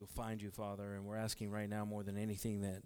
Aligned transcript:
you'll 0.00 0.08
find 0.08 0.40
you, 0.40 0.50
Father. 0.50 0.94
And 0.94 1.04
we're 1.04 1.16
asking 1.16 1.50
right 1.50 1.68
now 1.68 1.84
more 1.84 2.02
than 2.02 2.16
anything 2.16 2.62
that 2.62 2.82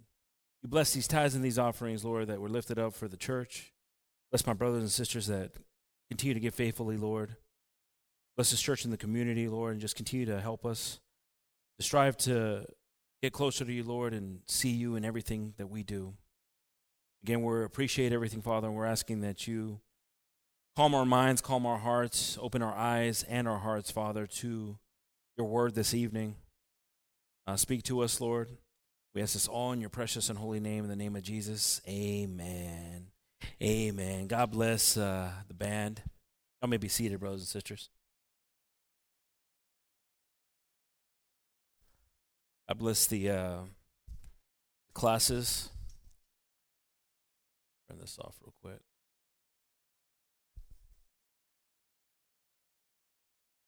you 0.61 0.69
bless 0.69 0.93
these 0.93 1.07
tithes 1.07 1.35
and 1.35 1.43
these 1.43 1.59
offerings, 1.59 2.05
Lord, 2.05 2.27
that 2.27 2.39
were 2.39 2.49
lifted 2.49 2.77
up 2.77 2.93
for 2.93 3.07
the 3.07 3.17
church. 3.17 3.73
Bless 4.31 4.45
my 4.45 4.53
brothers 4.53 4.81
and 4.81 4.91
sisters 4.91 5.27
that 5.27 5.51
continue 6.09 6.33
to 6.33 6.39
give 6.39 6.53
faithfully, 6.53 6.97
Lord. 6.97 7.35
Bless 8.37 8.51
this 8.51 8.61
church 8.61 8.83
and 8.83 8.93
the 8.93 8.97
community, 8.97 9.47
Lord, 9.47 9.73
and 9.73 9.81
just 9.81 9.95
continue 9.95 10.25
to 10.27 10.39
help 10.39 10.65
us 10.65 10.99
to 11.79 11.85
strive 11.85 12.15
to 12.17 12.65
get 13.21 13.33
closer 13.33 13.65
to 13.65 13.71
you, 13.73 13.83
Lord, 13.83 14.13
and 14.13 14.39
see 14.47 14.69
you 14.69 14.95
in 14.95 15.03
everything 15.03 15.53
that 15.57 15.67
we 15.67 15.83
do. 15.83 16.13
Again, 17.23 17.43
we 17.43 17.63
appreciate 17.63 18.13
everything, 18.13 18.41
Father, 18.41 18.67
and 18.67 18.75
we're 18.75 18.85
asking 18.85 19.21
that 19.21 19.47
you 19.47 19.81
calm 20.75 20.95
our 20.95 21.05
minds, 21.05 21.41
calm 21.41 21.65
our 21.65 21.77
hearts, 21.77 22.37
open 22.41 22.61
our 22.61 22.73
eyes 22.73 23.23
and 23.23 23.47
our 23.47 23.59
hearts, 23.59 23.91
Father, 23.91 24.25
to 24.25 24.77
your 25.37 25.47
word 25.47 25.75
this 25.75 25.93
evening. 25.93 26.35
Uh, 27.47 27.55
speak 27.55 27.83
to 27.83 28.01
us, 28.01 28.21
Lord. 28.21 28.49
We 29.13 29.21
ask 29.21 29.33
this 29.33 29.47
all 29.47 29.71
in 29.73 29.81
your 29.81 29.89
precious 29.89 30.29
and 30.29 30.39
holy 30.39 30.59
name, 30.59 30.83
in 30.83 30.89
the 30.89 30.95
name 30.95 31.15
of 31.15 31.23
Jesus. 31.23 31.81
Amen. 31.87 33.07
Amen. 33.61 34.27
God 34.27 34.51
bless 34.51 34.95
uh, 34.95 35.31
the 35.47 35.53
band. 35.53 36.01
Y'all 36.61 36.69
may 36.69 36.77
be 36.77 36.87
seated, 36.87 37.19
brothers 37.19 37.41
and 37.41 37.47
sisters. 37.47 37.89
God 42.69 42.77
bless 42.77 43.07
the 43.07 43.29
uh, 43.29 43.57
classes. 44.93 45.69
Turn 47.89 47.99
this 47.99 48.17
off 48.19 48.37
real 48.41 48.53
quick. 48.61 48.79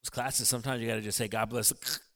Those 0.03 0.09
classes, 0.09 0.47
sometimes 0.47 0.81
you 0.81 0.87
got 0.87 0.95
to 0.95 1.01
just 1.01 1.17
say, 1.17 1.27
God 1.27 1.49
bless. 1.49 1.73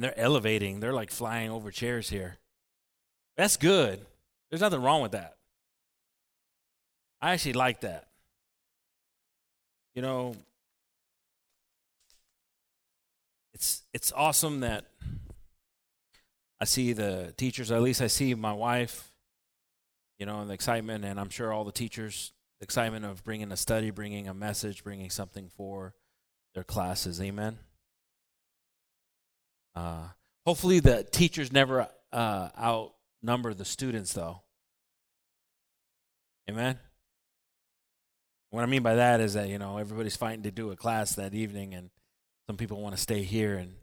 And 0.00 0.04
they're 0.06 0.18
elevating. 0.18 0.80
They're 0.80 0.94
like 0.94 1.10
flying 1.10 1.50
over 1.50 1.70
chairs 1.70 2.08
here. 2.08 2.38
That's 3.36 3.58
good. 3.58 4.00
There's 4.48 4.62
nothing 4.62 4.80
wrong 4.80 5.02
with 5.02 5.12
that. 5.12 5.36
I 7.20 7.32
actually 7.32 7.52
like 7.52 7.82
that. 7.82 8.06
You 9.94 10.00
know, 10.00 10.36
it's 13.52 13.82
it's 13.92 14.10
awesome 14.16 14.60
that 14.60 14.86
I 16.62 16.64
see 16.64 16.94
the 16.94 17.34
teachers, 17.36 17.70
at 17.70 17.82
least 17.82 18.00
I 18.00 18.06
see 18.06 18.34
my 18.34 18.54
wife, 18.54 19.12
you 20.18 20.24
know, 20.24 20.40
and 20.40 20.48
the 20.48 20.54
excitement, 20.54 21.04
and 21.04 21.20
I'm 21.20 21.28
sure 21.28 21.52
all 21.52 21.64
the 21.64 21.72
teachers, 21.72 22.32
the 22.58 22.64
excitement 22.64 23.04
of 23.04 23.22
bringing 23.22 23.52
a 23.52 23.56
study, 23.58 23.90
bringing 23.90 24.28
a 24.28 24.32
message, 24.32 24.82
bringing 24.82 25.10
something 25.10 25.50
for 25.54 25.92
their 26.54 26.64
classes. 26.64 27.20
Amen. 27.20 27.58
Uh, 29.74 30.08
hopefully, 30.44 30.80
the 30.80 31.04
teachers 31.04 31.52
never 31.52 31.88
uh, 32.12 32.48
outnumber 32.58 33.54
the 33.54 33.64
students, 33.64 34.12
though. 34.12 34.42
Amen. 36.48 36.78
What 38.50 38.62
I 38.62 38.66
mean 38.66 38.82
by 38.82 38.96
that 38.96 39.20
is 39.20 39.34
that 39.34 39.48
you 39.48 39.58
know 39.58 39.78
everybody's 39.78 40.16
fighting 40.16 40.42
to 40.42 40.50
do 40.50 40.72
a 40.72 40.76
class 40.76 41.14
that 41.14 41.34
evening, 41.34 41.74
and 41.74 41.90
some 42.48 42.56
people 42.56 42.80
want 42.80 42.96
to 42.96 43.00
stay 43.00 43.22
here 43.22 43.56
and 43.56 43.74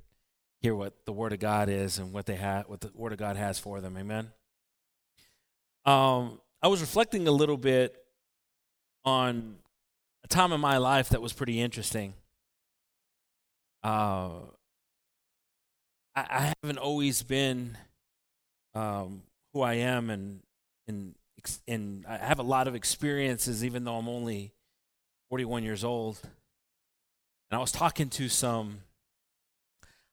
hear 0.62 0.76
what 0.76 0.94
the 1.06 1.14
Word 1.14 1.32
of 1.32 1.40
God 1.40 1.70
is 1.70 2.00
and 2.00 2.12
what 2.12 2.26
they 2.26 2.36
have, 2.36 2.68
what 2.68 2.82
the 2.82 2.92
Word 2.94 3.14
of 3.14 3.18
God 3.18 3.38
has 3.38 3.58
for 3.60 3.80
them. 3.80 3.96
Amen. 3.98 4.32
Um, 5.86 6.42
I 6.62 6.68
was 6.68 6.82
reflecting 6.82 7.28
a 7.30 7.32
little 7.32 7.56
bit 7.56 7.96
on 9.06 9.56
a 10.26 10.28
time 10.28 10.52
in 10.52 10.60
my 10.60 10.78
life 10.78 11.10
that 11.10 11.22
was 11.22 11.32
pretty 11.32 11.62
interesting. 11.62 12.14
Uh, 13.84 14.32
I, 16.18 16.26
I 16.30 16.54
haven't 16.64 16.80
always 16.80 17.22
been 17.22 17.78
um, 18.74 19.22
who 19.54 19.62
I 19.62 19.76
am, 19.76 20.10
and 20.10 20.42
and 20.88 21.14
and 21.68 22.06
I 22.08 22.18
have 22.18 22.40
a 22.40 22.44
lot 22.44 22.68
of 22.68 22.74
experiences, 22.74 23.64
even 23.64 23.84
though 23.84 23.98
I'm 23.98 24.10
only 24.10 24.52
41 25.30 25.64
years 25.64 25.84
old. 25.84 26.20
And 26.24 27.58
I 27.58 27.62
was 27.62 27.72
talking 27.72 28.10
to 28.10 28.28
some, 28.28 28.80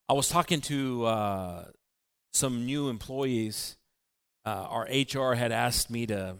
I 0.07 0.13
was 0.13 0.29
talking 0.29 0.61
to 0.61 1.05
uh, 1.05 1.63
some 2.33 2.65
new 2.65 2.89
employees. 2.89 3.75
Uh, 4.45 4.67
our 4.69 4.87
HR 4.87 5.33
had 5.33 5.51
asked 5.51 5.89
me 5.89 6.05
to 6.05 6.35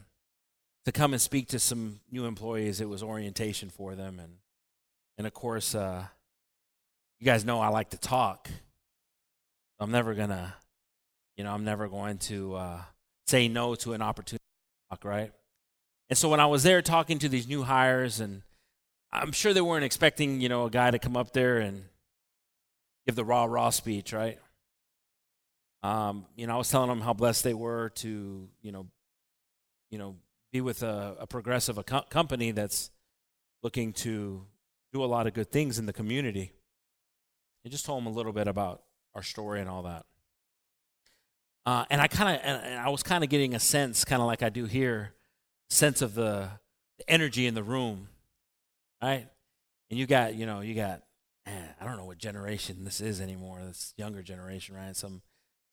to 0.85 0.91
come 0.91 1.13
and 1.13 1.21
speak 1.21 1.47
to 1.47 1.59
some 1.59 2.01
new 2.11 2.25
employees. 2.25 2.79
It 2.79 2.87
was 2.87 3.01
orientation 3.01 3.71
for 3.71 3.95
them, 3.95 4.19
and 4.19 4.33
and 5.17 5.25
of 5.25 5.33
course, 5.33 5.73
uh, 5.73 6.05
you 7.19 7.25
guys 7.25 7.43
know 7.43 7.59
I 7.59 7.69
like 7.69 7.89
to 7.89 7.97
talk. 7.97 8.47
I'm 9.79 9.91
never 9.91 10.13
gonna, 10.13 10.55
you 11.37 11.43
know, 11.43 11.51
I'm 11.53 11.63
never 11.63 11.87
going 11.87 12.17
to 12.19 12.55
uh, 12.55 12.81
say 13.27 13.47
no 13.47 13.75
to 13.75 13.93
an 13.93 14.01
opportunity 14.01 14.43
to 14.43 14.95
talk, 14.95 15.05
right? 15.05 15.31
And 16.09 16.17
so 16.17 16.29
when 16.29 16.39
I 16.39 16.45
was 16.45 16.63
there 16.63 16.81
talking 16.81 17.19
to 17.19 17.29
these 17.29 17.47
new 17.47 17.63
hires, 17.63 18.19
and 18.19 18.43
I'm 19.11 19.31
sure 19.31 19.53
they 19.53 19.61
weren't 19.61 19.83
expecting, 19.83 20.39
you 20.39 20.49
know, 20.49 20.65
a 20.65 20.69
guy 20.69 20.91
to 20.91 20.99
come 20.99 21.17
up 21.17 21.33
there 21.33 21.57
and 21.57 21.85
give 23.05 23.15
the 23.15 23.25
rah 23.25 23.45
rah 23.45 23.69
speech, 23.69 24.13
right? 24.13 24.39
Um, 25.83 26.25
you 26.35 26.47
know, 26.47 26.55
I 26.55 26.57
was 26.57 26.69
telling 26.69 26.89
them 26.89 27.01
how 27.01 27.13
blessed 27.13 27.43
they 27.43 27.53
were 27.53 27.89
to, 27.95 28.47
you 28.61 28.71
know, 28.71 28.87
you 29.91 29.97
know, 29.97 30.15
be 30.51 30.61
with 30.61 30.83
a, 30.83 31.15
a 31.19 31.27
progressive 31.27 31.77
a 31.77 31.83
co- 31.83 32.05
company 32.09 32.51
that's 32.51 32.89
looking 33.61 33.93
to 33.93 34.45
do 34.93 35.03
a 35.03 35.05
lot 35.05 35.27
of 35.27 35.33
good 35.33 35.51
things 35.51 35.77
in 35.77 35.85
the 35.85 35.93
community. 35.93 36.53
I 37.65 37.69
just 37.69 37.85
told 37.85 38.01
them 38.01 38.07
a 38.07 38.15
little 38.15 38.31
bit 38.31 38.47
about 38.47 38.83
our 39.15 39.23
story 39.23 39.61
and 39.61 39.69
all 39.69 39.83
that. 39.83 40.05
Uh, 41.65 41.85
and 41.89 41.99
I 41.99 42.07
kind 42.07 42.35
of, 42.35 42.41
and 42.43 42.79
I 42.79 42.89
was 42.89 43.01
kind 43.01 43.23
of 43.23 43.29
getting 43.29 43.55
a 43.55 43.59
sense, 43.59 44.05
kind 44.05 44.21
of 44.21 44.27
like 44.27 44.43
I 44.43 44.49
do 44.49 44.65
here, 44.65 45.13
sense 45.69 46.01
of 46.03 46.13
the, 46.13 46.49
the 46.99 47.09
energy 47.09 47.47
in 47.47 47.55
the 47.55 47.63
room, 47.63 48.09
right? 49.01 49.27
And 49.89 49.99
you 49.99 50.05
got, 50.05 50.35
you 50.35 50.45
know, 50.45 50.61
you 50.61 50.75
got, 50.75 51.01
man, 51.45 51.69
I 51.81 51.85
don't 51.85 51.97
know 51.97 52.05
what 52.05 52.19
generation 52.19 52.83
this 52.83 53.01
is 53.01 53.19
anymore. 53.19 53.61
This 53.65 53.93
younger 53.97 54.21
generation, 54.21 54.75
right? 54.75 54.95
Some, 54.95 55.23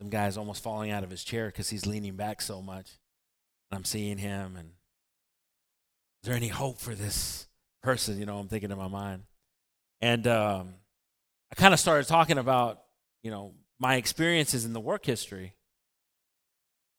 some 0.00 0.08
guy's 0.08 0.38
almost 0.38 0.62
falling 0.62 0.90
out 0.90 1.04
of 1.04 1.10
his 1.10 1.24
chair 1.24 1.46
because 1.46 1.68
he's 1.68 1.84
leaning 1.84 2.16
back 2.16 2.40
so 2.40 2.62
much. 2.62 2.92
And 3.70 3.78
I'm 3.78 3.84
seeing 3.84 4.18
him, 4.18 4.56
and 4.56 4.70
is 6.22 6.28
there 6.28 6.34
any 6.34 6.48
hope 6.48 6.78
for 6.78 6.94
this 6.94 7.48
person? 7.82 8.18
You 8.18 8.26
know, 8.26 8.38
I'm 8.38 8.48
thinking 8.48 8.70
in 8.70 8.78
my 8.78 8.88
mind, 8.88 9.24
and 10.00 10.26
um, 10.26 10.74
I 11.50 11.54
kind 11.54 11.74
of 11.74 11.80
started 11.80 12.06
talking 12.06 12.38
about 12.38 12.82
you 13.22 13.30
know 13.30 13.54
my 13.78 13.96
experiences 13.96 14.64
in 14.64 14.72
the 14.72 14.80
work 14.80 15.04
history. 15.04 15.54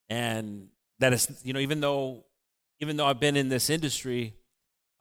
And 0.10 0.68
that 1.00 1.14
is 1.14 1.42
you 1.44 1.54
know 1.54 1.60
even 1.60 1.80
though 1.80 2.26
even 2.80 2.98
though 2.98 3.06
i've 3.06 3.20
been 3.20 3.38
in 3.38 3.50
this 3.50 3.70
industry 3.70 4.34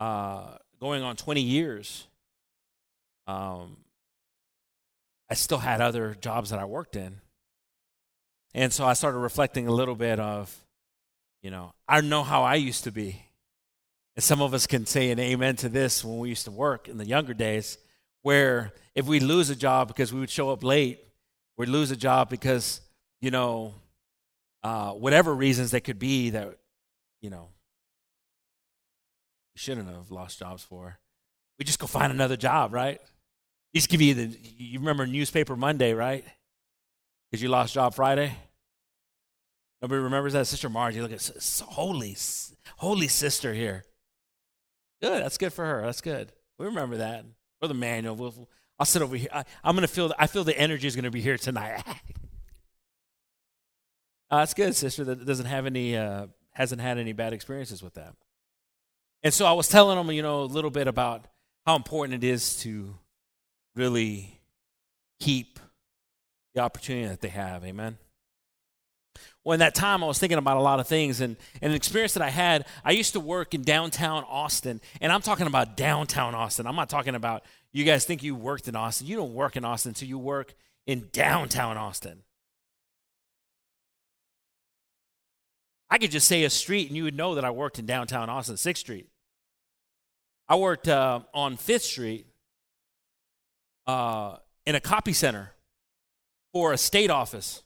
uh, 0.00 0.56
going 0.80 1.02
on 1.02 1.16
20 1.16 1.40
years 1.40 2.06
um, 3.26 3.76
i 5.30 5.34
still 5.34 5.58
had 5.58 5.80
other 5.80 6.16
jobs 6.20 6.50
that 6.50 6.58
i 6.58 6.64
worked 6.64 6.96
in. 6.96 7.20
And 8.54 8.72
so 8.72 8.84
i 8.86 8.92
started 8.92 9.18
reflecting 9.18 9.66
a 9.68 9.72
little 9.72 9.94
bit 9.94 10.18
of 10.18 10.56
you 11.42 11.50
know 11.50 11.72
i 11.88 12.00
know 12.00 12.22
how 12.22 12.42
i 12.42 12.54
used 12.54 12.84
to 12.84 12.92
be. 12.92 13.22
And 14.14 14.22
some 14.22 14.42
of 14.42 14.52
us 14.54 14.66
can 14.66 14.86
say 14.86 15.10
an 15.10 15.18
amen 15.18 15.56
to 15.56 15.68
this 15.68 16.04
when 16.04 16.18
we 16.18 16.28
used 16.28 16.44
to 16.44 16.50
work 16.50 16.88
in 16.88 16.98
the 16.98 17.06
younger 17.06 17.34
days 17.34 17.78
where 18.22 18.72
if 18.94 19.06
we 19.06 19.20
lose 19.20 19.50
a 19.50 19.56
job 19.56 19.88
because 19.88 20.12
we 20.12 20.20
would 20.20 20.30
show 20.30 20.50
up 20.50 20.62
late, 20.62 21.00
we'd 21.56 21.68
lose 21.68 21.90
a 21.90 21.96
job 21.96 22.28
because, 22.30 22.80
you 23.20 23.30
know, 23.30 23.74
uh, 24.62 24.92
whatever 24.92 25.34
reasons 25.34 25.70
they 25.70 25.80
could 25.80 25.98
be 25.98 26.30
that, 26.30 26.56
you 27.20 27.30
know, 27.30 27.48
we 29.54 29.58
shouldn't 29.58 29.88
have 29.88 30.10
lost 30.10 30.38
jobs 30.38 30.62
for. 30.62 30.98
We 31.58 31.64
just 31.64 31.78
go 31.78 31.86
find 31.86 32.12
another 32.12 32.36
job, 32.36 32.72
right? 32.72 33.00
Just 33.74 33.88
give 33.88 34.00
you 34.00 34.14
the, 34.14 34.38
you 34.56 34.78
remember 34.78 35.06
newspaper 35.06 35.56
Monday, 35.56 35.94
right? 35.94 36.24
Because 37.30 37.42
you 37.42 37.48
lost 37.48 37.74
job 37.74 37.94
Friday. 37.94 38.34
Nobody 39.80 40.00
remembers 40.00 40.34
that, 40.34 40.46
Sister 40.46 40.68
Margie. 40.68 41.00
Look 41.00 41.12
at 41.12 41.30
holy, 41.66 42.16
holy 42.76 43.08
sister 43.08 43.52
here. 43.52 43.84
Good, 45.02 45.22
that's 45.22 45.38
good 45.38 45.52
for 45.52 45.64
her. 45.64 45.82
That's 45.82 46.00
good. 46.00 46.32
We 46.58 46.66
remember 46.66 46.98
that. 46.98 47.24
Brother 47.60 47.74
Manuel, 47.74 48.14
we'll, 48.14 48.48
I'll 48.78 48.86
sit 48.86 49.02
over 49.02 49.16
here. 49.16 49.28
I, 49.32 49.44
am 49.64 49.76
to 49.76 49.86
feel, 49.86 50.12
I 50.18 50.26
feel 50.26 50.44
the 50.44 50.58
energy 50.58 50.88
is 50.88 50.96
to 50.96 51.10
be 51.10 51.20
here 51.20 51.36
tonight. 51.38 51.82
uh, 54.30 54.38
that's 54.38 54.54
good, 54.54 54.74
sister, 54.74 55.04
that 55.04 55.24
doesn't 55.24 55.46
have 55.46 55.66
any, 55.66 55.96
uh, 55.96 56.26
hasn't 56.52 56.80
had 56.80 56.98
any 56.98 57.12
bad 57.12 57.32
experiences 57.32 57.82
with 57.82 57.94
that. 57.94 58.14
And 59.22 59.32
so 59.32 59.46
I 59.46 59.52
was 59.52 59.68
telling 59.68 59.96
them, 59.96 60.10
you 60.10 60.22
know, 60.22 60.42
a 60.42 60.44
little 60.44 60.70
bit 60.70 60.88
about 60.88 61.26
how 61.64 61.76
important 61.76 62.24
it 62.24 62.26
is 62.26 62.56
to 62.58 62.94
really 63.76 64.40
keep 65.20 65.60
the 66.54 66.60
opportunity 66.60 67.06
that 67.06 67.20
they 67.20 67.28
have. 67.28 67.64
Amen. 67.64 67.98
Well, 69.44 69.54
in 69.54 69.60
that 69.60 69.74
time, 69.74 70.04
I 70.04 70.06
was 70.06 70.18
thinking 70.18 70.38
about 70.38 70.56
a 70.56 70.60
lot 70.60 70.80
of 70.80 70.86
things, 70.86 71.20
and, 71.20 71.36
and 71.60 71.72
an 71.72 71.76
experience 71.76 72.14
that 72.14 72.22
I 72.22 72.30
had. 72.30 72.64
I 72.84 72.92
used 72.92 73.12
to 73.14 73.20
work 73.20 73.54
in 73.54 73.62
downtown 73.62 74.24
Austin, 74.28 74.80
and 75.00 75.12
I'm 75.12 75.20
talking 75.20 75.46
about 75.46 75.76
downtown 75.76 76.34
Austin. 76.34 76.66
I'm 76.66 76.76
not 76.76 76.88
talking 76.88 77.14
about 77.14 77.44
You 77.72 77.84
guys 77.84 78.04
think 78.04 78.22
you 78.22 78.34
worked 78.34 78.68
in 78.68 78.76
Austin. 78.76 79.06
You 79.06 79.16
don't 79.16 79.34
work 79.34 79.56
in 79.56 79.64
Austin 79.64 79.90
until 79.90 80.08
you 80.08 80.18
work 80.18 80.54
in 80.86 81.08
downtown 81.12 81.76
Austin. 81.76 82.22
I 85.88 85.98
could 85.98 86.10
just 86.10 86.26
say 86.26 86.44
a 86.44 86.50
street 86.50 86.88
and 86.88 86.96
you 86.96 87.04
would 87.04 87.16
know 87.16 87.34
that 87.34 87.44
I 87.44 87.50
worked 87.50 87.78
in 87.78 87.86
downtown 87.86 88.30
Austin, 88.30 88.56
6th 88.56 88.78
Street. 88.78 89.08
I 90.48 90.56
worked 90.56 90.88
uh, 90.88 91.20
on 91.34 91.56
5th 91.56 91.82
Street 91.82 92.26
uh, 93.86 94.36
in 94.66 94.74
a 94.74 94.80
copy 94.80 95.12
center 95.12 95.52
for 96.52 96.72
a 96.72 96.78
state 96.78 97.10
office. 97.10 97.62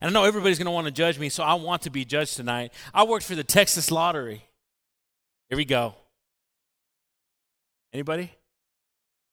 And 0.00 0.10
I 0.10 0.12
know 0.12 0.24
everybody's 0.24 0.58
going 0.58 0.66
to 0.66 0.72
want 0.72 0.86
to 0.86 0.92
judge 0.92 1.18
me, 1.18 1.28
so 1.28 1.42
I 1.42 1.54
want 1.54 1.82
to 1.82 1.90
be 1.90 2.04
judged 2.04 2.36
tonight. 2.36 2.72
I 2.92 3.04
worked 3.04 3.26
for 3.26 3.34
the 3.34 3.44
Texas 3.44 3.90
Lottery. 3.90 4.42
Here 5.48 5.56
we 5.56 5.64
go. 5.64 5.94
Anybody? 7.94 8.32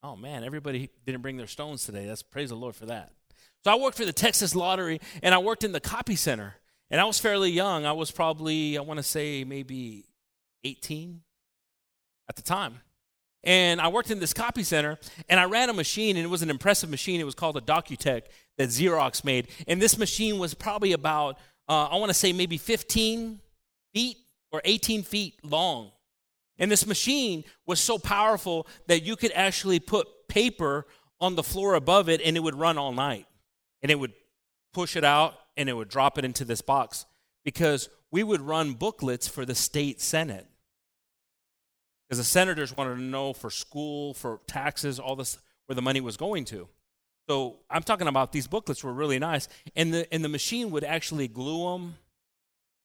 Oh 0.03 0.15
man, 0.15 0.43
everybody 0.43 0.91
didn't 1.03 1.23
bring 1.23 1.35
their 1.35 1.47
stones 1.47 1.83
today. 1.83 2.05
That's 2.05 2.21
praise 2.21 2.49
the 2.49 2.55
Lord 2.55 2.75
for 2.75 2.85
that. 2.85 3.11
So 3.63 3.71
I 3.71 3.75
worked 3.75 3.97
for 3.97 4.05
the 4.05 4.13
Texas 4.13 4.55
Lottery 4.55 5.01
and 5.23 5.33
I 5.33 5.39
worked 5.39 5.63
in 5.63 5.71
the 5.71 5.79
copy 5.79 6.15
center. 6.15 6.55
And 6.91 7.01
I 7.01 7.05
was 7.05 7.19
fairly 7.19 7.49
young. 7.49 7.85
I 7.85 7.93
was 7.93 8.11
probably, 8.11 8.77
I 8.77 8.81
want 8.81 8.97
to 8.97 9.03
say 9.03 9.43
maybe 9.43 10.05
18 10.63 11.21
at 12.29 12.35
the 12.35 12.41
time. 12.43 12.81
And 13.43 13.81
I 13.81 13.87
worked 13.87 14.11
in 14.11 14.19
this 14.19 14.33
copy 14.33 14.61
center 14.61 14.99
and 15.27 15.39
I 15.39 15.45
ran 15.45 15.69
a 15.71 15.73
machine 15.73 16.15
and 16.15 16.23
it 16.23 16.29
was 16.29 16.43
an 16.43 16.51
impressive 16.51 16.89
machine. 16.89 17.19
It 17.19 17.25
was 17.25 17.33
called 17.33 17.57
a 17.57 17.61
Docutech 17.61 18.23
that 18.57 18.69
Xerox 18.69 19.23
made. 19.23 19.47
And 19.67 19.81
this 19.81 19.97
machine 19.97 20.37
was 20.37 20.53
probably 20.53 20.91
about, 20.91 21.39
uh, 21.67 21.85
I 21.85 21.95
want 21.95 22.11
to 22.11 22.13
say 22.13 22.31
maybe 22.31 22.57
15 22.57 23.39
feet 23.95 24.17
or 24.51 24.61
18 24.63 25.01
feet 25.01 25.43
long. 25.43 25.91
And 26.61 26.71
this 26.71 26.85
machine 26.85 27.43
was 27.65 27.79
so 27.79 27.97
powerful 27.97 28.67
that 28.85 29.01
you 29.01 29.15
could 29.15 29.31
actually 29.33 29.79
put 29.79 30.07
paper 30.29 30.85
on 31.19 31.33
the 31.35 31.41
floor 31.41 31.73
above 31.73 32.07
it 32.07 32.21
and 32.23 32.37
it 32.37 32.39
would 32.39 32.55
run 32.55 32.77
all 32.77 32.93
night. 32.93 33.25
And 33.81 33.91
it 33.91 33.99
would 33.99 34.13
push 34.71 34.95
it 34.95 35.03
out 35.03 35.33
and 35.57 35.67
it 35.67 35.73
would 35.73 35.89
drop 35.89 36.19
it 36.19 36.23
into 36.23 36.45
this 36.45 36.61
box 36.61 37.07
because 37.43 37.89
we 38.11 38.21
would 38.21 38.41
run 38.41 38.73
booklets 38.73 39.27
for 39.27 39.43
the 39.43 39.55
state 39.55 39.99
senate. 40.01 40.45
Because 42.07 42.19
the 42.19 42.23
senators 42.23 42.77
wanted 42.77 42.95
to 42.95 43.01
know 43.01 43.33
for 43.33 43.49
school, 43.49 44.13
for 44.13 44.41
taxes, 44.45 44.99
all 44.99 45.15
this, 45.15 45.39
where 45.65 45.75
the 45.75 45.81
money 45.81 45.99
was 45.99 46.15
going 46.15 46.45
to. 46.45 46.67
So 47.27 47.57
I'm 47.71 47.81
talking 47.83 48.07
about 48.07 48.33
these 48.33 48.47
booklets 48.47 48.83
were 48.83 48.93
really 48.93 49.17
nice, 49.17 49.47
and 49.75 49.93
the 49.93 50.13
and 50.13 50.23
the 50.23 50.27
machine 50.27 50.71
would 50.71 50.83
actually 50.83 51.29
glue 51.29 51.71
them. 51.71 51.95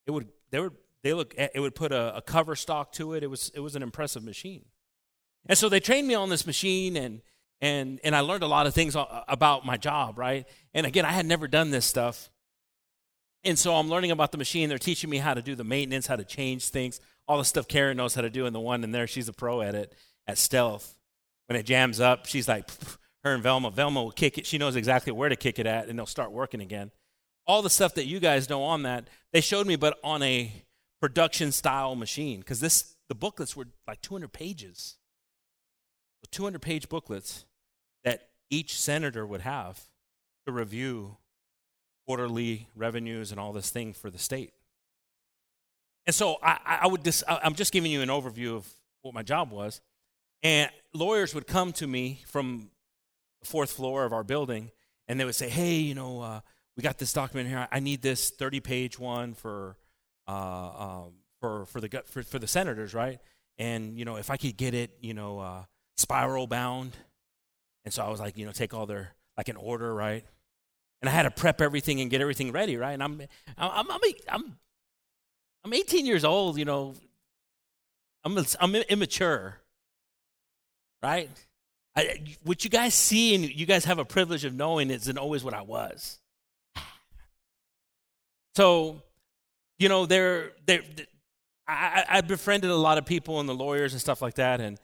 It 0.07 0.13
would 0.13 0.29
they 0.51 0.61
would 0.61 0.77
they 1.07 1.15
look 1.15 1.35
eh, 1.37 1.49
it 1.55 1.61
would 1.61 1.75
put 1.75 1.93
a, 1.93 2.17
a 2.17 2.23
cover 2.23 2.57
stock 2.57 2.93
to 2.93 3.15
it. 3.15 3.23
It 3.23 3.29
was 3.29 3.51
it 3.55 3.61
was 3.61 3.77
an 3.77 3.83
impressive 3.83 4.25
machine, 4.25 4.65
and 5.47 5.57
so 5.57 5.69
they 5.69 5.81
trained 5.81 6.09
me 6.09 6.15
on 6.15 6.29
this 6.29 6.47
machine, 6.47 6.97
and 6.97 7.23
and 7.61 8.01
and 8.05 8.15
I 8.15 8.21
learned 8.21 8.43
a 8.43 8.49
lot 8.49 8.67
of 8.67 8.75
things 8.75 8.97
about 8.97 9.65
my 9.65 9.77
job, 9.77 10.19
right? 10.19 10.47
And 10.75 10.87
again, 10.87 11.05
I 11.05 11.13
had 11.13 11.27
never 11.27 11.49
done 11.49 11.71
this 11.71 11.87
stuff, 11.87 12.31
and 13.45 13.59
so 13.59 13.75
I'm 13.77 13.89
learning 13.89 14.11
about 14.11 14.33
the 14.33 14.39
machine. 14.39 14.69
They're 14.69 14.79
teaching 14.79 15.09
me 15.09 15.19
how 15.19 15.35
to 15.35 15.43
do 15.43 15.55
the 15.55 15.65
maintenance, 15.65 16.07
how 16.07 16.17
to 16.17 16.25
change 16.25 16.69
things, 16.69 17.01
all 17.29 17.39
the 17.39 17.45
stuff 17.45 17.69
Karen 17.69 17.97
knows 17.97 18.15
how 18.15 18.23
to 18.23 18.31
do. 18.31 18.47
And 18.47 18.55
the 18.55 18.61
one 18.61 18.85
in 18.85 18.93
there, 18.93 19.07
she's 19.07 19.29
a 19.29 19.33
pro 19.33 19.61
at 19.63 19.75
it, 19.75 19.93
at 20.27 20.39
stealth. 20.39 20.97
When 21.47 21.59
it 21.59 21.65
jams 21.65 22.01
up, 22.01 22.27
she's 22.27 22.49
like, 22.49 22.69
her 23.25 23.35
and 23.35 23.43
Velma, 23.43 23.71
Velma 23.71 24.03
will 24.03 24.11
kick 24.11 24.39
it. 24.39 24.47
She 24.47 24.59
knows 24.59 24.77
exactly 24.77 25.13
where 25.13 25.29
to 25.29 25.37
kick 25.37 25.59
it 25.59 25.67
at, 25.67 25.89
and 25.89 25.99
they'll 25.99 26.07
start 26.07 26.33
working 26.33 26.61
again. 26.61 26.91
All 27.47 27.63
the 27.63 27.71
stuff 27.71 27.95
that 27.95 28.07
you 28.07 28.19
guys 28.19 28.51
know 28.51 28.65
on 28.65 28.83
that, 28.83 29.09
they 29.33 29.41
showed 29.41 29.67
me, 29.67 29.77
but 29.77 29.99
on 30.03 30.23
a 30.23 30.53
production 31.07 31.53
style 31.53 31.95
machine, 31.95 32.41
because 32.41 32.59
this 32.59 32.97
the 33.09 33.15
booklets 33.15 33.55
were 33.55 33.69
like 33.87 34.03
200 34.03 34.33
pages. 34.33 34.97
200 36.33 36.61
page 36.61 36.89
booklets 36.89 37.45
that 38.03 38.31
each 38.51 38.77
senator 38.77 39.25
would 39.25 39.43
have 39.43 39.85
to 40.45 40.51
review 40.51 41.17
quarterly 42.05 42.67
revenues 42.75 43.31
and 43.31 43.39
all 43.39 43.53
this 43.53 43.71
thing 43.71 43.93
for 43.93 44.11
the 44.11 44.19
state. 44.19 44.53
And 46.05 46.13
so 46.13 46.39
I, 46.43 46.81
I 46.83 46.87
would 46.89 47.05
just, 47.05 47.23
I'm 47.29 47.55
just 47.55 47.73
giving 47.73 47.93
you 47.93 48.03
an 48.03 48.09
overview 48.09 48.57
of 48.57 48.69
what 49.03 49.15
my 49.15 49.23
job 49.23 49.53
was. 49.53 49.81
And 50.43 50.69
lawyers 50.93 51.33
would 51.33 51.47
come 51.47 51.73
to 51.75 51.87
me 51.87 52.25
from 52.27 52.71
the 53.41 53.47
fourth 53.47 53.71
floor 53.71 54.05
of 54.05 54.13
our 54.13 54.25
building 54.25 54.73
and 55.07 55.21
they 55.21 55.25
would 55.25 55.37
say, 55.37 55.49
hey, 55.49 55.77
you 55.77 55.95
know, 55.95 56.21
uh, 56.21 56.41
we 56.77 56.83
got 56.83 56.99
this 56.99 57.13
document 57.13 57.49
here. 57.49 57.69
I 57.71 57.79
need 57.79 58.03
this 58.03 58.31
30 58.31 58.59
page 58.59 58.99
one 58.99 59.35
for, 59.35 59.77
um, 60.27 61.13
for, 61.41 61.67
for, 61.67 61.81
the, 61.81 62.03
for, 62.07 62.23
for 62.23 62.39
the 62.39 62.47
senators, 62.47 62.95
right? 62.95 63.19
And, 63.59 63.99
you 63.99 64.05
know, 64.05 64.17
if 64.17 64.31
I 64.31 64.37
could 64.37 64.57
get 64.57 64.75
it, 64.75 64.91
you 65.01 65.15
know, 65.15 65.39
uh, 65.39 65.65
spiral 65.97 66.47
bound. 66.47 66.97
And 67.85 67.95
so 67.95 68.05
I 68.05 68.11
was 68.11 68.21
like, 68.21 68.37
you 68.37 68.47
know, 68.47 68.53
take 68.53 68.75
all 68.75 68.87
their, 68.87 69.13
like 69.37 69.49
an 69.49 69.57
order, 69.57 69.95
right? 69.95 70.25
and 71.03 71.09
I 71.09 71.13
had 71.13 71.23
to 71.23 71.31
prep 71.31 71.61
everything 71.61 72.01
and 72.01 72.11
get 72.11 72.21
everything 72.21 72.53
ready, 72.53 72.77
right? 72.77 72.93
And 72.93 73.03
I'm, 73.03 73.21
I'm, 73.59 73.91
I'm, 73.91 74.01
I'm, 74.29 74.57
I'm 75.65 75.73
18 75.73 76.07
years 76.07 76.25
old, 76.25 76.59
you 76.59 76.65
know. 76.65 76.95
I'm, 78.25 78.37
I'm 78.61 78.75
immature, 78.75 79.61
right? 81.03 81.31
I, 81.95 82.23
what 82.43 82.65
you 82.65 82.71
guys 82.71 82.95
see 82.95 83.35
and 83.35 83.45
you 83.45 83.67
guys 83.67 83.85
have 83.85 83.99
a 83.99 84.05
privilege 84.05 84.45
of 84.45 84.55
knowing 84.55 84.91
isn't 84.91 85.19
always 85.19 85.45
what 85.45 85.55
I 85.55 85.63
was. 85.63 86.19
So, 88.57 89.03
you 89.79 89.89
know, 89.89 90.07
they're, 90.07 90.53
they're, 90.67 90.83
I, 91.69 92.05
I 92.09 92.21
befriended 92.21 92.71
a 92.71 92.77
lot 92.77 92.99
of 92.99 93.07
people 93.07 93.41
and 93.41 93.49
the 93.49 93.55
lawyers 93.55 93.93
and 93.93 94.01
stuff 94.01 94.23
like 94.23 94.35
that, 94.35 94.61
and 94.61 94.79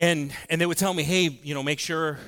and 0.00 0.32
and 0.50 0.60
they 0.60 0.66
would 0.66 0.76
tell 0.76 0.92
me, 0.92 1.02
hey, 1.02 1.40
you 1.42 1.54
know, 1.54 1.62
make 1.62 1.78
sure 1.78 2.18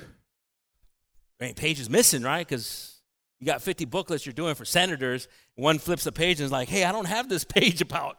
I 1.39 1.45
mean, 1.45 1.53
page 1.53 1.79
is 1.79 1.89
missing, 1.89 2.23
right? 2.23 2.47
Because 2.47 3.01
you 3.39 3.45
got 3.45 3.61
50 3.61 3.85
booklets 3.85 4.25
you're 4.25 4.33
doing 4.33 4.55
for 4.55 4.65
senators. 4.65 5.27
One 5.55 5.79
flips 5.79 6.05
a 6.05 6.11
page 6.11 6.39
and 6.39 6.45
is 6.45 6.51
like, 6.51 6.69
hey, 6.69 6.85
I 6.85 6.91
don't 6.91 7.07
have 7.07 7.29
this 7.29 7.43
page 7.43 7.81
about 7.81 8.17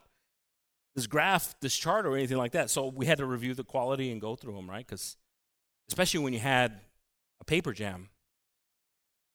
this 0.94 1.06
graph, 1.06 1.54
this 1.60 1.76
chart, 1.76 2.06
or 2.06 2.16
anything 2.16 2.36
like 2.36 2.52
that. 2.52 2.70
So 2.70 2.86
we 2.86 3.06
had 3.06 3.18
to 3.18 3.26
review 3.26 3.54
the 3.54 3.64
quality 3.64 4.10
and 4.12 4.20
go 4.20 4.36
through 4.36 4.54
them, 4.54 4.68
right? 4.68 4.86
Because 4.86 5.16
especially 5.88 6.20
when 6.20 6.32
you 6.32 6.38
had 6.38 6.80
a 7.40 7.44
paper 7.44 7.72
jam, 7.72 8.08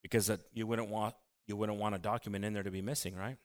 because 0.01 0.29
uh, 0.29 0.37
you 0.53 0.65
wouldn't 0.65 0.89
want 0.89 1.15
you 1.47 1.55
wouldn't 1.55 1.79
want 1.79 1.95
a 1.95 1.99
document 1.99 2.45
in 2.45 2.53
there 2.53 2.63
to 2.63 2.71
be 2.71 2.81
missing, 2.81 3.15
right? 3.15 3.37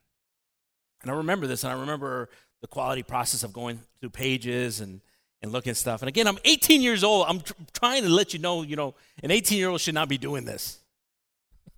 And 1.02 1.10
I 1.10 1.14
remember 1.14 1.46
this, 1.46 1.64
and 1.64 1.72
I 1.72 1.78
remember 1.78 2.28
the 2.60 2.66
quality 2.66 3.02
process 3.02 3.42
of 3.42 3.52
going 3.52 3.80
through 4.00 4.10
pages 4.10 4.80
and 4.80 5.00
and 5.42 5.52
looking 5.52 5.70
at 5.70 5.76
stuff. 5.76 6.02
And 6.02 6.08
again, 6.08 6.26
I'm 6.26 6.38
18 6.44 6.82
years 6.82 7.04
old. 7.04 7.26
I'm 7.28 7.40
tr- 7.40 7.52
trying 7.72 8.02
to 8.02 8.08
let 8.08 8.32
you 8.32 8.38
know, 8.38 8.62
you 8.62 8.76
know, 8.76 8.94
an 9.22 9.30
18 9.30 9.58
year 9.58 9.68
old 9.68 9.80
should 9.80 9.94
not 9.94 10.08
be 10.08 10.18
doing 10.18 10.44
this. 10.44 10.80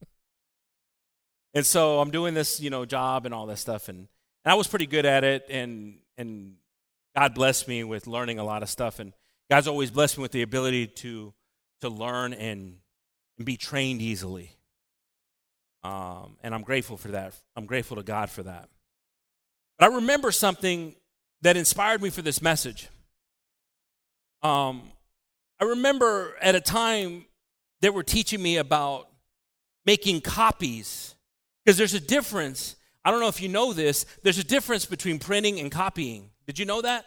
and 1.55 1.67
so 1.67 2.01
I'm 2.01 2.11
doing 2.11 2.35
this, 2.35 2.61
you 2.61 2.71
know, 2.71 2.85
job 2.85 3.27
and 3.27 3.35
all 3.35 3.47
that 3.47 3.59
stuff. 3.59 3.89
And, 3.89 4.09
and 4.45 4.53
I 4.53 4.55
was 4.55 4.67
pretty 4.67 4.87
good 4.87 5.05
at 5.05 5.25
it. 5.25 5.47
And, 5.51 5.99
and 6.17 6.55
God 7.17 7.35
blessed 7.35 7.69
me 7.69 7.85
with 7.85 8.07
learning 8.07 8.39
a 8.39 8.45
lot 8.45 8.63
of 8.63 8.69
stuff. 8.69 9.01
And 9.01 9.13
God's 9.51 9.69
always 9.69 9.91
blessed 9.91 10.19
me 10.19 10.23
with 10.23 10.33
the 10.33 10.43
ability 10.43 10.87
to, 10.87 11.35
to 11.81 11.89
learn 11.89 12.33
and, 12.33 12.77
and 13.37 13.45
be 13.45 13.57
trained 13.57 14.01
easily. 14.01 14.53
Um, 15.83 16.37
and 16.43 16.55
I'm 16.55 16.63
grateful 16.63 16.97
for 16.97 17.09
that. 17.09 17.35
I'm 17.57 17.67
grateful 17.67 17.97
to 17.97 18.03
God 18.03 18.31
for 18.31 18.43
that. 18.45 18.69
But 19.79 19.91
I 19.91 19.95
remember 19.95 20.31
something 20.33 20.95
that 21.43 21.57
inspired 21.57 22.03
me 22.03 22.11
for 22.11 22.23
this 22.23 22.43
message. 22.43 22.89
Um, 24.43 24.83
I 25.61 25.65
remember 25.65 26.37
at 26.41 26.55
a 26.55 26.61
time 26.61 27.27
they 27.81 27.91
were 27.91 28.03
teaching 28.03 28.43
me 28.43 28.57
about 28.57 29.09
making 29.85 30.21
copies 30.21 31.15
because 31.65 31.77
there's 31.77 31.95
a 31.95 32.01
difference. 32.01 32.77
I 33.05 33.11
don't 33.11 33.21
know 33.21 33.29
if 33.29 33.41
you 33.41 33.49
know 33.49 33.73
this, 33.73 34.05
there's 34.23 34.39
a 34.39 34.45
difference 34.45 34.85
between 34.85 35.19
printing 35.19 35.61
and 35.61 35.71
copying. 35.71 36.31
Did 36.47 36.59
you 36.59 36.65
know 36.65 36.83
that? 36.83 37.05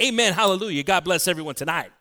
Amen. 0.00 0.32
Hallelujah. 0.32 0.82
God 0.82 1.04
bless 1.04 1.28
everyone 1.28 1.54
tonight. 1.54 1.92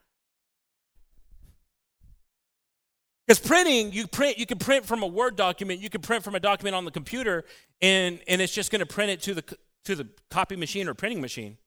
Because 3.25 3.39
printing, 3.39 3.93
you 3.93 4.07
print, 4.07 4.37
you 4.37 4.45
can 4.45 4.57
print 4.57 4.85
from 4.85 5.01
a 5.01 5.07
Word 5.07 5.35
document, 5.35 5.79
you 5.79 5.89
can 5.89 6.01
print 6.01 6.23
from 6.23 6.35
a 6.35 6.39
document 6.39 6.75
on 6.75 6.83
the 6.83 6.91
computer, 6.91 7.45
and, 7.81 8.19
and 8.27 8.41
it's 8.41 8.53
just 8.53 8.71
going 8.71 8.79
to 8.79 8.85
print 8.85 9.11
it 9.11 9.21
to 9.21 9.33
the 9.33 9.57
to 9.85 9.95
the 9.95 10.07
copy 10.29 10.55
machine 10.55 10.87
or 10.87 10.93
printing 10.93 11.21
machine. 11.21 11.57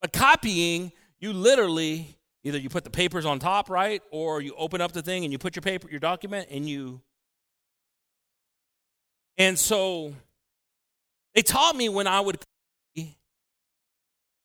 But 0.00 0.12
copying, 0.12 0.92
you 1.18 1.32
literally 1.32 2.16
either 2.42 2.58
you 2.58 2.68
put 2.68 2.84
the 2.84 2.90
papers 2.90 3.26
on 3.26 3.38
top, 3.38 3.68
right, 3.68 4.02
or 4.10 4.40
you 4.40 4.54
open 4.56 4.80
up 4.80 4.92
the 4.92 5.02
thing 5.02 5.24
and 5.24 5.32
you 5.32 5.38
put 5.38 5.56
your 5.56 5.62
paper, 5.62 5.88
your 5.90 6.00
document, 6.00 6.48
and 6.50 6.68
you. 6.68 7.00
And 9.36 9.58
so 9.58 10.14
they 11.34 11.42
taught 11.42 11.76
me 11.76 11.88
when 11.88 12.06
I 12.06 12.20
would 12.20 12.38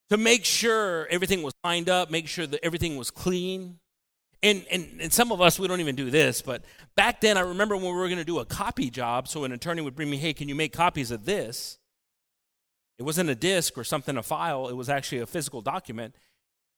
to 0.09 0.17
make 0.17 0.45
sure 0.45 1.07
everything 1.07 1.41
was 1.41 1.53
lined 1.63 1.89
up, 1.89 2.11
make 2.11 2.27
sure 2.27 2.45
that 2.45 2.63
everything 2.63 2.95
was 2.95 3.09
clean. 3.09 3.79
And, 4.45 4.65
and, 4.69 5.01
and 5.01 5.13
some 5.13 5.31
of 5.31 5.41
us, 5.41 5.57
we 5.57 5.67
don't 5.67 5.79
even 5.79 5.95
do 5.95 6.11
this, 6.11 6.41
but 6.41 6.63
back 6.95 7.19
then 7.19 7.37
I 7.37 7.41
remember 7.41 7.75
when 7.75 7.85
we 7.85 7.91
were 7.91 8.07
going 8.07 8.19
to 8.19 8.25
do 8.25 8.39
a 8.39 8.45
copy 8.45 8.89
job, 8.89 9.27
so 9.27 9.43
an 9.43 9.51
attorney 9.51 9.81
would 9.81 9.95
bring 9.95 10.09
me, 10.09 10.17
hey, 10.17 10.33
can 10.33 10.47
you 10.47 10.55
make 10.55 10.71
copies 10.71 11.09
of 11.09 11.25
this? 11.25 11.79
it 12.97 13.03
wasn't 13.03 13.29
a 13.29 13.35
disk 13.35 13.77
or 13.77 13.83
something, 13.83 14.17
a 14.17 14.23
file, 14.23 14.69
it 14.69 14.73
was 14.73 14.89
actually 14.89 15.19
a 15.19 15.25
physical 15.25 15.61
document. 15.61 16.15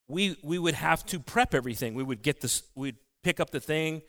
We, 0.07 0.37
we 0.41 0.57
would 0.57 0.73
have 0.73 1.05
to 1.07 1.19
prep 1.19 1.53
everything. 1.53 1.93
We 1.93 2.03
would 2.03 2.21
get 2.21 2.41
this, 2.41 2.63
we'd 2.75 2.95
pick 3.23 3.39
up 3.39 3.51
the 3.51 3.59
thing, 3.59 4.01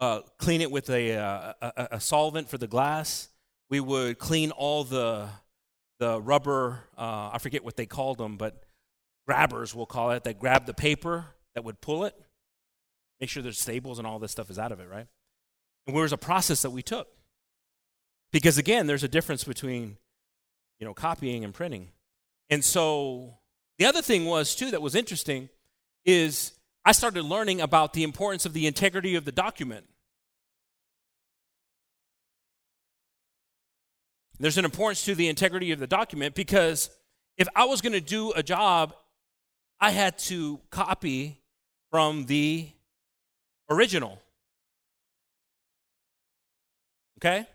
uh, 0.00 0.20
clean 0.38 0.60
it 0.60 0.70
with 0.70 0.88
a, 0.90 1.16
uh, 1.16 1.52
a, 1.60 1.88
a, 1.92 2.00
solvent 2.00 2.48
for 2.48 2.56
the 2.56 2.66
glass. 2.66 3.28
We 3.68 3.80
would 3.80 4.18
clean 4.18 4.52
all 4.52 4.84
the, 4.84 5.28
the 5.98 6.20
rubber, 6.20 6.80
uh, 6.96 7.30
I 7.32 7.38
forget 7.38 7.64
what 7.64 7.76
they 7.76 7.86
called 7.86 8.18
them, 8.18 8.36
but 8.36 8.64
grabbers, 9.26 9.74
we'll 9.74 9.86
call 9.86 10.12
it, 10.12 10.24
that 10.24 10.38
grab 10.38 10.66
the 10.66 10.74
paper 10.74 11.26
that 11.54 11.64
would 11.64 11.80
pull 11.80 12.04
it. 12.04 12.14
Make 13.22 13.30
sure 13.30 13.40
there's 13.40 13.60
stables 13.60 13.98
and 13.98 14.06
all 14.06 14.18
this 14.18 14.32
stuff 14.32 14.50
is 14.50 14.58
out 14.58 14.72
of 14.72 14.80
it, 14.80 14.88
right? 14.90 15.06
And 15.86 15.94
there 15.94 16.02
was 16.02 16.12
a 16.12 16.18
process 16.18 16.62
that 16.62 16.70
we 16.70 16.82
took. 16.82 17.06
Because 18.32 18.58
again, 18.58 18.88
there's 18.88 19.04
a 19.04 19.08
difference 19.08 19.44
between, 19.44 19.96
you 20.80 20.84
know, 20.84 20.92
copying 20.92 21.44
and 21.44 21.54
printing. 21.54 21.90
And 22.50 22.64
so 22.64 23.38
the 23.78 23.86
other 23.86 24.02
thing 24.02 24.24
was 24.24 24.56
too 24.56 24.72
that 24.72 24.82
was 24.82 24.96
interesting 24.96 25.50
is 26.04 26.50
I 26.84 26.90
started 26.90 27.22
learning 27.22 27.60
about 27.60 27.92
the 27.92 28.02
importance 28.02 28.44
of 28.44 28.54
the 28.54 28.66
integrity 28.66 29.14
of 29.14 29.24
the 29.24 29.30
document. 29.30 29.86
There's 34.40 34.58
an 34.58 34.64
importance 34.64 35.04
to 35.04 35.14
the 35.14 35.28
integrity 35.28 35.70
of 35.70 35.78
the 35.78 35.86
document 35.86 36.34
because 36.34 36.90
if 37.38 37.46
I 37.54 37.66
was 37.66 37.82
going 37.82 37.92
to 37.92 38.00
do 38.00 38.32
a 38.32 38.42
job, 38.42 38.94
I 39.78 39.90
had 39.90 40.18
to 40.18 40.58
copy 40.70 41.40
from 41.88 42.26
the 42.26 42.72
original. 43.72 44.20
Okay? 47.18 47.46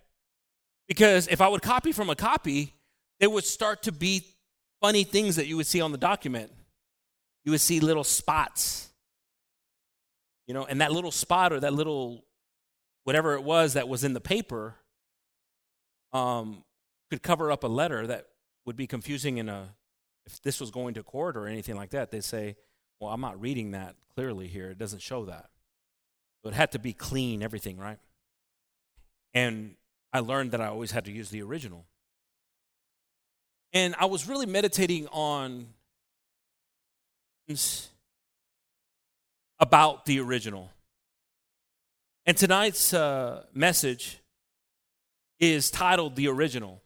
Because 0.87 1.27
if 1.27 1.41
I 1.41 1.47
would 1.47 1.61
copy 1.61 1.91
from 1.91 2.09
a 2.09 2.15
copy, 2.15 2.73
there 3.19 3.29
would 3.29 3.43
start 3.43 3.83
to 3.83 3.91
be 3.91 4.25
funny 4.81 5.03
things 5.03 5.35
that 5.35 5.47
you 5.47 5.57
would 5.57 5.67
see 5.67 5.81
on 5.81 5.91
the 5.91 5.97
document. 5.97 6.51
You 7.43 7.51
would 7.51 7.61
see 7.61 7.79
little 7.79 8.03
spots. 8.03 8.89
You 10.47 10.53
know, 10.53 10.65
and 10.65 10.79
that 10.81 10.91
little 10.91 11.11
spot 11.11 11.51
or 11.51 11.59
that 11.59 11.73
little 11.73 12.23
whatever 13.03 13.33
it 13.33 13.43
was 13.43 13.73
that 13.73 13.87
was 13.87 14.03
in 14.03 14.13
the 14.13 14.21
paper 14.21 14.75
um, 16.13 16.63
could 17.09 17.21
cover 17.21 17.51
up 17.51 17.63
a 17.63 17.67
letter 17.67 18.07
that 18.07 18.27
would 18.65 18.77
be 18.77 18.87
confusing 18.87 19.37
in 19.37 19.49
a 19.49 19.75
if 20.25 20.41
this 20.41 20.59
was 20.59 20.71
going 20.71 20.93
to 20.93 21.03
court 21.03 21.37
or 21.37 21.47
anything 21.47 21.75
like 21.75 21.91
that. 21.91 22.11
They 22.11 22.21
say, 22.21 22.55
"Well, 22.99 23.11
I'm 23.11 23.21
not 23.21 23.39
reading 23.39 23.71
that 23.71 23.95
clearly 24.13 24.47
here. 24.47 24.71
It 24.71 24.77
doesn't 24.77 25.01
show 25.01 25.25
that." 25.25 25.49
It 26.43 26.53
had 26.53 26.71
to 26.71 26.79
be 26.79 26.93
clean, 26.93 27.43
everything, 27.43 27.77
right? 27.77 27.99
And 29.33 29.75
I 30.13 30.19
learned 30.19 30.51
that 30.51 30.61
I 30.61 30.67
always 30.67 30.91
had 30.91 31.05
to 31.05 31.11
use 31.11 31.29
the 31.29 31.41
original. 31.41 31.85
And 33.73 33.95
I 33.99 34.05
was 34.05 34.27
really 34.27 34.45
meditating 34.45 35.07
on 35.07 35.67
about 39.59 40.05
the 40.05 40.19
original. 40.19 40.71
And 42.25 42.35
tonight's 42.35 42.93
uh, 42.93 43.43
message 43.53 44.19
is 45.39 45.71
titled 45.71 46.15
The 46.15 46.27
Original. 46.27 46.81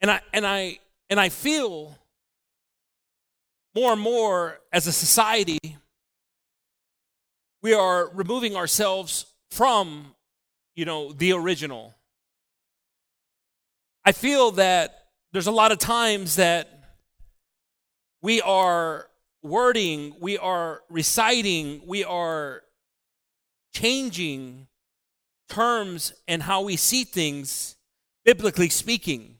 And 0.00 0.10
I 0.10 0.20
and 0.32 0.46
I 0.46 0.78
and 1.10 1.20
I 1.20 1.28
feel 1.28 1.98
more 3.74 3.92
and 3.92 4.00
more 4.00 4.58
as 4.72 4.86
a 4.86 4.92
society 4.92 5.58
we 7.62 7.74
are 7.74 8.10
removing 8.14 8.56
ourselves 8.56 9.26
from 9.50 10.14
you 10.74 10.84
know 10.84 11.12
the 11.12 11.32
original. 11.32 11.94
I 14.04 14.12
feel 14.12 14.52
that 14.52 15.08
there's 15.32 15.46
a 15.46 15.52
lot 15.52 15.72
of 15.72 15.78
times 15.78 16.36
that 16.36 16.68
we 18.22 18.40
are 18.40 19.06
wording 19.42 20.14
we 20.20 20.36
are 20.36 20.82
reciting 20.90 21.80
we 21.86 22.04
are 22.04 22.62
changing 23.72 24.66
terms 25.48 26.12
and 26.28 26.42
how 26.42 26.62
we 26.62 26.76
see 26.76 27.04
things 27.04 27.76
biblically 28.24 28.68
speaking. 28.68 29.36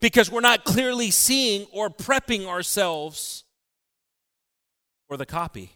Because 0.00 0.30
we're 0.30 0.40
not 0.40 0.64
clearly 0.64 1.10
seeing 1.10 1.66
or 1.72 1.88
prepping 1.88 2.46
ourselves 2.46 3.44
for 5.08 5.16
the 5.16 5.26
copy 5.26 5.70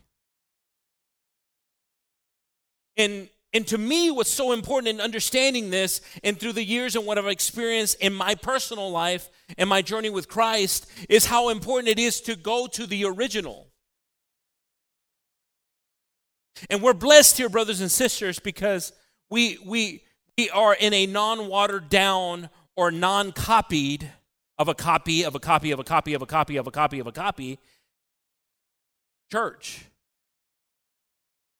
and 2.99 3.29
and 3.55 3.67
to 3.69 3.79
me, 3.79 4.11
what's 4.11 4.31
so 4.31 4.53
important 4.53 4.89
in 4.89 5.01
understanding 5.01 5.71
this, 5.71 6.03
and 6.23 6.39
through 6.39 6.53
the 6.53 6.65
years 6.65 6.95
and 6.97 7.07
what 7.07 7.17
I've 7.17 7.27
experienced 7.27 7.99
in 8.01 8.13
my 8.13 8.35
personal 8.35 8.91
life 8.91 9.31
and 9.57 9.71
my 9.71 9.81
journey 9.81 10.11
with 10.11 10.29
Christ, 10.29 10.87
is 11.09 11.25
how 11.25 11.49
important 11.49 11.89
it 11.89 11.99
is 11.99 12.21
to 12.23 12.37
go 12.37 12.67
to 12.67 12.87
the 12.87 13.07
original. 13.07 13.69
And 16.69 16.83
we're 16.83 16.93
blessed 16.93 17.39
here, 17.39 17.49
brothers 17.49 17.81
and 17.81 17.91
sisters, 17.91 18.39
because 18.39 18.93
we, 19.31 19.59
we, 19.65 20.03
we 20.37 20.51
are 20.51 20.75
in 20.75 20.93
a 20.93 21.07
non 21.07 21.49
watered 21.49 21.89
down 21.89 22.51
or 22.77 22.91
non 22.91 23.33
copied 23.33 24.13
of 24.59 24.69
a 24.69 24.75
copy 24.75 25.25
of 25.25 25.35
a 25.35 25.41
copy 25.41 25.71
of 25.71 25.81
a 25.81 25.85
copy 25.85 26.13
of 26.13 26.21
a 26.21 26.27
copy 26.27 26.57
of 26.57 26.67
a 26.67 26.71
copy 26.71 26.99
of 26.99 27.07
a 27.07 27.13
copy 27.13 27.59
church. 29.33 29.87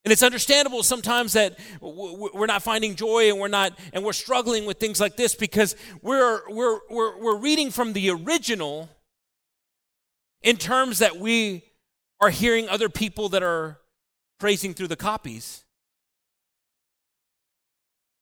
And 0.09 0.13
it's 0.13 0.23
understandable 0.23 0.81
sometimes 0.81 1.33
that 1.33 1.59
we're 1.79 2.47
not 2.47 2.63
finding 2.63 2.95
joy 2.95 3.29
and 3.29 3.39
we're 3.39 3.47
not 3.47 3.77
and 3.93 4.03
we're 4.03 4.11
struggling 4.11 4.65
with 4.65 4.79
things 4.79 4.99
like 4.99 5.15
this 5.15 5.35
because 5.35 5.75
we're 6.01 6.41
we're 6.49 6.79
we're, 6.89 7.19
we're 7.19 7.37
reading 7.37 7.69
from 7.69 7.93
the 7.93 8.09
original 8.09 8.89
in 10.41 10.57
terms 10.57 10.97
that 10.97 11.17
we 11.17 11.63
are 12.19 12.31
hearing 12.31 12.67
other 12.69 12.89
people 12.89 13.29
that 13.29 13.43
are 13.43 13.81
praising 14.39 14.73
through 14.73 14.87
the 14.87 14.95
copies 14.95 15.63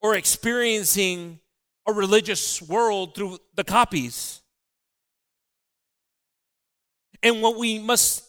or 0.02 0.14
experiencing 0.14 1.40
a 1.88 1.94
religious 1.94 2.62
world 2.62 3.16
through 3.16 3.38
the 3.56 3.64
copies. 3.64 4.42
And 7.24 7.42
what 7.42 7.58
we 7.58 7.80
must 7.80 8.27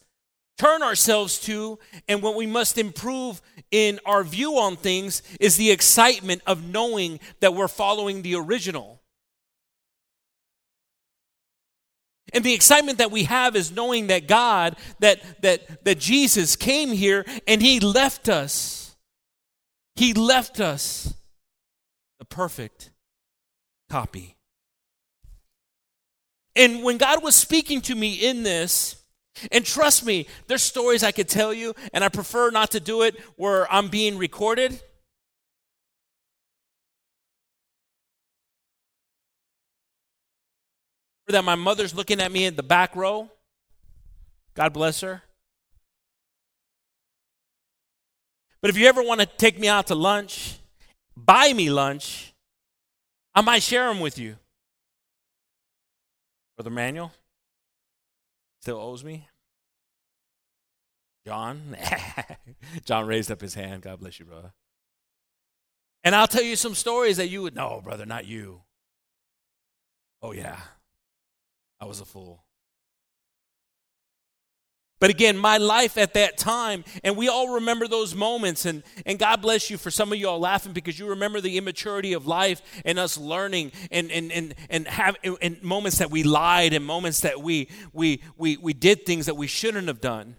turn 0.58 0.82
ourselves 0.82 1.38
to 1.40 1.78
and 2.08 2.20
what 2.20 2.34
we 2.34 2.46
must 2.46 2.76
improve 2.76 3.40
in 3.70 4.00
our 4.04 4.24
view 4.24 4.58
on 4.58 4.76
things 4.76 5.22
is 5.40 5.56
the 5.56 5.70
excitement 5.70 6.42
of 6.46 6.64
knowing 6.64 7.20
that 7.40 7.54
we're 7.54 7.68
following 7.68 8.22
the 8.22 8.34
original. 8.34 9.00
And 12.32 12.44
the 12.44 12.52
excitement 12.52 12.98
that 12.98 13.10
we 13.10 13.24
have 13.24 13.56
is 13.56 13.72
knowing 13.72 14.08
that 14.08 14.28
God, 14.28 14.76
that, 14.98 15.22
that, 15.42 15.84
that 15.84 15.98
Jesus 15.98 16.56
came 16.56 16.92
here 16.92 17.24
and 17.46 17.62
He 17.62 17.80
left 17.80 18.28
us. 18.28 18.96
He 19.96 20.12
left 20.12 20.60
us 20.60 21.14
the 22.18 22.24
perfect 22.24 22.90
copy. 23.88 24.36
And 26.54 26.82
when 26.82 26.98
God 26.98 27.22
was 27.22 27.34
speaking 27.34 27.80
to 27.82 27.94
me 27.94 28.14
in 28.14 28.42
this, 28.42 28.97
and 29.52 29.64
trust 29.64 30.04
me, 30.04 30.26
there's 30.46 30.62
stories 30.62 31.02
I 31.02 31.12
could 31.12 31.28
tell 31.28 31.52
you, 31.52 31.74
and 31.92 32.04
I 32.04 32.08
prefer 32.08 32.50
not 32.50 32.70
to 32.72 32.80
do 32.80 33.02
it 33.02 33.18
where 33.36 33.70
I'm 33.72 33.88
being 33.88 34.18
recorded. 34.18 34.80
Or 41.28 41.32
that 41.32 41.44
my 41.44 41.54
mother's 41.54 41.94
looking 41.94 42.20
at 42.20 42.32
me 42.32 42.44
in 42.44 42.56
the 42.56 42.62
back 42.62 42.96
row. 42.96 43.30
God 44.54 44.72
bless 44.72 45.02
her. 45.02 45.22
But 48.60 48.70
if 48.70 48.76
you 48.76 48.86
ever 48.86 49.02
want 49.02 49.20
to 49.20 49.26
take 49.26 49.58
me 49.58 49.68
out 49.68 49.86
to 49.88 49.94
lunch, 49.94 50.58
buy 51.16 51.52
me 51.52 51.70
lunch, 51.70 52.32
I 53.34 53.40
might 53.40 53.62
share 53.62 53.88
them 53.88 54.00
with 54.00 54.18
you. 54.18 54.36
Brother 56.56 56.70
Manuel? 56.70 57.12
Still 58.60 58.78
owes 58.78 59.04
me? 59.04 59.28
John? 61.26 61.76
John 62.84 63.06
raised 63.06 63.30
up 63.30 63.40
his 63.40 63.54
hand. 63.54 63.82
God 63.82 64.00
bless 64.00 64.18
you, 64.18 64.24
brother. 64.24 64.52
And 66.04 66.14
I'll 66.14 66.26
tell 66.26 66.42
you 66.42 66.56
some 66.56 66.74
stories 66.74 67.18
that 67.18 67.28
you 67.28 67.42
would 67.42 67.54
know, 67.54 67.80
brother, 67.82 68.06
not 68.06 68.26
you. 68.26 68.62
Oh, 70.22 70.32
yeah. 70.32 70.58
I 71.80 71.84
was 71.84 72.00
a 72.00 72.04
fool. 72.04 72.44
But 75.00 75.10
again, 75.10 75.38
my 75.38 75.58
life 75.58 75.96
at 75.96 76.14
that 76.14 76.36
time, 76.36 76.84
and 77.04 77.16
we 77.16 77.28
all 77.28 77.54
remember 77.54 77.86
those 77.86 78.14
moments, 78.14 78.66
and, 78.66 78.82
and 79.06 79.18
God 79.18 79.40
bless 79.40 79.70
you 79.70 79.78
for 79.78 79.90
some 79.90 80.12
of 80.12 80.18
you 80.18 80.28
all 80.28 80.40
laughing 80.40 80.72
because 80.72 80.98
you 80.98 81.06
remember 81.08 81.40
the 81.40 81.56
immaturity 81.56 82.14
of 82.14 82.26
life 82.26 82.62
and 82.84 82.98
us 82.98 83.16
learning 83.16 83.70
and 83.92 84.10
and 84.10 84.32
and, 84.32 84.54
and 84.68 84.88
have 84.88 85.16
and 85.40 85.62
moments 85.62 85.98
that 85.98 86.10
we 86.10 86.24
lied 86.24 86.72
and 86.72 86.84
moments 86.84 87.20
that 87.20 87.40
we 87.40 87.68
we 87.92 88.20
we 88.36 88.56
we 88.56 88.72
did 88.72 89.06
things 89.06 89.26
that 89.26 89.36
we 89.36 89.46
shouldn't 89.46 89.86
have 89.86 90.00
done 90.00 90.34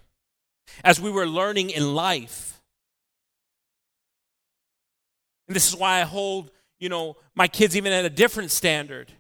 as 0.84 1.00
we 1.00 1.10
were 1.10 1.28
learning 1.28 1.70
in 1.70 1.96
life. 1.96 2.62
And 5.48 5.56
this 5.56 5.68
is 5.68 5.76
why 5.76 6.02
I 6.02 6.04
hold 6.04 6.52
you 6.80 6.90
know, 6.90 7.18
my 7.36 7.48
kids 7.48 7.76
even 7.76 7.92
at 7.92 8.06
a 8.06 8.10
different 8.10 8.52
standard 8.52 9.12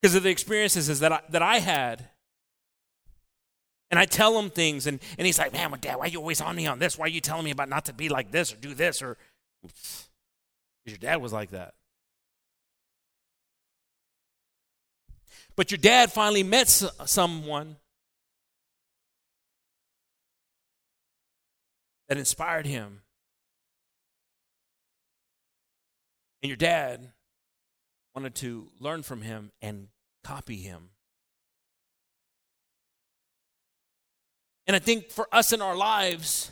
because 0.00 0.14
of 0.14 0.22
the 0.22 0.30
experiences 0.30 1.00
that 1.00 1.12
I, 1.12 1.20
that 1.30 1.42
I 1.42 1.58
had. 1.58 2.08
And 3.94 4.00
I 4.00 4.06
tell 4.06 4.36
him 4.36 4.50
things, 4.50 4.88
and, 4.88 4.98
and 5.16 5.24
he's 5.24 5.38
like, 5.38 5.52
Man, 5.52 5.70
well, 5.70 5.78
Dad, 5.80 5.94
why 5.94 6.06
are 6.06 6.08
you 6.08 6.18
always 6.18 6.40
on 6.40 6.56
me 6.56 6.66
on 6.66 6.80
this? 6.80 6.98
Why 6.98 7.04
are 7.04 7.08
you 7.08 7.20
telling 7.20 7.44
me 7.44 7.52
about 7.52 7.68
not 7.68 7.84
to 7.84 7.92
be 7.92 8.08
like 8.08 8.32
this 8.32 8.52
or 8.52 8.56
do 8.56 8.74
this? 8.74 9.00
Or 9.02 9.16
because 9.62 10.08
your 10.86 10.96
dad 10.96 11.22
was 11.22 11.32
like 11.32 11.52
that. 11.52 11.74
But 15.54 15.70
your 15.70 15.78
dad 15.78 16.10
finally 16.10 16.42
met 16.42 16.68
someone 16.68 17.76
that 22.08 22.18
inspired 22.18 22.66
him. 22.66 23.02
And 26.42 26.48
your 26.48 26.56
dad 26.56 27.12
wanted 28.12 28.34
to 28.34 28.70
learn 28.80 29.04
from 29.04 29.22
him 29.22 29.52
and 29.62 29.86
copy 30.24 30.56
him. 30.56 30.90
And 34.66 34.74
I 34.74 34.78
think 34.78 35.10
for 35.10 35.28
us 35.32 35.52
in 35.52 35.60
our 35.60 35.76
lives, 35.76 36.50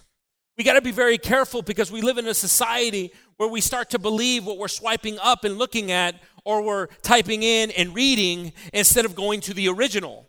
we 0.58 0.64
got 0.64 0.74
to 0.74 0.82
be 0.82 0.90
very 0.90 1.18
careful 1.18 1.62
because 1.62 1.90
we 1.90 2.02
live 2.02 2.18
in 2.18 2.26
a 2.26 2.34
society 2.34 3.12
where 3.36 3.48
we 3.48 3.60
start 3.60 3.90
to 3.90 3.98
believe 3.98 4.44
what 4.44 4.58
we're 4.58 4.68
swiping 4.68 5.18
up 5.20 5.44
and 5.44 5.58
looking 5.58 5.90
at 5.90 6.14
or 6.44 6.62
we're 6.62 6.86
typing 7.02 7.42
in 7.42 7.70
and 7.70 7.94
reading 7.94 8.52
instead 8.72 9.04
of 9.04 9.14
going 9.14 9.40
to 9.40 9.54
the 9.54 9.68
original. 9.68 10.28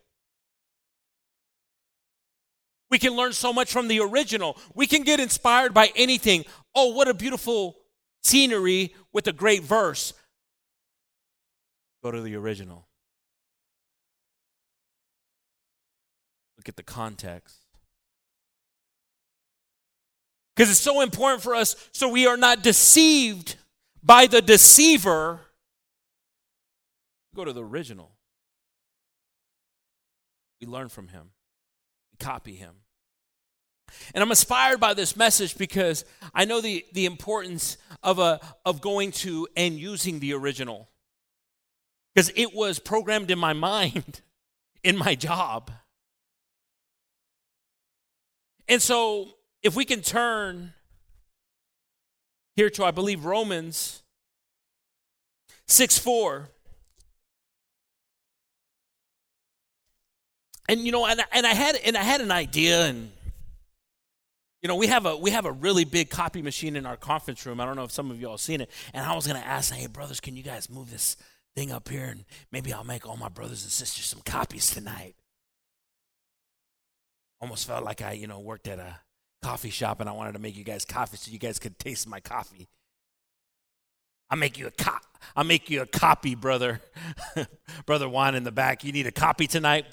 We 2.90 3.00
can 3.00 3.14
learn 3.14 3.34
so 3.34 3.52
much 3.52 3.72
from 3.72 3.88
the 3.88 4.00
original. 4.00 4.58
We 4.76 4.88
can 4.88 5.04
get 5.04 5.20
inspired 5.20 5.74
by 5.74 5.92
anything. 5.96 6.46
Oh, 6.76 6.94
what 6.94 7.08
a 7.08 7.14
beautiful 7.14 7.76
scenery 8.24 8.94
with 9.12 9.28
a 9.28 9.34
great 9.34 9.64
verse. 9.64 10.14
Go 12.04 12.12
to 12.12 12.22
the 12.22 12.36
original. 12.36 12.88
Look 16.58 16.70
at 16.70 16.76
the 16.76 16.84
context. 16.84 17.63
Because 20.56 20.70
it's 20.70 20.80
so 20.80 21.02
important 21.02 21.42
for 21.42 21.56
us 21.56 21.76
so 21.92 22.10
we 22.10 22.28
are 22.28 22.38
not 22.38 22.62
deceived 22.62 23.56
by 24.04 24.28
the 24.28 24.42
deceiver. 24.42 25.40
Go 27.36 27.46
to 27.46 27.54
the 27.54 27.64
original. 27.64 28.12
We 30.62 30.68
learn 30.68 30.90
from 30.90 31.08
him, 31.08 31.32
we 32.12 32.24
copy 32.24 32.56
him. 32.56 32.76
And 34.14 34.24
I'm 34.24 34.30
inspired 34.30 34.80
by 34.80 34.94
this 34.94 35.16
message 35.16 35.58
because 35.58 36.06
I 36.34 36.46
know 36.46 36.62
the, 36.62 36.86
the 36.94 37.06
importance 37.06 37.78
of, 38.02 38.20
a, 38.20 38.40
of 38.66 38.82
going 38.82 39.12
to 39.12 39.48
and 39.56 39.78
using 39.78 40.20
the 40.20 40.34
original. 40.34 40.90
Because 42.14 42.32
it 42.36 42.54
was 42.54 42.80
programmed 42.80 43.32
in 43.32 43.40
my 43.40 43.54
mind, 43.54 44.22
in 44.84 44.98
my 44.98 45.16
job. 45.16 45.72
And 48.68 48.82
so 48.82 49.34
if 49.64 49.76
we 49.76 49.86
can 49.86 50.02
turn 50.02 50.74
here 52.56 52.70
to, 52.72 52.86
I 52.86 52.92
believe, 52.92 53.26
Romans 53.26 54.04
6 55.68 55.98
4. 55.98 56.50
And 60.70 60.82
you 60.82 60.92
know, 60.92 61.06
and, 61.06 61.22
and 61.32 61.46
I 61.46 61.54
had 61.54 61.76
and 61.76 61.98
I 61.98 62.04
had 62.04 62.22
an 62.22 62.32
idea, 62.32 62.86
and 62.86 63.12
you 64.62 64.70
know, 64.70 64.76
we 64.78 64.88
have 64.88 65.06
a 65.06 65.18
we 65.18 65.32
have 65.32 65.46
a 65.46 65.52
really 65.52 65.84
big 65.84 66.10
copy 66.10 66.42
machine 66.42 66.78
in 66.78 66.86
our 66.86 66.96
conference 66.96 67.46
room. 67.46 67.60
I 67.60 67.66
don't 67.66 67.76
know 67.76 67.84
if 67.84 67.92
some 67.92 68.10
of 68.12 68.22
y'all 68.22 68.38
seen 68.38 68.62
it. 68.62 68.72
And 68.94 69.06
I 69.06 69.14
was 69.14 69.28
gonna 69.28 69.40
ask, 69.40 69.74
hey 69.74 69.88
brothers, 69.88 70.22
can 70.22 70.38
you 70.38 70.44
guys 70.44 70.70
move 70.70 70.90
this 70.90 71.18
thing 71.56 71.72
up 71.72 71.90
here 71.90 72.06
and 72.06 72.26
maybe 72.52 72.74
I'll 72.74 72.84
make 72.84 73.08
all 73.08 73.18
my 73.18 73.30
brothers 73.30 73.64
and 73.64 73.72
sisters 73.72 74.06
some 74.06 74.22
copies 74.26 74.72
tonight. 74.72 75.16
Almost 77.42 77.68
felt 77.68 77.84
like 77.84 78.02
I, 78.02 78.14
you 78.14 78.28
know, 78.28 78.40
worked 78.40 78.68
at 78.68 78.80
a 78.80 79.00
coffee 79.44 79.70
shop 79.70 80.00
and 80.00 80.10
I 80.10 80.14
wanted 80.14 80.34
to 80.34 80.40
make 80.40 80.56
you 80.56 80.64
guys 80.64 80.86
coffee 80.86 81.18
so 81.18 81.32
you 81.32 81.40
guys 81.40 81.60
could 81.60 81.78
taste 81.78 82.08
my 82.08 82.20
coffee. 82.20 82.70
I'll 84.30 84.38
make 84.38 84.58
you 84.58 84.68
a 84.68 84.72
cop. 84.72 85.04
I'll 85.36 85.44
make 85.44 85.70
you 85.70 85.82
a 85.82 85.86
copy, 85.86 86.34
brother. 86.34 86.82
brother 87.86 88.10
Juan 88.10 88.36
in 88.36 88.44
the 88.44 88.52
back. 88.52 88.84
You 88.84 88.92
need 88.92 89.06
a 89.06 89.12
copy 89.12 89.46
tonight? 89.48 89.86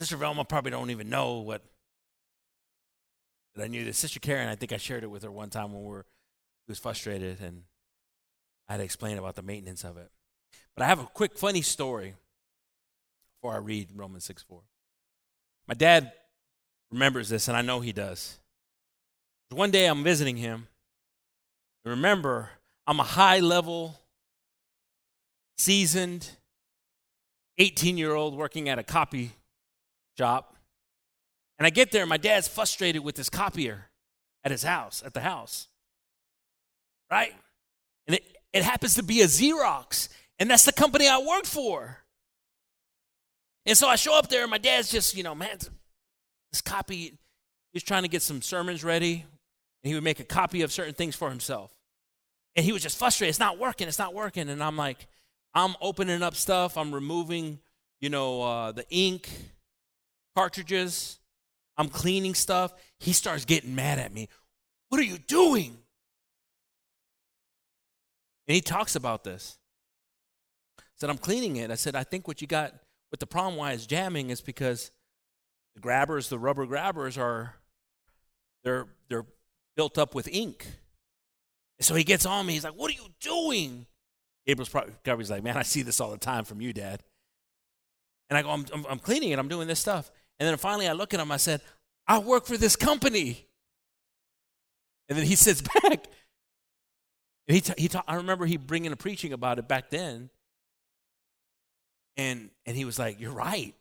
Sister 0.00 0.16
Velma 0.16 0.44
probably 0.44 0.70
don't 0.70 0.90
even 0.90 1.08
know 1.08 1.38
what 1.38 1.62
that 3.54 3.64
I 3.64 3.66
knew 3.68 3.84
this. 3.84 3.98
Sister 3.98 4.18
Karen, 4.18 4.48
I 4.48 4.56
think 4.56 4.72
I 4.72 4.78
shared 4.78 5.04
it 5.04 5.10
with 5.10 5.22
her 5.22 5.30
one 5.30 5.50
time 5.50 5.72
when 5.72 5.82
we 5.82 5.88
were 5.88 6.06
she 6.66 6.72
was 6.72 6.78
frustrated 6.78 7.40
and 7.40 7.62
I 8.68 8.72
had 8.72 8.78
to 8.78 8.84
explain 8.84 9.18
about 9.18 9.34
the 9.36 9.42
maintenance 9.42 9.84
of 9.84 9.96
it. 9.96 10.10
But 10.74 10.84
I 10.84 10.86
have 10.88 10.98
a 10.98 11.04
quick 11.04 11.36
funny 11.36 11.62
story 11.62 12.14
before 13.36 13.54
I 13.54 13.58
read 13.58 13.90
Romans 13.94 14.24
6 14.24 14.42
4. 14.42 14.62
My 15.66 15.74
dad 15.74 16.12
remembers 16.90 17.28
this, 17.28 17.48
and 17.48 17.56
I 17.56 17.62
know 17.62 17.80
he 17.80 17.92
does. 17.92 18.38
One 19.50 19.70
day 19.70 19.86
I'm 19.86 20.02
visiting 20.02 20.36
him. 20.36 20.66
Remember, 21.84 22.50
I'm 22.86 22.98
a 22.98 23.04
high 23.04 23.40
level, 23.40 24.00
seasoned 25.58 26.28
18 27.58 27.96
year 27.96 28.14
old 28.14 28.36
working 28.36 28.68
at 28.68 28.78
a 28.78 28.82
copy 28.82 29.32
shop. 30.18 30.56
And 31.58 31.66
I 31.66 31.70
get 31.70 31.92
there, 31.92 32.02
and 32.02 32.08
my 32.08 32.16
dad's 32.16 32.48
frustrated 32.48 33.04
with 33.04 33.16
his 33.16 33.30
copier 33.30 33.90
at 34.42 34.50
his 34.50 34.64
house, 34.64 35.02
at 35.06 35.14
the 35.14 35.20
house. 35.20 35.68
Right? 37.10 37.32
And 38.06 38.16
it, 38.16 38.24
it 38.52 38.62
happens 38.64 38.94
to 38.94 39.02
be 39.02 39.22
a 39.22 39.26
Xerox, 39.26 40.08
and 40.38 40.50
that's 40.50 40.64
the 40.64 40.72
company 40.72 41.06
I 41.06 41.18
work 41.18 41.44
for. 41.44 41.98
And 43.66 43.76
so 43.76 43.88
I 43.88 43.96
show 43.96 44.18
up 44.18 44.28
there, 44.28 44.42
and 44.42 44.50
my 44.50 44.58
dad's 44.58 44.90
just, 44.90 45.16
you 45.16 45.22
know, 45.22 45.34
man, 45.34 45.56
this 46.52 46.60
copy, 46.60 46.96
he 46.96 47.18
was 47.72 47.82
trying 47.82 48.02
to 48.02 48.08
get 48.08 48.22
some 48.22 48.42
sermons 48.42 48.84
ready, 48.84 49.24
and 49.82 49.88
he 49.88 49.94
would 49.94 50.04
make 50.04 50.20
a 50.20 50.24
copy 50.24 50.62
of 50.62 50.72
certain 50.72 50.94
things 50.94 51.16
for 51.16 51.30
himself. 51.30 51.72
And 52.56 52.64
he 52.64 52.72
was 52.72 52.82
just 52.82 52.98
frustrated. 52.98 53.30
It's 53.30 53.40
not 53.40 53.58
working. 53.58 53.88
It's 53.88 53.98
not 53.98 54.14
working. 54.14 54.48
And 54.48 54.62
I'm 54.62 54.76
like, 54.76 55.08
I'm 55.54 55.74
opening 55.80 56.22
up 56.22 56.34
stuff. 56.34 56.76
I'm 56.76 56.94
removing, 56.94 57.58
you 58.00 58.10
know, 58.10 58.42
uh, 58.42 58.72
the 58.72 58.84
ink 58.90 59.28
cartridges. 60.36 61.18
I'm 61.76 61.88
cleaning 61.88 62.34
stuff. 62.34 62.72
He 62.98 63.12
starts 63.12 63.44
getting 63.44 63.74
mad 63.74 63.98
at 63.98 64.12
me. 64.12 64.28
What 64.88 65.00
are 65.00 65.04
you 65.04 65.18
doing? 65.18 65.76
And 68.46 68.54
he 68.54 68.60
talks 68.60 68.94
about 68.94 69.24
this. 69.24 69.58
I 70.78 70.82
said, 70.96 71.10
I'm 71.10 71.18
cleaning 71.18 71.56
it. 71.56 71.70
I 71.70 71.74
said, 71.74 71.96
I 71.96 72.04
think 72.04 72.28
what 72.28 72.40
you 72.40 72.46
got 72.46 72.72
but 73.14 73.20
the 73.20 73.28
problem 73.28 73.54
why 73.54 73.70
it's 73.70 73.86
jamming 73.86 74.30
is 74.30 74.40
because 74.40 74.90
the 75.76 75.80
grabbers, 75.80 76.30
the 76.30 76.36
rubber 76.36 76.66
grabbers, 76.66 77.16
are 77.16 77.54
they're 78.64 78.88
they're 79.08 79.24
built 79.76 79.98
up 79.98 80.16
with 80.16 80.26
ink. 80.26 80.66
And 81.78 81.86
so 81.86 81.94
he 81.94 82.02
gets 82.02 82.26
on 82.26 82.44
me. 82.44 82.54
He's 82.54 82.64
like, 82.64 82.74
"What 82.74 82.90
are 82.90 82.94
you 82.94 83.06
doing?" 83.20 83.86
Gabriel's 84.44 84.68
probably 84.68 85.26
like, 85.26 85.44
"Man, 85.44 85.56
I 85.56 85.62
see 85.62 85.82
this 85.82 86.00
all 86.00 86.10
the 86.10 86.18
time 86.18 86.44
from 86.44 86.60
you, 86.60 86.72
Dad." 86.72 87.04
And 88.28 88.36
I 88.36 88.42
go, 88.42 88.50
I'm, 88.50 88.66
I'm, 88.74 88.84
I'm 88.90 88.98
cleaning 88.98 89.30
it. 89.30 89.38
I'm 89.38 89.46
doing 89.46 89.68
this 89.68 89.78
stuff." 89.78 90.10
And 90.40 90.48
then 90.48 90.56
finally, 90.56 90.88
I 90.88 90.92
look 90.92 91.14
at 91.14 91.20
him. 91.20 91.30
I 91.30 91.36
said, 91.36 91.60
"I 92.08 92.18
work 92.18 92.46
for 92.46 92.56
this 92.56 92.74
company." 92.74 93.46
And 95.08 95.16
then 95.16 95.24
he 95.24 95.36
sits 95.36 95.62
back. 95.82 96.08
And 97.46 97.54
he, 97.54 97.60
t- 97.60 97.74
he 97.78 97.88
I 98.08 98.16
remember 98.16 98.44
he 98.44 98.56
bringing 98.56 98.90
a 98.90 98.96
preaching 98.96 99.32
about 99.32 99.60
it 99.60 99.68
back 99.68 99.90
then. 99.90 100.30
And 102.16 102.50
and 102.66 102.76
he 102.76 102.84
was 102.84 102.98
like, 102.98 103.20
"You're 103.20 103.32
right. 103.32 103.74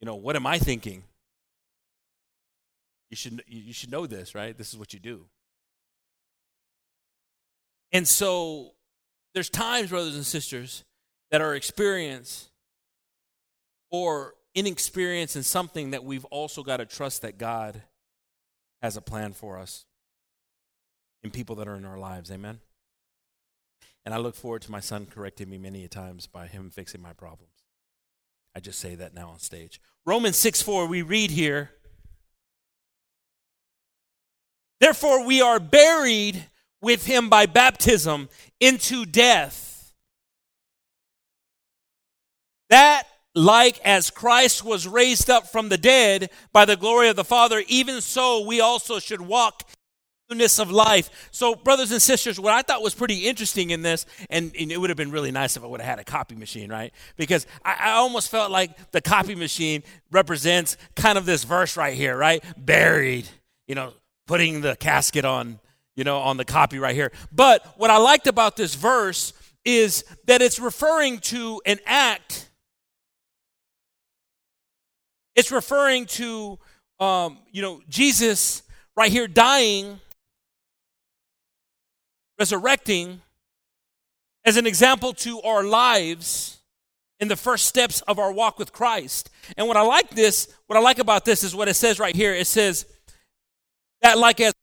You 0.00 0.06
know, 0.06 0.16
what 0.16 0.36
am 0.36 0.46
I 0.46 0.58
thinking? 0.58 1.04
You 3.10 3.16
should 3.16 3.42
you 3.46 3.72
should 3.72 3.90
know 3.90 4.06
this, 4.06 4.34
right? 4.34 4.56
This 4.56 4.72
is 4.72 4.78
what 4.78 4.92
you 4.92 4.98
do." 4.98 5.26
And 7.92 8.06
so 8.06 8.72
there's 9.34 9.50
times, 9.50 9.90
brothers 9.90 10.14
and 10.16 10.24
sisters, 10.24 10.84
that 11.30 11.40
our 11.40 11.54
experience 11.54 12.50
or 13.90 14.34
inexperience 14.54 15.36
in 15.36 15.42
something 15.42 15.90
that 15.90 16.04
we've 16.04 16.24
also 16.26 16.62
got 16.62 16.78
to 16.78 16.86
trust 16.86 17.22
that 17.22 17.38
God 17.38 17.82
has 18.82 18.96
a 18.96 19.00
plan 19.00 19.32
for 19.32 19.58
us 19.58 19.86
in 21.22 21.30
people 21.30 21.56
that 21.56 21.68
are 21.68 21.76
in 21.76 21.84
our 21.84 21.98
lives. 21.98 22.30
Amen. 22.30 22.60
And 24.04 24.14
I 24.14 24.18
look 24.18 24.34
forward 24.34 24.62
to 24.62 24.70
my 24.70 24.80
son 24.80 25.06
correcting 25.06 25.50
me 25.50 25.58
many 25.58 25.86
times 25.88 26.26
by 26.26 26.46
him 26.46 26.70
fixing 26.70 27.02
my 27.02 27.12
problems. 27.12 27.50
I 28.54 28.60
just 28.60 28.78
say 28.78 28.94
that 28.96 29.14
now 29.14 29.28
on 29.28 29.38
stage. 29.38 29.80
Romans 30.04 30.36
6 30.36 30.62
4, 30.62 30.86
we 30.86 31.02
read 31.02 31.30
here. 31.30 31.70
Therefore, 34.80 35.26
we 35.26 35.42
are 35.42 35.60
buried 35.60 36.46
with 36.80 37.06
him 37.06 37.28
by 37.28 37.46
baptism 37.46 38.28
into 38.58 39.04
death. 39.04 39.92
That, 42.70 43.02
like 43.34 43.78
as 43.80 44.10
Christ 44.10 44.64
was 44.64 44.88
raised 44.88 45.28
up 45.28 45.48
from 45.48 45.68
the 45.68 45.78
dead 45.78 46.30
by 46.52 46.64
the 46.64 46.76
glory 46.76 47.08
of 47.08 47.16
the 47.16 47.24
Father, 47.24 47.62
even 47.68 48.00
so 48.00 48.44
we 48.46 48.60
also 48.60 48.98
should 48.98 49.20
walk 49.20 49.68
newness 50.30 50.58
of 50.58 50.70
life. 50.70 51.28
So, 51.32 51.54
brothers 51.54 51.90
and 51.90 52.00
sisters, 52.00 52.38
what 52.38 52.52
I 52.52 52.62
thought 52.62 52.82
was 52.82 52.94
pretty 52.94 53.26
interesting 53.26 53.70
in 53.70 53.82
this, 53.82 54.06
and, 54.28 54.52
and, 54.58 54.70
it 54.70 54.80
would 54.80 54.90
have 54.90 54.96
been 54.96 55.10
really 55.10 55.32
nice 55.32 55.56
if 55.56 55.64
I 55.64 55.66
would 55.66 55.80
have 55.80 55.88
had 55.88 55.98
a 55.98 56.04
copy 56.04 56.36
machine, 56.36 56.70
right? 56.70 56.92
Because 57.16 57.46
I, 57.64 57.76
I, 57.80 57.90
almost 57.92 58.30
felt 58.30 58.50
like 58.50 58.92
the 58.92 59.00
copy 59.00 59.34
machine 59.34 59.82
represents 60.10 60.76
kind 60.94 61.18
of 61.18 61.26
this 61.26 61.44
verse 61.44 61.76
right 61.76 61.94
here, 61.94 62.16
right? 62.16 62.44
Buried, 62.56 63.28
you 63.66 63.74
know, 63.74 63.92
putting 64.26 64.60
the 64.60 64.76
casket 64.76 65.24
on, 65.24 65.58
you 65.96 66.04
know, 66.04 66.18
on 66.18 66.36
the 66.36 66.44
copy 66.44 66.78
right 66.78 66.94
here. 66.94 67.10
But 67.32 67.66
what 67.76 67.90
I 67.90 67.96
liked 67.98 68.28
about 68.28 68.56
this 68.56 68.74
verse 68.74 69.32
is 69.64 70.04
that 70.26 70.40
it's 70.40 70.60
referring 70.60 71.18
to 71.18 71.60
an 71.66 71.78
act. 71.84 72.48
It's 75.34 75.50
referring 75.50 76.06
to, 76.06 76.58
um, 77.00 77.38
you 77.50 77.62
know, 77.62 77.80
Jesus 77.88 78.62
right 78.96 79.10
here 79.10 79.26
dying 79.26 80.00
resurrecting 82.40 83.20
as 84.46 84.56
an 84.56 84.66
example 84.66 85.12
to 85.12 85.42
our 85.42 85.62
lives 85.62 86.56
in 87.20 87.28
the 87.28 87.36
first 87.36 87.66
steps 87.66 88.00
of 88.08 88.18
our 88.18 88.32
walk 88.32 88.58
with 88.58 88.72
Christ. 88.72 89.28
And 89.58 89.68
what 89.68 89.76
I 89.76 89.82
like 89.82 90.08
this, 90.10 90.48
what 90.66 90.78
I 90.78 90.80
like 90.80 90.98
about 90.98 91.26
this 91.26 91.44
is 91.44 91.54
what 91.54 91.68
it 91.68 91.74
says 91.74 92.00
right 92.00 92.16
here. 92.16 92.34
It 92.34 92.46
says 92.46 92.86
that 94.00 94.16
like 94.16 94.40
as 94.40 94.54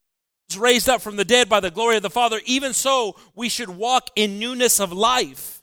raised 0.57 0.89
up 0.89 1.01
from 1.01 1.17
the 1.17 1.25
dead 1.25 1.49
by 1.49 1.59
the 1.59 1.69
glory 1.69 1.97
of 1.97 2.01
the 2.01 2.09
Father, 2.09 2.41
even 2.45 2.73
so 2.73 3.15
we 3.35 3.47
should 3.47 3.69
walk 3.69 4.09
in 4.15 4.39
newness 4.39 4.79
of 4.79 4.91
life. 4.91 5.61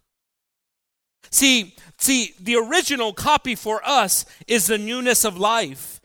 See, 1.32 1.74
see, 1.98 2.34
the 2.38 2.54
original 2.54 3.12
copy 3.12 3.56
for 3.56 3.80
us 3.84 4.24
is 4.46 4.68
the 4.68 4.78
newness 4.78 5.24
of 5.24 5.36
life 5.36 6.00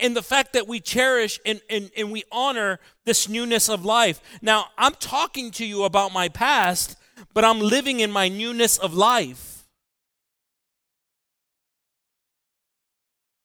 and 0.00 0.16
the 0.16 0.22
fact 0.22 0.52
that 0.54 0.66
we 0.66 0.80
cherish 0.80 1.38
and, 1.46 1.60
and, 1.70 1.90
and 1.96 2.10
we 2.10 2.24
honor 2.32 2.80
this 3.04 3.28
newness 3.28 3.68
of 3.68 3.84
life. 3.84 4.20
Now, 4.42 4.66
I'm 4.76 4.94
talking 4.94 5.50
to 5.52 5.64
you 5.64 5.84
about 5.84 6.12
my 6.12 6.28
past, 6.28 6.96
but 7.34 7.44
I'm 7.44 7.60
living 7.60 8.00
in 8.00 8.10
my 8.10 8.28
newness 8.28 8.78
of 8.78 8.94
life. 8.94 9.66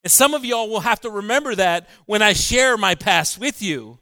And 0.04 0.12
some 0.12 0.34
of 0.34 0.44
y'all 0.44 0.70
will 0.70 0.82
have 0.82 1.00
to 1.02 1.10
remember 1.10 1.56
that 1.56 1.88
when 2.06 2.22
I 2.22 2.34
share 2.34 2.76
my 2.76 2.94
past 2.96 3.40
with 3.40 3.62
you. 3.62 4.00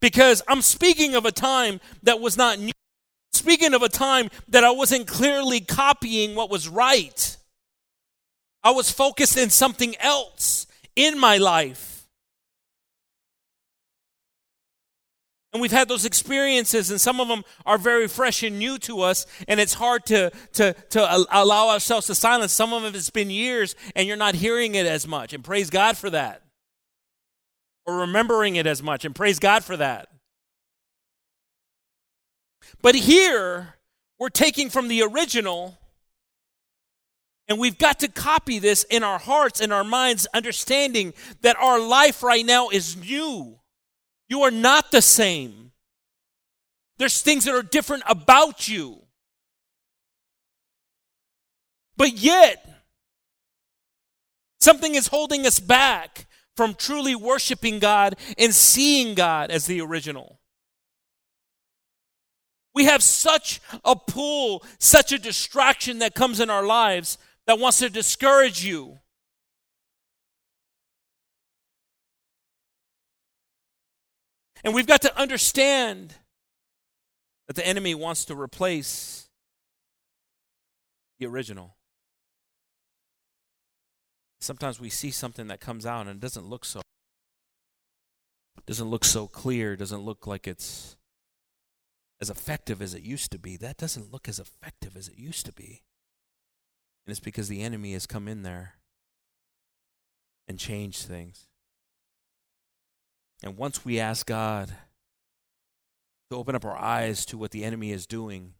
Because 0.00 0.42
I'm 0.46 0.60
speaking 0.60 1.14
of 1.14 1.24
a 1.24 1.32
time 1.32 1.80
that 2.02 2.20
was 2.20 2.36
not 2.36 2.58
new 2.58 2.72
Speaking 3.46 3.74
of 3.74 3.82
a 3.82 3.88
time 3.88 4.28
that 4.48 4.64
I 4.64 4.72
wasn't 4.72 5.06
clearly 5.06 5.60
copying 5.60 6.34
what 6.34 6.50
was 6.50 6.68
right, 6.68 7.36
I 8.64 8.72
was 8.72 8.90
focused 8.90 9.36
in 9.36 9.50
something 9.50 9.94
else 10.00 10.66
in 10.96 11.16
my 11.16 11.36
life. 11.36 12.08
And 15.52 15.62
we've 15.62 15.70
had 15.70 15.86
those 15.86 16.04
experiences, 16.04 16.90
and 16.90 17.00
some 17.00 17.20
of 17.20 17.28
them 17.28 17.44
are 17.64 17.78
very 17.78 18.08
fresh 18.08 18.42
and 18.42 18.58
new 18.58 18.78
to 18.78 19.02
us, 19.02 19.26
and 19.46 19.60
it's 19.60 19.74
hard 19.74 20.04
to, 20.06 20.32
to, 20.54 20.74
to 20.90 21.26
allow 21.30 21.68
ourselves 21.68 22.08
to 22.08 22.16
silence. 22.16 22.50
Some 22.50 22.72
of 22.72 22.82
them 22.82 22.88
it 22.88 22.96
has 22.96 23.10
been 23.10 23.30
years, 23.30 23.76
and 23.94 24.08
you're 24.08 24.16
not 24.16 24.34
hearing 24.34 24.74
it 24.74 24.86
as 24.86 25.06
much, 25.06 25.32
and 25.32 25.44
praise 25.44 25.70
God 25.70 25.96
for 25.96 26.10
that. 26.10 26.42
Or 27.86 27.98
remembering 27.98 28.56
it 28.56 28.66
as 28.66 28.82
much, 28.82 29.04
and 29.04 29.14
praise 29.14 29.38
God 29.38 29.62
for 29.62 29.76
that. 29.76 30.08
But 32.82 32.94
here, 32.94 33.74
we're 34.18 34.28
taking 34.28 34.70
from 34.70 34.88
the 34.88 35.02
original, 35.02 35.78
and 37.48 37.58
we've 37.58 37.78
got 37.78 38.00
to 38.00 38.08
copy 38.08 38.58
this 38.58 38.84
in 38.84 39.02
our 39.02 39.18
hearts 39.18 39.60
and 39.60 39.72
our 39.72 39.84
minds, 39.84 40.26
understanding 40.34 41.14
that 41.42 41.56
our 41.56 41.80
life 41.80 42.22
right 42.22 42.44
now 42.44 42.68
is 42.68 42.96
new. 42.96 43.58
You 44.28 44.42
are 44.42 44.50
not 44.50 44.90
the 44.90 45.02
same. 45.02 45.72
There's 46.98 47.22
things 47.22 47.44
that 47.44 47.54
are 47.54 47.62
different 47.62 48.02
about 48.06 48.68
you. 48.68 49.02
But 51.96 52.14
yet, 52.14 52.66
something 54.60 54.94
is 54.94 55.08
holding 55.08 55.46
us 55.46 55.60
back 55.60 56.26
from 56.56 56.74
truly 56.74 57.14
worshiping 57.14 57.78
God 57.78 58.16
and 58.38 58.54
seeing 58.54 59.14
God 59.14 59.50
as 59.50 59.66
the 59.66 59.80
original. 59.80 60.35
We 62.76 62.84
have 62.84 63.02
such 63.02 63.62
a 63.86 63.96
pull, 63.96 64.62
such 64.78 65.10
a 65.10 65.18
distraction 65.18 66.00
that 66.00 66.14
comes 66.14 66.40
in 66.40 66.50
our 66.50 66.62
lives 66.62 67.16
that 67.46 67.58
wants 67.58 67.78
to 67.78 67.88
discourage 67.88 68.62
you. 68.62 68.98
And 74.62 74.74
we've 74.74 74.86
got 74.86 75.00
to 75.02 75.18
understand 75.18 76.16
that 77.46 77.56
the 77.56 77.66
enemy 77.66 77.94
wants 77.94 78.26
to 78.26 78.38
replace 78.38 79.30
the 81.18 81.24
original. 81.24 81.76
Sometimes 84.38 84.78
we 84.78 84.90
see 84.90 85.10
something 85.10 85.46
that 85.46 85.60
comes 85.60 85.86
out 85.86 86.08
and 86.08 86.10
it 86.10 86.20
doesn't 86.20 86.44
look 86.44 86.66
so 86.66 86.82
doesn't 88.66 88.90
look 88.90 89.04
so 89.04 89.26
clear, 89.26 89.76
doesn't 89.76 90.02
look 90.02 90.26
like 90.26 90.46
it's 90.46 90.96
as 92.20 92.30
effective 92.30 92.80
as 92.80 92.94
it 92.94 93.02
used 93.02 93.30
to 93.32 93.38
be. 93.38 93.56
That 93.56 93.76
doesn't 93.76 94.12
look 94.12 94.28
as 94.28 94.38
effective 94.38 94.96
as 94.96 95.08
it 95.08 95.18
used 95.18 95.46
to 95.46 95.52
be. 95.52 95.82
And 97.06 97.10
it's 97.10 97.20
because 97.20 97.48
the 97.48 97.62
enemy 97.62 97.92
has 97.92 98.06
come 98.06 98.26
in 98.26 98.42
there 98.42 98.74
and 100.48 100.58
changed 100.58 101.02
things. 101.02 101.46
And 103.42 103.56
once 103.56 103.84
we 103.84 104.00
ask 104.00 104.26
God 104.26 104.74
to 106.30 106.36
open 106.36 106.54
up 106.54 106.64
our 106.64 106.76
eyes 106.76 107.26
to 107.26 107.38
what 107.38 107.50
the 107.50 107.64
enemy 107.64 107.92
is 107.92 108.06
doing, 108.06 108.54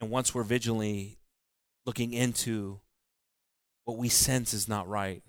and 0.00 0.10
once 0.10 0.34
we're 0.34 0.42
vigilantly 0.42 1.18
looking 1.84 2.12
into 2.12 2.80
what 3.84 3.98
we 3.98 4.08
sense 4.08 4.54
is 4.54 4.68
not 4.68 4.88
right, 4.88 5.22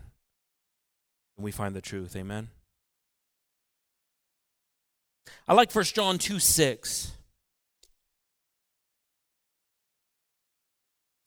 then 1.35 1.43
we 1.43 1.51
find 1.51 1.75
the 1.75 1.81
truth. 1.81 2.15
Amen. 2.15 2.49
I 5.47 5.53
like 5.53 5.73
1 5.73 5.85
John 5.85 6.17
2 6.17 6.39
6. 6.39 7.11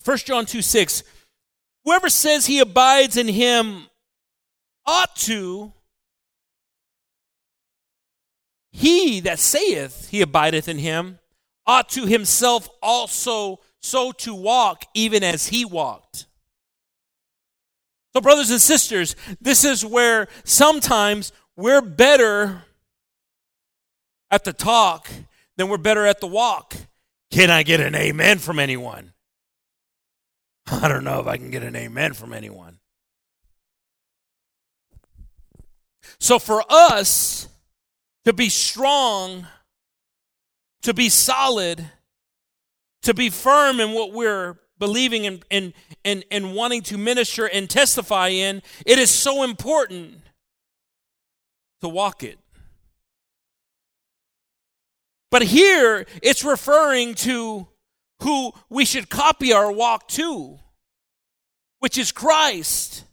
1 0.04 0.18
John 0.18 0.46
2 0.46 0.62
6. 0.62 1.02
Whoever 1.84 2.08
says 2.08 2.46
he 2.46 2.60
abides 2.60 3.16
in 3.16 3.28
him 3.28 3.86
ought 4.86 5.14
to, 5.16 5.72
he 8.72 9.20
that 9.20 9.38
saith 9.38 10.08
he 10.10 10.20
abideth 10.20 10.68
in 10.68 10.78
him 10.78 11.18
ought 11.66 11.88
to 11.90 12.06
himself 12.06 12.68
also 12.82 13.60
so 13.80 14.12
to 14.12 14.34
walk, 14.34 14.84
even 14.94 15.22
as 15.22 15.48
he 15.48 15.64
walked. 15.64 16.26
So, 18.12 18.20
brothers 18.20 18.50
and 18.50 18.60
sisters, 18.60 19.14
this 19.40 19.64
is 19.64 19.84
where 19.84 20.28
sometimes 20.44 21.32
we're 21.56 21.80
better 21.80 22.64
at 24.30 24.44
the 24.44 24.52
talk, 24.52 25.08
then 25.56 25.68
we're 25.68 25.78
better 25.78 26.06
at 26.06 26.20
the 26.20 26.26
walk. 26.26 26.74
Can 27.30 27.50
I 27.50 27.62
get 27.62 27.80
an 27.80 27.94
amen 27.94 28.38
from 28.38 28.58
anyone? 28.58 29.12
I 30.66 30.88
don't 30.88 31.04
know 31.04 31.20
if 31.20 31.26
I 31.26 31.36
can 31.36 31.50
get 31.50 31.62
an 31.62 31.76
amen 31.76 32.14
from 32.14 32.32
anyone. 32.32 32.78
So, 36.18 36.38
for 36.38 36.62
us 36.68 37.48
to 38.24 38.32
be 38.32 38.48
strong, 38.48 39.46
to 40.82 40.94
be 40.94 41.08
solid, 41.08 41.84
to 43.02 43.14
be 43.14 43.30
firm 43.30 43.80
in 43.80 43.92
what 43.92 44.12
we're 44.12 44.58
believing 44.78 45.26
and, 45.26 45.44
and, 45.50 45.72
and, 46.04 46.24
and 46.30 46.54
wanting 46.54 46.82
to 46.82 46.98
minister 46.98 47.46
and 47.46 47.68
testify 47.68 48.28
in, 48.28 48.62
it 48.84 48.98
is 48.98 49.10
so 49.10 49.42
important 49.42 50.20
to 51.80 51.88
walk 51.88 52.22
it. 52.22 52.38
But 55.30 55.42
here 55.42 56.06
it's 56.22 56.44
referring 56.44 57.14
to 57.16 57.68
who 58.22 58.52
we 58.68 58.84
should 58.84 59.08
copy 59.08 59.52
our 59.52 59.70
walk 59.72 60.08
to, 60.08 60.58
which 61.78 61.96
is 61.96 62.12
Christ. 62.12 63.04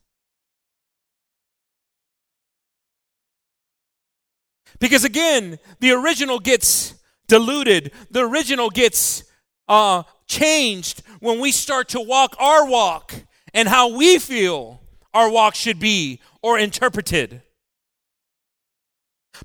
Because 4.80 5.04
again, 5.04 5.60
the 5.80 5.92
original 5.92 6.40
gets 6.40 6.96
diluted, 7.28 7.92
the 8.12 8.22
original 8.28 8.70
gets 8.70 9.24
uh, 9.68 10.04
changed 10.28 11.02
when 11.20 11.40
we 11.40 11.52
start 11.52 11.90
to 11.90 12.02
walk 12.02 12.36
our 12.40 12.66
walk 12.66 13.14
and 13.54 13.68
how 13.68 13.96
we 13.96 14.20
feel 14.20 14.82
our 15.14 15.30
walk 15.30 15.56
should 15.56 15.80
be 15.80 16.22
or 16.42 16.60
interpreted. 16.60 17.42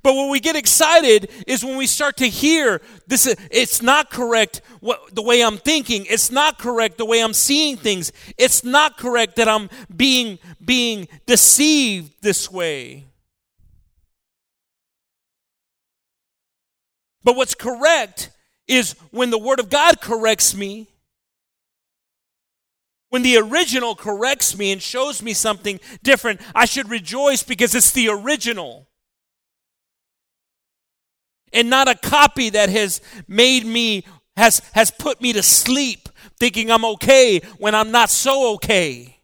But 0.03 0.15
when 0.15 0.31
we 0.31 0.41
get 0.41 0.57
excited 0.57 1.31
is 1.47 1.65
when 1.65 1.77
we 1.77 1.87
start 1.87 2.17
to 2.19 2.29
hear 2.29 2.81
this 3.07 3.27
it's 3.51 3.83
not 3.83 4.11
correct 4.11 4.63
what, 4.81 5.15
the 5.15 5.23
way 5.23 5.43
I'm 5.43 5.59
thinking. 5.59 6.07
It's 6.09 6.31
not 6.31 6.59
correct 6.59 6.99
the 6.99 7.05
way 7.05 7.23
I'm 7.23 7.35
seeing 7.35 7.77
things. 7.77 8.13
It's 8.39 8.65
not 8.65 8.97
correct 8.97 9.37
that 9.37 9.49
I'm 9.49 9.69
being 9.95 10.39
being 10.65 11.09
deceived 11.27 12.23
this 12.23 12.51
way. 12.51 13.05
But 17.25 17.37
what's 17.37 17.55
correct 17.55 18.31
is 18.67 18.97
when 19.11 19.31
the 19.31 19.39
word 19.39 19.61
of 19.61 19.71
God 19.71 20.01
corrects 20.01 20.57
me 20.57 20.89
when 23.13 23.21
the 23.21 23.37
original 23.37 23.95
corrects 23.95 24.57
me 24.57 24.73
and 24.73 24.81
shows 24.81 25.21
me 25.21 25.35
something 25.35 25.79
different, 26.03 26.41
I 26.55 26.65
should 26.65 26.89
rejoice 26.89 27.43
because 27.43 27.75
it's 27.75 27.91
the 27.91 28.09
original. 28.09 28.89
And 31.53 31.69
not 31.69 31.89
a 31.89 31.95
copy 31.95 32.51
that 32.51 32.69
has 32.69 33.01
made 33.29 33.67
me, 33.67 34.05
has, 34.37 34.61
has 34.73 34.91
put 34.91 35.21
me 35.21 35.33
to 35.33 35.43
sleep 35.43 36.09
thinking 36.39 36.71
I'm 36.71 36.85
okay 36.85 37.41
when 37.59 37.75
I'm 37.75 37.91
not 37.91 38.11
so 38.11 38.55
okay. 38.55 39.19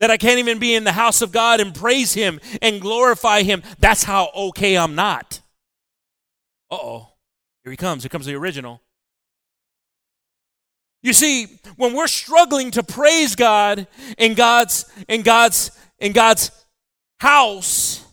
That 0.00 0.10
I 0.10 0.16
can't 0.16 0.38
even 0.38 0.58
be 0.58 0.74
in 0.74 0.84
the 0.84 0.92
house 0.92 1.22
of 1.22 1.32
God 1.32 1.60
and 1.60 1.74
praise 1.74 2.14
Him 2.14 2.40
and 2.60 2.80
glorify 2.80 3.42
Him. 3.42 3.62
That's 3.78 4.04
how 4.04 4.30
okay 4.34 4.76
I'm 4.76 4.94
not. 4.94 5.40
Uh 6.70 6.76
oh. 6.76 7.08
Here 7.62 7.70
he 7.70 7.76
comes. 7.76 8.02
Here 8.02 8.10
comes 8.10 8.26
the 8.26 8.34
original. 8.34 8.82
You 11.02 11.12
see, 11.12 11.46
when 11.76 11.94
we're 11.94 12.06
struggling 12.06 12.70
to 12.72 12.82
praise 12.82 13.34
God 13.36 13.86
in 14.18 14.34
God's 14.34 14.84
in 15.08 15.22
God's 15.22 15.70
in 15.98 16.12
God's 16.12 16.50
house, 17.20 18.03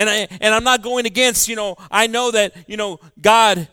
and 0.00 0.10
I 0.10 0.26
and 0.40 0.52
I'm 0.54 0.64
not 0.64 0.82
going 0.82 1.06
against, 1.06 1.46
you 1.46 1.54
know, 1.54 1.76
I 1.90 2.08
know 2.08 2.32
that, 2.32 2.54
you 2.66 2.76
know, 2.76 2.98
God 3.20 3.68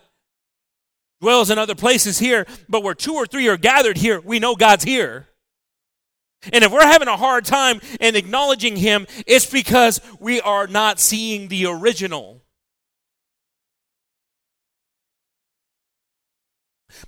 dwells 1.20 1.50
in 1.50 1.58
other 1.58 1.74
places 1.74 2.18
here, 2.18 2.46
but 2.68 2.84
where 2.84 2.94
two 2.94 3.14
or 3.14 3.26
three 3.26 3.48
are 3.48 3.56
gathered 3.56 3.96
here, 3.96 4.20
we 4.20 4.38
know 4.38 4.54
God's 4.54 4.84
here. 4.84 5.26
And 6.52 6.62
if 6.62 6.70
we're 6.70 6.86
having 6.86 7.08
a 7.08 7.16
hard 7.16 7.44
time 7.44 7.80
in 7.98 8.14
acknowledging 8.14 8.76
him, 8.76 9.08
it's 9.26 9.50
because 9.50 10.00
we 10.20 10.40
are 10.40 10.68
not 10.68 11.00
seeing 11.00 11.48
the 11.48 11.66
original. 11.66 12.42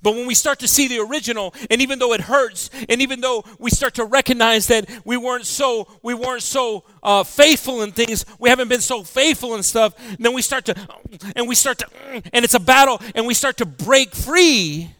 But 0.03 0.15
when 0.15 0.27
we 0.27 0.35
start 0.35 0.59
to 0.61 0.69
see 0.69 0.89
the 0.89 0.99
original, 0.99 1.55
and 1.71 1.81
even 1.81 1.99
though 1.99 2.13
it 2.13 2.23
hurts, 2.23 2.71
and 2.89 3.03
even 3.03 3.21
though 3.21 3.45
we 3.59 3.71
start 3.71 3.95
to 3.95 4.05
recognize 4.05 4.67
that 4.69 4.89
we 5.05 5.17
weren't 5.17 5.47
so 5.47 5.89
we 6.03 6.15
weren't 6.15 6.43
so 6.43 6.85
uh, 7.03 7.23
faithful 7.23 7.83
in 7.83 7.93
things, 7.93 8.25
we 8.39 8.49
haven't 8.49 8.69
been 8.69 8.81
so 8.81 9.03
faithful 9.03 9.55
and 9.55 9.65
stuff, 9.65 9.95
and 10.09 10.19
then 10.19 10.33
we 10.33 10.43
start 10.43 10.65
to 10.67 10.75
and 11.37 11.49
we 11.49 11.55
start 11.55 11.79
to 11.79 11.87
and 12.33 12.45
it's 12.45 12.55
a 12.55 12.61
battle, 12.61 13.01
and 13.15 13.27
we 13.27 13.35
start 13.35 13.57
to 13.59 13.67
break 13.67 14.15
free 14.15 14.91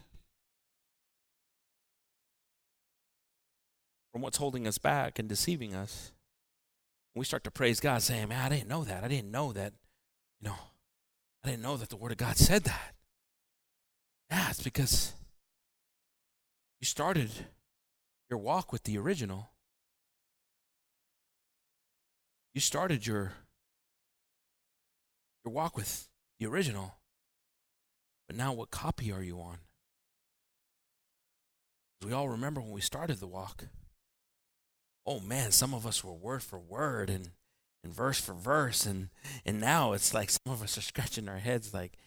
from 4.11 4.21
what's 4.21 4.37
holding 4.37 4.67
us 4.67 4.77
back 4.77 5.19
and 5.19 5.29
deceiving 5.29 5.73
us. 5.73 6.11
We 7.15 7.25
start 7.25 7.43
to 7.43 7.51
praise 7.51 7.79
God, 7.79 8.01
saying, 8.01 8.29
"Man, 8.29 8.41
I 8.41 8.49
didn't 8.49 8.69
know 8.69 8.83
that. 8.83 9.03
I 9.03 9.07
didn't 9.07 9.31
know 9.31 9.51
that. 9.53 9.73
You 10.39 10.49
know, 10.49 10.55
I 11.43 11.49
didn't 11.49 11.63
know 11.63 11.77
that 11.77 11.89
the 11.89 11.97
Word 11.97 12.11
of 12.11 12.17
God 12.17 12.37
said 12.37 12.63
that." 12.63 12.95
Yeah, 14.31 14.49
it's 14.49 14.63
because 14.63 15.13
you 16.79 16.85
started 16.85 17.29
your 18.29 18.39
walk 18.39 18.71
with 18.71 18.83
the 18.83 18.97
original. 18.97 19.49
You 22.53 22.61
started 22.61 23.05
your 23.05 23.33
your 25.43 25.53
walk 25.53 25.75
with 25.75 26.07
the 26.39 26.45
original. 26.45 26.95
But 28.27 28.37
now 28.37 28.53
what 28.53 28.71
copy 28.71 29.11
are 29.11 29.21
you 29.21 29.39
on? 29.41 29.57
We 32.05 32.13
all 32.13 32.29
remember 32.29 32.61
when 32.61 32.71
we 32.71 32.81
started 32.81 33.19
the 33.19 33.27
walk. 33.27 33.65
Oh 35.05 35.19
man, 35.19 35.51
some 35.51 35.73
of 35.73 35.85
us 35.85 36.03
were 36.03 36.13
word 36.13 36.41
for 36.41 36.57
word 36.57 37.09
and, 37.09 37.31
and 37.83 37.93
verse 37.93 38.21
for 38.21 38.33
verse 38.33 38.85
and 38.85 39.09
and 39.45 39.59
now 39.59 39.91
it's 39.91 40.13
like 40.13 40.29
some 40.29 40.53
of 40.53 40.63
us 40.63 40.77
are 40.77 40.81
scratching 40.81 41.27
our 41.27 41.39
heads 41.39 41.73
like 41.73 41.97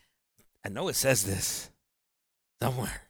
I 0.64 0.70
know 0.70 0.88
it 0.88 0.94
says 0.94 1.24
this 1.24 1.70
somewhere. 2.64 3.02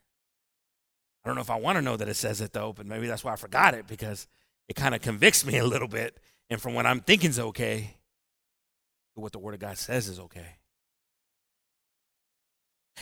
I 1.24 1.28
don't 1.28 1.36
know 1.36 1.42
if 1.42 1.50
I 1.50 1.56
want 1.56 1.76
to 1.76 1.82
know 1.82 1.96
that 1.96 2.08
it 2.08 2.14
says 2.14 2.40
it 2.40 2.52
though, 2.52 2.72
but 2.72 2.86
maybe 2.86 3.06
that's 3.06 3.24
why 3.24 3.32
I 3.32 3.36
forgot 3.36 3.74
it 3.74 3.86
because 3.86 4.26
it 4.68 4.76
kind 4.76 4.94
of 4.94 5.00
convicts 5.00 5.44
me 5.44 5.58
a 5.64 5.64
little 5.64 5.88
bit. 5.88 6.18
And 6.50 6.60
from 6.60 6.74
what 6.74 6.86
I'm 6.86 7.00
thinking 7.00 7.30
is 7.30 7.38
okay 7.38 7.96
what 9.14 9.32
the 9.32 9.38
Word 9.38 9.54
of 9.54 9.60
God 9.60 9.78
says 9.78 10.08
is 10.08 10.18
okay. 10.18 10.56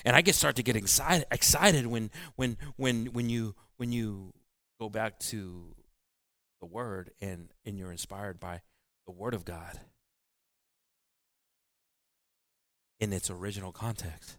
And 0.04 0.14
I 0.14 0.20
get 0.20 0.34
start 0.34 0.56
to 0.56 0.62
get 0.62 0.76
excited 0.76 1.26
excited 1.30 1.86
when 1.86 2.10
when 2.36 2.56
when 2.76 3.06
when 3.06 3.30
you 3.30 3.54
when 3.76 3.92
you 3.92 4.32
go 4.78 4.88
back 4.88 5.18
to 5.20 5.74
the 6.60 6.66
Word 6.66 7.12
and 7.20 7.48
and 7.64 7.78
you're 7.78 7.90
inspired 7.90 8.38
by 8.38 8.60
the 9.06 9.12
Word 9.12 9.34
of 9.34 9.44
God 9.44 9.80
in 13.00 13.12
its 13.12 13.30
original 13.30 13.72
context. 13.72 14.36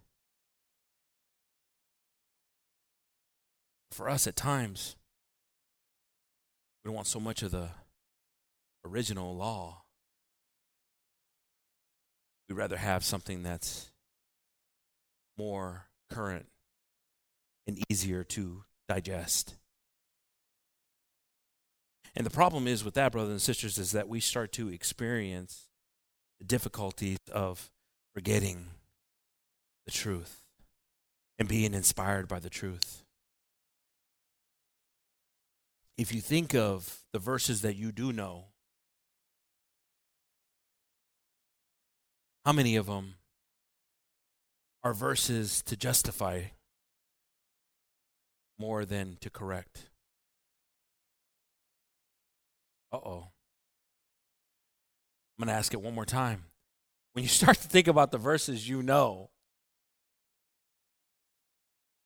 For 3.93 4.10
us 4.10 4.27
at 4.27 4.36
times, 4.36 4.95
we 6.84 6.89
don't 6.89 6.95
want 6.95 7.08
so 7.08 7.19
much 7.19 7.43
of 7.43 7.51
the 7.51 7.69
original 8.86 9.36
law. 9.36 9.84
We'd 12.49 12.58
rather 12.58 12.77
have 12.77 13.06
something 13.06 13.43
that's 13.43 13.91
more 15.38 15.86
current 16.10 16.47
and 17.65 17.79
easier 17.89 18.23
to 18.23 18.63
digest. 18.89 19.56
And 22.15 22.25
the 22.25 22.32
problem 22.32 22.67
is 22.67 22.84
with 22.84 22.93
that, 22.95 23.12
brothers 23.12 23.32
and 23.32 23.41
sisters, 23.41 23.77
is 23.77 23.91
that 23.93 24.10
we 24.10 24.19
start 24.19 24.51
to 24.53 24.69
experience 24.69 25.69
the 26.39 26.45
difficulties 26.45 27.17
of 27.32 27.71
forgetting 28.13 28.67
the 29.86 29.91
truth 29.91 30.41
and 31.39 31.47
being 31.47 31.73
inspired 31.73 32.27
by 32.27 32.39
the 32.39 32.49
truth 32.49 33.03
if 35.97 36.13
you 36.13 36.21
think 36.21 36.56
of 36.56 37.01
the 37.12 37.19
verses 37.19 37.62
that 37.62 37.75
you 37.75 37.91
do 37.91 38.12
know, 38.12 38.45
how 42.45 42.51
many 42.51 42.75
of 42.75 42.88
them 42.88 43.15
are 44.84 44.93
verses 44.93 45.62
to 45.63 45.77
justify 45.77 46.41
more 48.58 48.86
than 48.86 49.17
to 49.21 49.29
correct? 49.29 49.89
Uh 52.91 52.97
oh. 52.97 53.27
I'm 55.38 55.45
going 55.45 55.53
to 55.53 55.60
ask 55.60 55.73
it 55.73 55.82
one 55.82 55.95
more 55.95 56.06
time. 56.06 56.43
When 57.13 57.23
you 57.23 57.29
start 57.29 57.58
to 57.58 57.67
think 57.67 57.88
about 57.88 58.12
the 58.12 58.17
verses 58.17 58.67
you 58.67 58.84
know, 58.84 59.29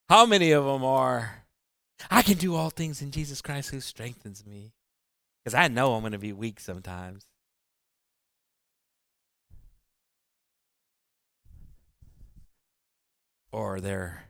how 0.10 0.26
many 0.26 0.52
of 0.52 0.64
them 0.64 0.86
are 0.86 1.47
I 2.12 2.22
can 2.22 2.38
do 2.38 2.56
all 2.56 2.70
things 2.70 3.02
in 3.02 3.12
Jesus 3.12 3.42
Christ 3.42 3.72
who 3.72 3.80
strengthens 3.80 4.46
me. 4.46 4.74
Because 5.44 5.56
I 5.56 5.68
know 5.68 5.94
I'm 5.94 6.02
going 6.02 6.12
to 6.12 6.20
be 6.20 6.34
weak 6.34 6.60
sometimes. 6.60 7.26
Or 13.52 13.80
they're 13.80 14.26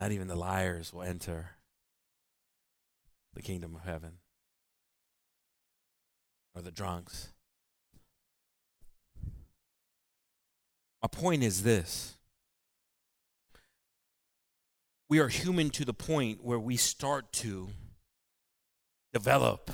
not 0.00 0.12
even 0.12 0.28
the 0.28 0.34
liars 0.34 0.92
will 0.92 1.02
enter 1.02 1.50
the 3.34 3.42
kingdom 3.42 3.76
of 3.76 3.82
heaven. 3.82 4.18
Or 6.54 6.62
the 6.62 6.70
drunks. 6.70 7.28
My 11.02 11.08
point 11.08 11.42
is 11.42 11.64
this 11.64 12.14
we 15.08 15.18
are 15.18 15.28
human 15.28 15.70
to 15.70 15.84
the 15.84 15.94
point 15.94 16.42
where 16.42 16.58
we 16.58 16.76
start 16.76 17.32
to 17.32 17.68
develop. 19.12 19.70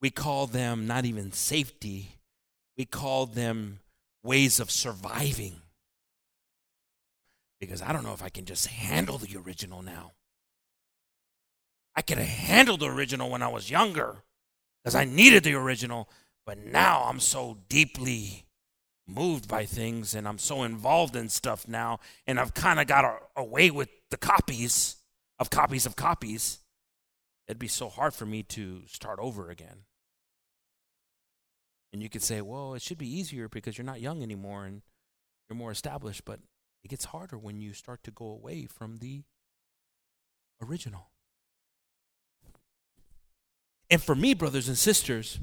We 0.00 0.10
call 0.10 0.46
them 0.46 0.86
not 0.86 1.04
even 1.04 1.32
safety, 1.32 2.16
we 2.76 2.84
call 2.84 3.26
them 3.26 3.80
ways 4.22 4.60
of 4.60 4.70
surviving. 4.70 5.56
Because 7.60 7.82
I 7.82 7.92
don't 7.92 8.04
know 8.04 8.12
if 8.12 8.22
I 8.22 8.28
can 8.28 8.44
just 8.44 8.68
handle 8.68 9.18
the 9.18 9.36
original 9.36 9.82
now. 9.82 10.12
I 11.96 12.02
could 12.02 12.18
have 12.18 12.28
handled 12.28 12.80
the 12.80 12.86
original 12.86 13.28
when 13.28 13.42
I 13.42 13.48
was 13.48 13.70
younger 13.70 14.22
because 14.82 14.94
I 14.94 15.04
needed 15.04 15.42
the 15.42 15.54
original, 15.54 16.08
but 16.46 16.58
now 16.58 17.04
I'm 17.08 17.18
so 17.18 17.58
deeply 17.68 18.44
moved 19.08 19.48
by 19.48 19.64
things 19.64 20.14
and 20.14 20.28
I'm 20.28 20.38
so 20.38 20.62
involved 20.62 21.16
in 21.16 21.28
stuff 21.28 21.66
now 21.66 21.98
and 22.26 22.38
I've 22.38 22.54
kind 22.54 22.78
of 22.78 22.86
got 22.86 23.20
away 23.36 23.70
with 23.70 23.88
the 24.10 24.18
copies 24.18 24.96
of 25.38 25.50
copies 25.50 25.86
of 25.86 25.96
copies 25.96 26.58
it'd 27.48 27.58
be 27.58 27.66
so 27.66 27.88
hard 27.88 28.14
for 28.14 28.26
me 28.26 28.42
to 28.42 28.82
start 28.86 29.18
over 29.18 29.50
again. 29.50 29.84
And 31.92 32.02
you 32.02 32.10
could 32.10 32.22
say, 32.22 32.42
well, 32.42 32.74
it 32.74 32.82
should 32.82 32.98
be 32.98 33.08
easier 33.08 33.48
because 33.48 33.78
you're 33.78 33.84
not 33.86 34.02
young 34.02 34.22
anymore 34.22 34.66
and 34.66 34.82
you're 35.48 35.56
more 35.56 35.70
established, 35.70 36.26
but 36.26 36.40
it 36.84 36.88
gets 36.88 37.06
harder 37.06 37.38
when 37.38 37.60
you 37.60 37.72
start 37.72 38.02
to 38.04 38.10
go 38.10 38.26
away 38.26 38.66
from 38.66 38.98
the 38.98 39.22
original. 40.62 41.08
And 43.90 44.02
for 44.02 44.14
me, 44.14 44.34
brothers 44.34 44.68
and 44.68 44.76
sisters, 44.76 45.40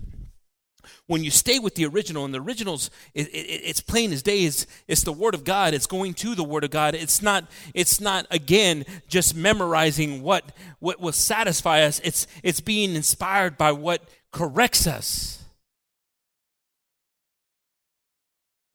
when 1.07 1.23
you 1.23 1.31
stay 1.31 1.59
with 1.59 1.75
the 1.75 1.85
original, 1.85 2.25
and 2.25 2.33
the 2.33 2.41
originals, 2.41 2.89
it, 3.13 3.27
it, 3.27 3.61
it's 3.63 3.81
plain 3.81 4.11
as 4.13 4.21
day. 4.21 4.43
It's, 4.45 4.65
it's 4.87 5.03
the 5.03 5.11
Word 5.11 5.33
of 5.33 5.43
God. 5.43 5.73
It's 5.73 5.87
going 5.87 6.13
to 6.15 6.35
the 6.35 6.43
Word 6.43 6.63
of 6.63 6.71
God. 6.71 6.95
It's 6.95 7.21
not. 7.21 7.45
It's 7.73 7.99
not 7.99 8.27
again 8.31 8.85
just 9.07 9.35
memorizing 9.35 10.21
what 10.21 10.51
what 10.79 10.99
will 10.99 11.11
satisfy 11.11 11.81
us. 11.81 11.99
It's 12.03 12.27
it's 12.43 12.59
being 12.59 12.95
inspired 12.95 13.57
by 13.57 13.71
what 13.71 14.03
corrects 14.31 14.87
us. 14.87 15.43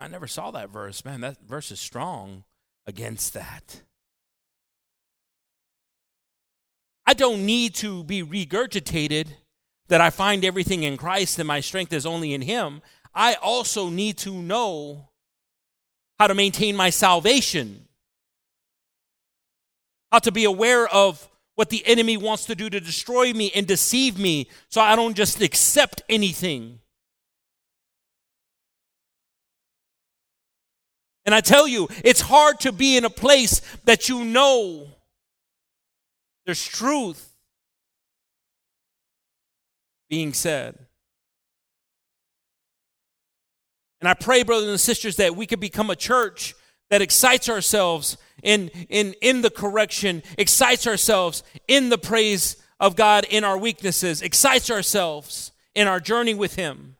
I 0.00 0.08
never 0.08 0.26
saw 0.26 0.50
that 0.52 0.70
verse. 0.70 1.04
Man, 1.04 1.20
that 1.20 1.36
verse 1.46 1.70
is 1.70 1.78
strong 1.78 2.44
against 2.86 3.34
that. 3.34 3.82
I 7.06 7.12
don't 7.12 7.44
need 7.44 7.74
to 7.76 8.04
be 8.04 8.22
regurgitated 8.22 9.26
that 9.90 10.00
I 10.00 10.10
find 10.10 10.44
everything 10.44 10.84
in 10.84 10.96
Christ 10.96 11.38
and 11.38 11.48
my 11.48 11.60
strength 11.60 11.92
is 11.92 12.06
only 12.06 12.32
in 12.32 12.42
Him. 12.42 12.80
I 13.12 13.34
also 13.34 13.90
need 13.90 14.16
to 14.18 14.32
know 14.32 15.08
how 16.18 16.28
to 16.28 16.34
maintain 16.34 16.76
my 16.76 16.90
salvation, 16.90 17.88
how 20.12 20.20
to 20.20 20.30
be 20.30 20.44
aware 20.44 20.86
of 20.88 21.28
what 21.56 21.70
the 21.70 21.84
enemy 21.86 22.16
wants 22.16 22.44
to 22.46 22.54
do 22.54 22.70
to 22.70 22.80
destroy 22.80 23.32
me 23.32 23.50
and 23.54 23.66
deceive 23.66 24.16
me 24.16 24.48
so 24.68 24.80
I 24.80 24.94
don't 24.94 25.16
just 25.16 25.42
accept 25.42 26.02
anything. 26.08 26.78
And 31.26 31.34
I 31.34 31.40
tell 31.40 31.66
you, 31.66 31.88
it's 32.04 32.20
hard 32.20 32.60
to 32.60 32.70
be 32.70 32.96
in 32.96 33.04
a 33.04 33.10
place 33.10 33.60
that 33.84 34.08
you 34.08 34.24
know 34.24 34.86
there's 36.46 36.64
truth 36.64 37.29
being 40.10 40.34
said. 40.34 40.76
And 44.00 44.08
I 44.08 44.14
pray, 44.14 44.42
brothers 44.42 44.68
and 44.68 44.80
sisters, 44.80 45.16
that 45.16 45.36
we 45.36 45.46
could 45.46 45.60
become 45.60 45.88
a 45.88 45.96
church 45.96 46.54
that 46.90 47.00
excites 47.00 47.48
ourselves 47.48 48.18
in, 48.42 48.68
in, 48.88 49.14
in 49.22 49.42
the 49.42 49.50
correction, 49.50 50.22
excites 50.36 50.86
ourselves 50.86 51.42
in 51.68 51.88
the 51.88 51.98
praise 51.98 52.56
of 52.80 52.96
God 52.96 53.24
in 53.30 53.44
our 53.44 53.56
weaknesses, 53.56 54.22
excites 54.22 54.70
ourselves 54.70 55.52
in 55.74 55.86
our 55.86 56.00
journey 56.00 56.34
with 56.34 56.56
Him. 56.56 56.96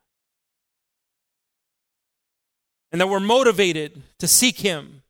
And 2.92 3.00
that 3.00 3.08
we're 3.08 3.20
motivated 3.20 4.02
to 4.18 4.28
seek 4.28 4.58
Him. 4.58 5.02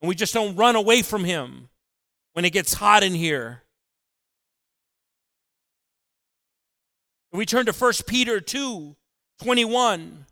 And 0.00 0.08
we 0.08 0.14
just 0.14 0.32
don't 0.32 0.56
run 0.56 0.76
away 0.76 1.02
from 1.02 1.24
Him 1.24 1.68
when 2.32 2.44
it 2.44 2.52
gets 2.52 2.74
hot 2.74 3.02
in 3.02 3.14
here 3.14 3.62
We 7.32 7.46
turn 7.46 7.66
to 7.66 7.72
1 7.72 7.92
Peter 8.06 8.40
2 8.40 8.96
21. 9.42 10.26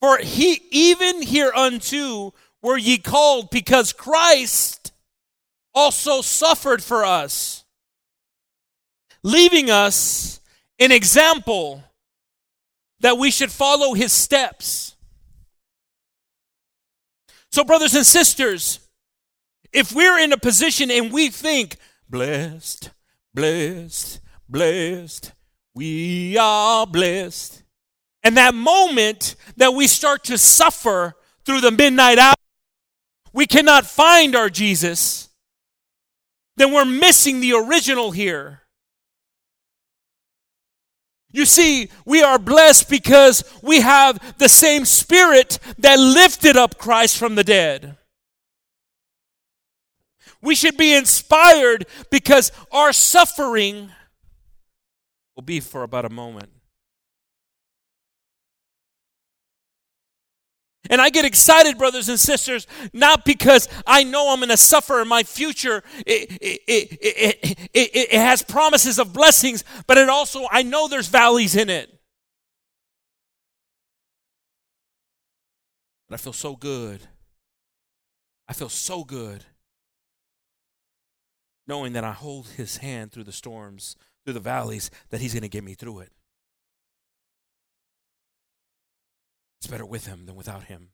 For 0.00 0.18
he 0.18 0.62
even 0.70 1.22
hereunto 1.22 2.34
were 2.62 2.78
ye 2.78 2.98
called, 2.98 3.50
because 3.50 3.92
Christ 3.92 4.92
also 5.74 6.22
suffered 6.22 6.82
for 6.82 7.04
us, 7.04 7.64
leaving 9.22 9.70
us 9.70 10.40
an 10.78 10.92
example 10.92 11.82
that 13.00 13.18
we 13.18 13.30
should 13.30 13.50
follow 13.50 13.94
his 13.94 14.12
steps. 14.12 14.94
So, 17.50 17.64
brothers 17.64 17.94
and 17.94 18.06
sisters, 18.06 18.80
if 19.72 19.92
we're 19.92 20.18
in 20.18 20.32
a 20.32 20.38
position 20.38 20.90
and 20.90 21.12
we 21.12 21.28
think, 21.28 21.76
blessed, 22.08 22.90
blessed, 23.34 24.20
blessed, 24.48 25.32
we 25.74 26.36
are 26.38 26.86
blessed. 26.86 27.62
And 28.22 28.36
that 28.36 28.54
moment 28.54 29.36
that 29.56 29.74
we 29.74 29.86
start 29.86 30.24
to 30.24 30.38
suffer 30.38 31.14
through 31.44 31.60
the 31.60 31.70
midnight 31.70 32.18
hour, 32.18 32.34
we 33.32 33.46
cannot 33.46 33.86
find 33.86 34.34
our 34.34 34.50
Jesus, 34.50 35.28
then 36.56 36.72
we're 36.72 36.84
missing 36.84 37.40
the 37.40 37.52
original 37.52 38.10
here. 38.10 38.62
You 41.30 41.44
see, 41.44 41.90
we 42.06 42.22
are 42.22 42.38
blessed 42.38 42.88
because 42.88 43.44
we 43.62 43.80
have 43.80 44.38
the 44.38 44.48
same 44.48 44.84
spirit 44.86 45.58
that 45.78 45.98
lifted 45.98 46.56
up 46.56 46.78
Christ 46.78 47.18
from 47.18 47.34
the 47.34 47.44
dead. 47.44 47.97
We 50.40 50.54
should 50.54 50.76
be 50.76 50.94
inspired 50.94 51.86
because 52.10 52.52
our 52.70 52.92
suffering 52.92 53.90
will 55.34 55.42
be 55.42 55.60
for 55.60 55.82
about 55.82 56.04
a 56.04 56.10
moment. 56.10 56.50
And 60.90 61.00
I 61.02 61.10
get 61.10 61.24
excited, 61.24 61.76
brothers 61.76 62.08
and 62.08 62.18
sisters, 62.18 62.66
not 62.92 63.24
because 63.24 63.68
I 63.86 64.04
know 64.04 64.32
I'm 64.32 64.38
going 64.38 64.48
to 64.48 64.56
suffer 64.56 65.02
in 65.02 65.08
my 65.08 65.22
future. 65.22 65.82
It, 66.06 66.32
it, 66.40 66.60
it, 66.66 67.68
it, 67.74 68.12
has 68.12 68.42
promises 68.42 68.98
of 68.98 69.12
blessings, 69.12 69.64
but 69.86 69.98
it 69.98 70.08
also, 70.08 70.46
I 70.50 70.62
know 70.62 70.88
there's 70.88 71.08
valleys 71.08 71.56
in 71.56 71.68
it. 71.68 71.90
But 76.08 76.14
I 76.14 76.16
feel 76.18 76.32
so 76.32 76.56
good. 76.56 77.02
I 78.48 78.54
feel 78.54 78.70
so 78.70 79.04
good 79.04 79.44
knowing 81.68 81.92
that 81.92 82.04
I 82.04 82.12
hold 82.12 82.48
his 82.48 82.78
hand 82.78 83.12
through 83.12 83.24
the 83.24 83.32
storms, 83.32 83.94
through 84.24 84.34
the 84.34 84.40
valleys, 84.40 84.90
that 85.10 85.20
he's 85.20 85.34
going 85.34 85.42
to 85.42 85.48
get 85.48 85.62
me 85.62 85.74
through 85.74 86.00
it. 86.00 86.10
It's 89.60 89.66
better 89.66 89.86
with 89.86 90.06
him 90.06 90.26
than 90.26 90.34
without 90.34 90.64
him. 90.64 90.88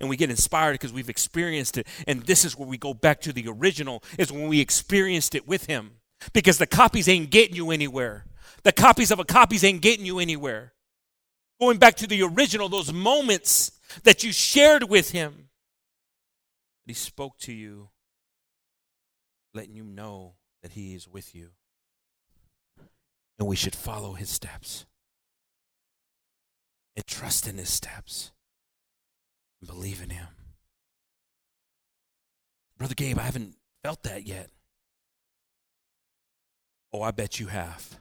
And 0.00 0.08
we 0.08 0.16
get 0.16 0.30
inspired 0.30 0.72
because 0.72 0.92
we've 0.92 1.08
experienced 1.08 1.76
it. 1.76 1.86
And 2.06 2.22
this 2.22 2.44
is 2.44 2.56
where 2.56 2.68
we 2.68 2.78
go 2.78 2.94
back 2.94 3.20
to 3.22 3.32
the 3.32 3.46
original, 3.48 4.02
is 4.16 4.32
when 4.32 4.48
we 4.48 4.60
experienced 4.60 5.34
it 5.34 5.46
with 5.46 5.66
him. 5.66 5.92
Because 6.32 6.58
the 6.58 6.66
copies 6.66 7.08
ain't 7.08 7.30
getting 7.30 7.56
you 7.56 7.70
anywhere. 7.70 8.24
The 8.62 8.72
copies 8.72 9.10
of 9.10 9.18
a 9.18 9.24
copies 9.24 9.64
ain't 9.64 9.82
getting 9.82 10.06
you 10.06 10.18
anywhere. 10.18 10.72
Going 11.60 11.78
back 11.78 11.96
to 11.96 12.06
the 12.06 12.22
original, 12.22 12.68
those 12.68 12.92
moments 12.92 13.72
that 14.04 14.22
you 14.22 14.32
shared 14.32 14.84
with 14.84 15.10
him. 15.10 15.48
He 16.86 16.94
spoke 16.94 17.38
to 17.40 17.52
you 17.52 17.90
letting 19.58 19.74
you 19.74 19.82
know 19.82 20.34
that 20.62 20.72
He 20.72 20.94
is 20.94 21.08
with 21.08 21.34
you. 21.34 21.48
And 23.40 23.48
we 23.48 23.56
should 23.56 23.74
follow 23.74 24.12
His 24.12 24.30
steps 24.30 24.86
and 26.94 27.04
trust 27.04 27.48
in 27.48 27.58
His 27.58 27.68
steps 27.68 28.30
and 29.60 29.68
believe 29.68 30.00
in 30.00 30.10
Him. 30.10 30.28
Brother 32.78 32.94
Gabe, 32.94 33.18
I 33.18 33.22
haven't 33.22 33.56
felt 33.82 34.04
that 34.04 34.24
yet. 34.28 34.50
Oh, 36.92 37.02
I 37.02 37.10
bet 37.10 37.40
you 37.40 37.48
have. 37.48 37.98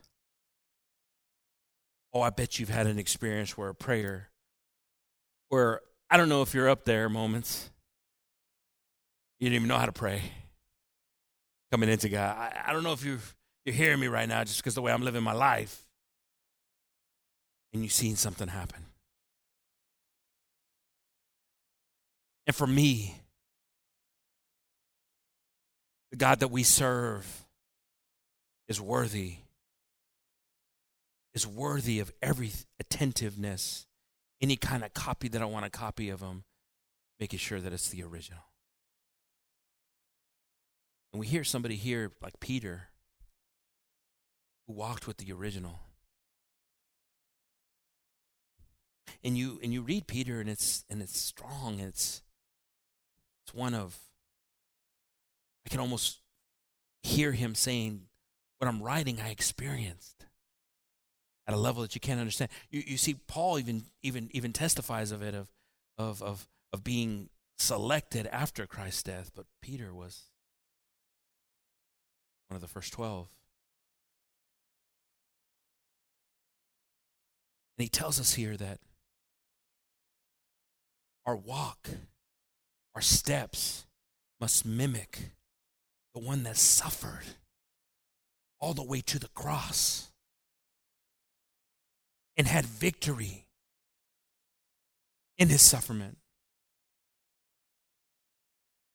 Oh, 2.13 2.21
I 2.21 2.29
bet 2.29 2.59
you've 2.59 2.69
had 2.69 2.85
an 2.85 2.99
experience 2.99 3.57
where 3.57 3.69
a 3.69 3.75
prayer, 3.75 4.29
where 5.49 5.81
I 6.07 6.17
don't 6.17 6.29
know 6.29 6.43
if 6.43 6.53
you're 6.53 6.69
up 6.69 6.85
there 6.85 7.09
moments, 7.09 7.71
you 9.39 9.45
didn't 9.49 9.55
even 9.55 9.67
know 9.67 9.77
how 9.77 9.87
to 9.87 9.91
pray 9.91 10.21
coming 11.71 11.89
into 11.89 12.09
God. 12.09 12.35
I, 12.37 12.65
I 12.67 12.73
don't 12.73 12.83
know 12.83 12.93
if 12.93 13.03
you're, 13.03 13.19
you're 13.65 13.75
hearing 13.75 13.99
me 13.99 14.07
right 14.07 14.27
now 14.27 14.43
just 14.43 14.57
because 14.57 14.75
the 14.75 14.81
way 14.81 14.91
I'm 14.91 15.03
living 15.03 15.23
my 15.23 15.33
life. 15.33 15.83
And 17.73 17.83
you've 17.83 17.91
seen 17.91 18.15
something 18.15 18.47
happen. 18.47 18.85
And 22.45 22.55
for 22.55 22.65
me, 22.65 23.15
the 26.11 26.17
God 26.17 26.39
that 26.39 26.47
we 26.47 26.63
serve 26.63 27.45
is 28.69 28.79
worthy, 28.79 29.35
is 31.33 31.45
worthy 31.45 31.99
of 31.99 32.11
every 32.21 32.51
attentiveness, 32.79 33.85
any 34.41 34.55
kind 34.55 34.83
of 34.83 34.93
copy 34.93 35.27
that 35.27 35.41
I 35.41 35.45
want 35.45 35.65
to 35.65 35.69
copy 35.69 36.09
of 36.09 36.21
him, 36.21 36.45
making 37.19 37.39
sure 37.39 37.59
that 37.59 37.73
it's 37.73 37.89
the 37.89 38.03
original. 38.03 38.43
And 41.11 41.19
we 41.19 41.27
hear 41.27 41.43
somebody 41.43 41.75
here 41.75 42.11
like 42.21 42.39
Peter 42.39 42.89
who 44.65 44.73
walked 44.73 45.07
with 45.07 45.17
the 45.17 45.31
original. 45.31 45.79
And 49.23 49.37
you 49.37 49.59
and 49.63 49.73
you 49.73 49.81
read 49.81 50.07
Peter 50.07 50.39
and 50.39 50.49
it's 50.49 50.85
and 50.89 51.01
it's 51.01 51.19
strong, 51.19 51.79
it's 51.79 52.21
It's 53.47 53.53
one 53.53 53.73
of, 53.73 53.97
I 55.65 55.69
can 55.69 55.79
almost 55.79 56.19
hear 57.01 57.31
him 57.31 57.55
saying, 57.55 58.01
What 58.57 58.67
I'm 58.67 58.83
writing, 58.83 59.21
I 59.21 59.29
experienced 59.29 60.25
at 61.47 61.53
a 61.53 61.57
level 61.57 61.81
that 61.81 61.95
you 61.95 62.01
can't 62.01 62.19
understand. 62.19 62.51
You, 62.69 62.83
you 62.85 62.97
see, 62.97 63.13
Paul 63.13 63.57
even, 63.57 63.83
even, 64.03 64.29
even 64.33 64.51
testifies 64.51 65.13
of 65.13 65.21
it, 65.21 65.33
of, 65.33 65.47
of, 65.97 66.21
of, 66.21 66.47
of 66.73 66.83
being 66.83 67.29
selected 67.57 68.27
after 68.27 68.67
Christ's 68.67 69.03
death, 69.03 69.31
but 69.33 69.45
Peter 69.61 69.93
was 69.93 70.25
one 72.47 72.55
of 72.55 72.61
the 72.61 72.67
first 72.67 72.93
12. 72.93 73.27
And 77.77 77.83
he 77.83 77.89
tells 77.89 78.19
us 78.19 78.33
here 78.33 78.57
that 78.57 78.79
our 81.25 81.35
walk, 81.35 81.89
our 82.95 83.01
steps 83.01 83.85
must 84.39 84.65
mimic 84.65 85.31
the 86.13 86.19
one 86.19 86.43
that 86.43 86.57
suffered 86.57 87.25
all 88.59 88.73
the 88.73 88.83
way 88.83 89.01
to 89.01 89.19
the 89.19 89.27
cross 89.29 90.11
and 92.35 92.47
had 92.47 92.65
victory 92.65 93.45
in 95.37 95.49
his 95.49 95.61
sufferment. 95.61 96.17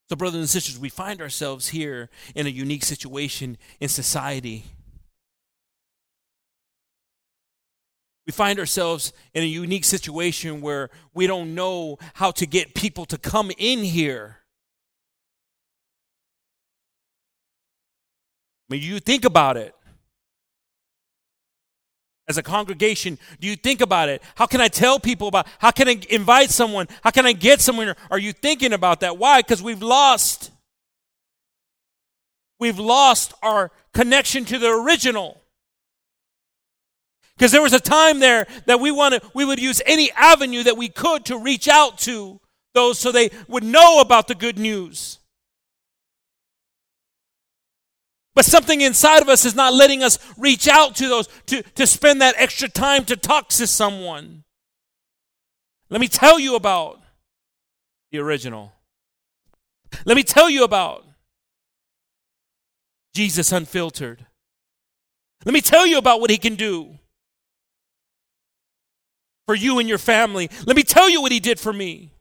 So, 0.09 0.15
brothers 0.15 0.39
and 0.39 0.49
sisters, 0.49 0.77
we 0.77 0.89
find 0.89 1.21
ourselves 1.21 1.69
here 1.69 2.09
in 2.35 2.45
a 2.45 2.49
unique 2.49 2.83
situation 2.83 3.57
in 3.79 3.89
society. 3.89 4.65
We 8.25 8.31
find 8.31 8.59
ourselves 8.59 9.11
in 9.33 9.43
a 9.43 9.47
unique 9.47 9.85
situation 9.85 10.61
where 10.61 10.89
we 11.13 11.27
don't 11.27 11.55
know 11.55 11.97
how 12.15 12.31
to 12.31 12.45
get 12.45 12.73
people 12.73 13.05
to 13.05 13.17
come 13.17 13.51
in 13.57 13.79
here. 13.79 14.37
I 18.69 18.75
mean, 18.75 18.81
you 18.81 18.99
think 18.99 19.25
about 19.25 19.57
it. 19.57 19.75
As 22.27 22.37
a 22.37 22.43
congregation, 22.43 23.19
do 23.41 23.47
you 23.47 23.55
think 23.55 23.81
about 23.81 24.07
it? 24.07 24.21
How 24.35 24.45
can 24.45 24.61
I 24.61 24.69
tell 24.69 24.97
people 24.99 25.27
about 25.27 25.45
how 25.59 25.71
can 25.71 25.89
I 25.89 25.99
invite 26.09 26.51
someone? 26.51 26.87
How 27.03 27.11
can 27.11 27.25
I 27.25 27.33
get 27.33 27.59
someone? 27.59 27.93
Are 28.09 28.19
you 28.19 28.31
thinking 28.31 28.71
about 28.71 29.01
that? 29.01 29.17
Why? 29.17 29.41
Because 29.41 29.61
we've 29.61 29.81
lost. 29.81 30.51
We've 32.59 32.79
lost 32.79 33.33
our 33.43 33.71
connection 33.93 34.45
to 34.45 34.57
the 34.57 34.69
original. 34.69 35.41
Because 37.35 37.51
there 37.51 37.61
was 37.61 37.73
a 37.73 37.79
time 37.79 38.19
there 38.19 38.47
that 38.67 38.79
we 38.79 38.89
wanted, 38.89 39.21
we 39.33 39.43
would 39.43 39.59
use 39.59 39.81
any 39.85 40.11
avenue 40.13 40.63
that 40.63 40.77
we 40.77 40.87
could 40.87 41.25
to 41.25 41.37
reach 41.37 41.67
out 41.67 41.97
to 41.99 42.39
those 42.73 42.99
so 42.99 43.11
they 43.11 43.31
would 43.49 43.63
know 43.63 43.99
about 43.99 44.29
the 44.29 44.35
good 44.35 44.57
news. 44.57 45.19
But 48.35 48.45
something 48.45 48.81
inside 48.81 49.21
of 49.21 49.29
us 49.29 49.45
is 49.45 49.55
not 49.55 49.73
letting 49.73 50.01
us 50.01 50.17
reach 50.37 50.67
out 50.67 50.95
to 50.95 51.07
those, 51.07 51.27
to, 51.47 51.61
to 51.61 51.85
spend 51.85 52.21
that 52.21 52.35
extra 52.37 52.67
time 52.67 53.05
to 53.05 53.15
talk 53.15 53.49
to 53.49 53.67
someone. 53.67 54.43
Let 55.89 56.01
me 56.01 56.07
tell 56.07 56.39
you 56.39 56.55
about 56.55 56.99
the 58.11 58.19
original. 58.19 58.73
Let 60.05 60.15
me 60.15 60.23
tell 60.23 60.49
you 60.49 60.63
about 60.63 61.05
Jesus 63.13 63.51
unfiltered. 63.51 64.25
Let 65.45 65.53
me 65.53 65.61
tell 65.61 65.85
you 65.85 65.97
about 65.97 66.19
what 66.21 66.31
he 66.31 66.37
can 66.37 66.55
do 66.55 66.97
for 69.45 69.55
you 69.55 69.79
and 69.79 69.89
your 69.89 69.97
family. 69.97 70.49
Let 70.65 70.75
me 70.75 70.83
tell 70.83 71.09
you 71.09 71.21
what 71.21 71.31
he 71.31 71.39
did 71.39 71.59
for 71.59 71.73
me. 71.73 72.11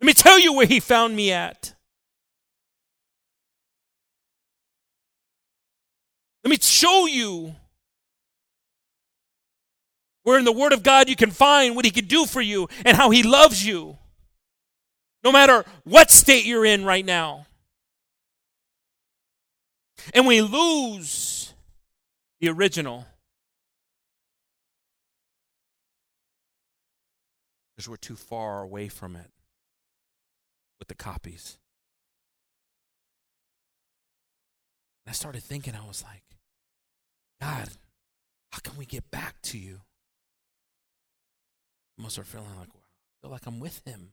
Let 0.00 0.06
me 0.06 0.12
tell 0.12 0.38
you 0.38 0.52
where 0.52 0.66
he 0.66 0.78
found 0.78 1.16
me 1.16 1.32
at. 1.32 1.75
Let 6.46 6.50
me 6.50 6.58
show 6.60 7.06
you 7.06 7.56
where 10.22 10.38
in 10.38 10.44
the 10.44 10.52
Word 10.52 10.72
of 10.72 10.84
God 10.84 11.08
you 11.08 11.16
can 11.16 11.32
find 11.32 11.74
what 11.74 11.84
he 11.84 11.90
can 11.90 12.04
do 12.04 12.24
for 12.24 12.40
you 12.40 12.68
and 12.84 12.96
how 12.96 13.10
he 13.10 13.24
loves 13.24 13.66
you. 13.66 13.98
No 15.24 15.32
matter 15.32 15.64
what 15.82 16.12
state 16.12 16.44
you're 16.44 16.64
in 16.64 16.84
right 16.84 17.04
now. 17.04 17.46
And 20.14 20.24
we 20.24 20.40
lose 20.40 21.52
the 22.38 22.48
original. 22.50 23.06
because 27.74 27.88
we're 27.88 27.96
too 27.96 28.14
far 28.14 28.62
away 28.62 28.86
from 28.86 29.16
it 29.16 29.32
with 30.78 30.86
the 30.86 30.94
copies. 30.94 31.58
I 35.08 35.12
started 35.12 35.42
thinking, 35.42 35.74
I 35.74 35.84
was 35.84 36.04
like, 36.04 36.35
God, 37.40 37.68
how 38.50 38.58
can 38.62 38.76
we 38.76 38.86
get 38.86 39.10
back 39.10 39.36
to 39.42 39.58
you? 39.58 39.80
I 41.98 42.02
must 42.02 42.14
start 42.14 42.26
feeling 42.26 42.48
like, 42.58 42.74
wow, 42.74 42.80
I 42.80 43.14
feel 43.22 43.30
like 43.30 43.46
I'm 43.46 43.60
with 43.60 43.82
him. 43.84 44.10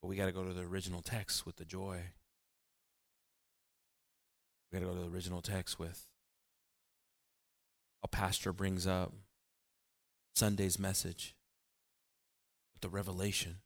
But 0.00 0.08
we 0.08 0.16
got 0.16 0.26
to 0.26 0.32
go 0.32 0.44
to 0.44 0.52
the 0.52 0.62
original 0.62 1.00
text 1.02 1.46
with 1.46 1.56
the 1.56 1.64
joy. 1.64 2.00
We 4.70 4.78
got 4.78 4.86
to 4.86 4.92
go 4.92 4.98
to 4.98 5.08
the 5.08 5.14
original 5.14 5.40
text 5.40 5.78
with 5.78 6.06
a 8.02 8.08
pastor 8.08 8.52
brings 8.52 8.86
up 8.86 9.12
Sunday's 10.34 10.78
message 10.78 11.34
with 12.74 12.82
the 12.82 12.88
revelation. 12.88 13.56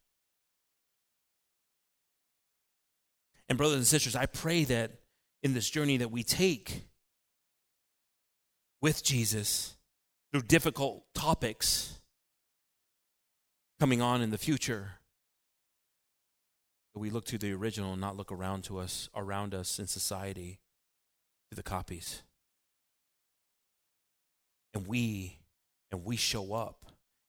And, 3.49 3.57
brothers 3.57 3.77
and 3.77 3.87
sisters, 3.87 4.15
I 4.15 4.27
pray 4.27 4.63
that 4.65 4.91
in 5.43 5.53
this 5.53 5.69
journey 5.69 5.97
that 5.97 6.11
we 6.11 6.23
take 6.23 6.83
with 8.81 9.03
Jesus 9.03 9.75
through 10.31 10.43
difficult 10.43 11.03
topics 11.13 11.99
coming 13.79 14.01
on 14.01 14.21
in 14.21 14.29
the 14.29 14.37
future, 14.37 14.99
we 16.99 17.09
look 17.09 17.25
to 17.25 17.37
the 17.37 17.53
original 17.53 17.93
and 17.93 18.01
not 18.01 18.17
look 18.17 18.31
around 18.31 18.63
to 18.65 18.77
us, 18.77 19.09
around 19.15 19.53
us 19.53 19.79
in 19.79 19.87
society, 19.87 20.59
to 21.49 21.55
the 21.55 21.63
copies. 21.63 22.21
And 24.73 24.85
we 24.85 25.37
and 25.91 26.05
we 26.05 26.15
show 26.15 26.53
up 26.53 26.85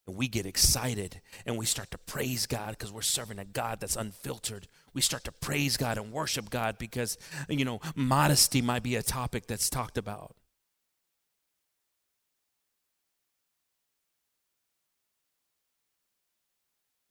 and 0.06 0.16
we 0.16 0.28
get 0.28 0.44
excited 0.44 1.20
and 1.46 1.56
we 1.56 1.64
start 1.64 1.90
to 1.92 1.98
praise 1.98 2.46
God 2.46 2.70
because 2.70 2.92
we're 2.92 3.00
serving 3.00 3.38
a 3.38 3.44
God 3.44 3.80
that's 3.80 3.96
unfiltered. 3.96 4.66
We 4.92 5.00
start 5.00 5.24
to 5.24 5.32
praise 5.32 5.76
God 5.76 5.98
and 5.98 6.12
worship 6.12 6.50
God 6.50 6.78
because, 6.78 7.16
you 7.48 7.64
know, 7.64 7.80
modesty 7.94 8.60
might 8.60 8.82
be 8.82 8.96
a 8.96 9.02
topic 9.02 9.46
that's 9.46 9.70
talked 9.70 9.98
about. 9.98 10.34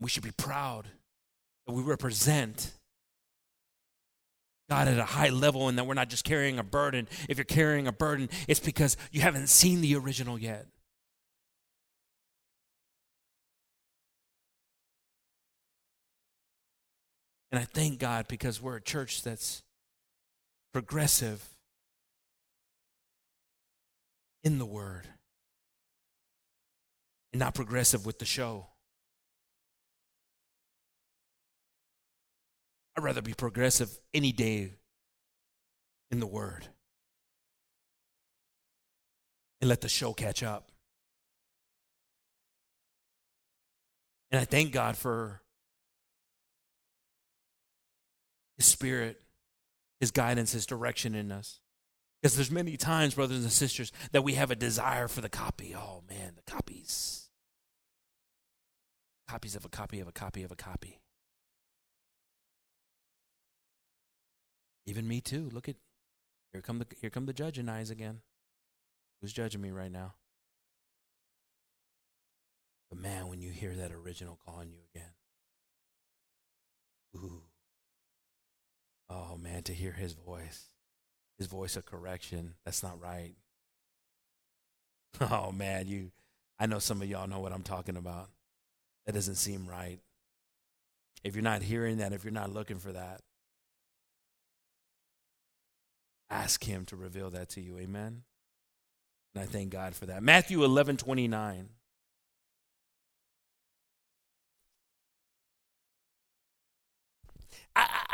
We 0.01 0.09
should 0.09 0.23
be 0.23 0.31
proud 0.31 0.87
that 1.67 1.73
we 1.73 1.83
represent 1.83 2.73
God 4.69 4.87
at 4.87 4.97
a 4.97 5.05
high 5.05 5.29
level 5.29 5.67
and 5.67 5.77
that 5.77 5.85
we're 5.85 5.95
not 5.95 6.09
just 6.09 6.23
carrying 6.23 6.59
a 6.59 6.63
burden. 6.63 7.07
If 7.27 7.37
you're 7.37 7.45
carrying 7.45 7.87
a 7.87 7.91
burden, 7.91 8.29
it's 8.47 8.59
because 8.59 8.95
you 9.11 9.21
haven't 9.21 9.47
seen 9.47 9.81
the 9.81 9.95
original 9.95 10.39
yet. 10.39 10.67
And 17.51 17.59
I 17.59 17.65
thank 17.65 17.99
God 17.99 18.27
because 18.27 18.61
we're 18.61 18.75
a 18.75 18.81
church 18.81 19.23
that's 19.23 19.63
progressive 20.71 21.43
in 24.43 24.59
the 24.59 24.65
Word 24.65 25.07
and 27.33 27.39
not 27.39 27.55
progressive 27.55 28.05
with 28.05 28.19
the 28.19 28.25
show. 28.25 28.67
I'd 32.95 33.03
rather 33.03 33.21
be 33.21 33.33
progressive 33.33 33.97
any 34.13 34.31
day 34.31 34.73
in 36.11 36.19
the 36.19 36.27
Word 36.27 36.67
and 39.61 39.69
let 39.69 39.81
the 39.81 39.89
show 39.89 40.13
catch 40.13 40.43
up. 40.43 40.71
And 44.31 44.39
I 44.39 44.45
thank 44.45 44.71
God 44.71 44.95
for 44.95 45.41
His 48.59 48.67
Spirit, 48.67 49.21
His 49.99 50.11
guidance, 50.11 50.51
His 50.51 50.67
direction 50.67 51.15
in 51.15 51.31
us. 51.31 51.61
Because 52.21 52.35
there's 52.35 52.51
many 52.51 52.75
times, 52.75 53.15
brothers 53.15 53.41
and 53.41 53.51
sisters, 53.51 53.93
that 54.11 54.23
we 54.23 54.33
have 54.33 54.51
a 54.51 54.55
desire 54.55 55.07
for 55.07 55.21
the 55.21 55.29
copy. 55.29 55.73
Oh 55.73 56.03
man, 56.09 56.33
the 56.35 56.51
copies. 56.51 57.29
Copies 59.29 59.55
of 59.55 59.63
a 59.63 59.69
copy 59.69 60.01
of 60.01 60.07
a 60.09 60.11
copy 60.11 60.43
of 60.43 60.51
a 60.51 60.55
copy. 60.55 60.99
Even 64.85 65.07
me 65.07 65.21
too. 65.21 65.49
Look 65.53 65.69
at 65.69 65.77
here 66.51 66.61
come 66.61 66.79
the 66.79 66.87
here 66.99 67.09
come 67.09 67.27
the 67.27 67.33
judging 67.33 67.69
eyes 67.69 67.89
again. 67.89 68.19
Who's 69.21 69.31
judging 69.31 69.61
me 69.61 69.71
right 69.71 69.91
now? 69.91 70.15
But 72.89 72.99
man, 72.99 73.27
when 73.27 73.41
you 73.41 73.51
hear 73.51 73.75
that 73.75 73.91
original 73.91 74.37
calling 74.45 74.71
you 74.71 74.79
again, 74.93 75.11
Ooh. 77.15 77.43
Oh 79.09 79.37
man, 79.37 79.63
to 79.63 79.73
hear 79.73 79.93
his 79.93 80.13
voice, 80.13 80.65
his 81.37 81.47
voice 81.47 81.75
of 81.75 81.85
correction, 81.85 82.55
that's 82.65 82.83
not 82.83 83.01
right. 83.01 83.33
Oh 85.19 85.51
man, 85.51 85.87
you 85.87 86.11
I 86.59 86.67
know 86.67 86.79
some 86.79 87.01
of 87.01 87.09
y'all 87.09 87.27
know 87.27 87.39
what 87.39 87.51
I'm 87.51 87.63
talking 87.63 87.97
about. 87.97 88.29
That 89.05 89.13
doesn't 89.13 89.35
seem 89.35 89.67
right. 89.67 89.99
If 91.23 91.35
you're 91.35 91.43
not 91.43 91.63
hearing 91.63 91.97
that, 91.97 92.13
if 92.13 92.23
you're 92.23 92.31
not 92.31 92.53
looking 92.53 92.77
for 92.77 92.91
that, 92.91 93.21
ask 96.29 96.63
him 96.63 96.85
to 96.85 96.95
reveal 96.95 97.29
that 97.31 97.49
to 97.49 97.61
you. 97.61 97.77
Amen. 97.77 98.23
And 99.33 99.43
I 99.43 99.47
thank 99.47 99.71
God 99.71 99.95
for 99.95 100.05
that. 100.05 100.21
Matthew 100.21 100.63
11 100.63 100.97
29. 100.97 101.69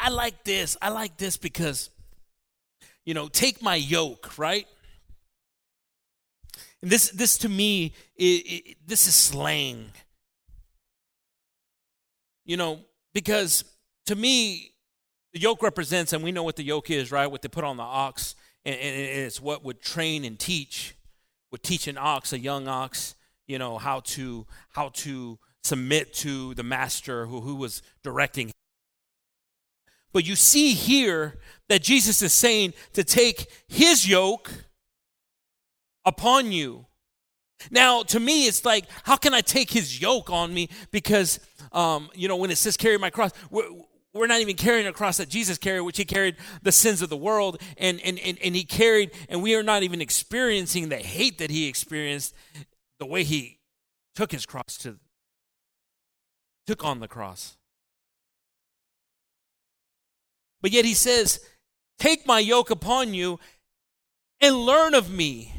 I, 0.05 0.09
like 0.09 0.43
this. 0.43 0.77
I 0.81 0.89
like 0.89 1.17
this 1.17 1.37
because, 1.37 1.89
you 3.05 3.13
know, 3.13 3.27
take 3.27 3.61
my 3.61 3.75
yoke, 3.75 4.37
right? 4.37 4.67
And 6.81 6.91
this, 6.91 7.09
this 7.09 7.37
to 7.39 7.49
me, 7.49 7.93
it, 8.15 8.23
it, 8.23 8.77
this 8.85 9.07
is 9.07 9.15
slang. 9.15 9.91
You 12.45 12.57
know, 12.57 12.79
because 13.13 13.65
to 14.05 14.15
me, 14.15 14.73
the 15.33 15.39
yoke 15.39 15.63
represents, 15.63 16.13
and 16.13 16.23
we 16.23 16.31
know 16.31 16.43
what 16.43 16.55
the 16.55 16.63
yoke 16.63 16.91
is, 16.91 17.11
right? 17.11 17.25
What 17.25 17.41
they 17.41 17.49
put 17.49 17.63
on 17.63 17.77
the 17.77 17.83
ox, 17.83 18.35
and, 18.63 18.75
and 18.75 18.95
it's 18.95 19.41
what 19.41 19.63
would 19.63 19.81
train 19.81 20.23
and 20.23 20.37
teach, 20.37 20.95
would 21.51 21.63
teach 21.63 21.87
an 21.87 21.97
ox, 21.97 22.31
a 22.31 22.39
young 22.39 22.67
ox, 22.67 23.15
you 23.47 23.57
know, 23.57 23.77
how 23.77 24.01
to 24.01 24.45
how 24.69 24.89
to 24.89 25.39
submit 25.63 26.13
to 26.13 26.53
the 26.53 26.63
master 26.63 27.25
who, 27.25 27.41
who 27.41 27.55
was 27.55 27.81
directing. 28.03 28.51
But 30.15 30.25
you 30.25 30.37
see 30.37 30.71
here 30.71 31.39
that 31.67 31.83
Jesus 31.83 32.21
is 32.21 32.31
saying 32.31 32.73
to 32.93 33.03
take 33.03 33.51
his 33.67 34.07
yoke 34.07 34.49
upon 36.05 36.53
you. 36.53 36.85
Now, 37.69 38.01
to 38.03 38.21
me, 38.21 38.47
it's 38.47 38.63
like, 38.63 38.85
how 39.03 39.17
can 39.17 39.33
I 39.33 39.41
take 39.41 39.71
his 39.71 39.99
yoke 39.99 40.29
on 40.29 40.53
me? 40.53 40.69
Because, 40.89 41.41
um, 41.73 42.09
you 42.15 42.29
know, 42.29 42.37
when 42.37 42.49
it 42.49 42.57
says 42.57 42.77
carry 42.77 42.97
my 42.97 43.09
cross, 43.09 43.31
we're, 43.51 43.67
we're 44.13 44.27
not 44.27 44.39
even 44.39 44.55
carrying 44.55 44.87
a 44.87 44.93
cross 44.93 45.17
that 45.17 45.27
Jesus 45.27 45.57
carried, 45.57 45.81
which 45.81 45.97
he 45.97 46.05
carried 46.05 46.37
the 46.63 46.71
sins 46.71 47.01
of 47.01 47.09
the 47.09 47.17
world, 47.17 47.61
and, 47.77 47.99
and, 47.99 48.17
and, 48.19 48.37
and 48.41 48.55
he 48.55 48.63
carried, 48.63 49.11
and 49.27 49.43
we 49.43 49.53
are 49.53 49.63
not 49.63 49.83
even 49.83 49.99
experiencing 49.99 50.87
the 50.87 50.95
hate 50.95 51.39
that 51.39 51.49
he 51.49 51.67
experienced 51.67 52.33
the 52.99 53.05
way 53.05 53.25
he 53.25 53.59
took 54.15 54.31
his 54.31 54.45
cross 54.45 54.77
to, 54.77 54.97
took 56.65 56.85
on 56.85 57.01
the 57.01 57.09
cross. 57.09 57.57
But 60.65 60.71
yet 60.71 60.83
he 60.83 60.95
says, 60.95 61.41
Take 61.99 62.25
my 62.25 62.39
yoke 62.39 62.71
upon 62.71 63.13
you 63.13 63.39
and 64.41 64.55
learn 64.55 64.95
of 64.95 65.11
me. 65.11 65.53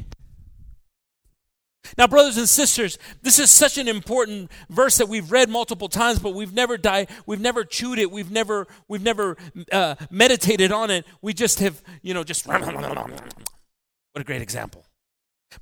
Now, 1.97 2.07
brothers 2.07 2.35
and 2.35 2.49
sisters, 2.49 2.99
this 3.21 3.39
is 3.39 3.49
such 3.49 3.77
an 3.77 3.87
important 3.87 4.51
verse 4.69 4.97
that 4.97 5.07
we've 5.07 5.31
read 5.31 5.47
multiple 5.47 5.87
times, 5.87 6.19
but 6.19 6.33
we've 6.33 6.51
never 6.51 6.77
died, 6.77 7.09
we've 7.25 7.39
never 7.39 7.63
chewed 7.63 7.99
it, 7.99 8.11
we've 8.11 8.31
never, 8.31 8.67
we've 8.89 9.01
never 9.01 9.37
uh, 9.71 9.95
meditated 10.11 10.73
on 10.73 10.91
it. 10.91 11.05
We 11.21 11.33
just 11.33 11.61
have, 11.61 11.81
you 12.01 12.13
know, 12.13 12.25
just 12.25 12.45
what 12.45 12.59
a 12.61 14.23
great 14.25 14.41
example. 14.41 14.85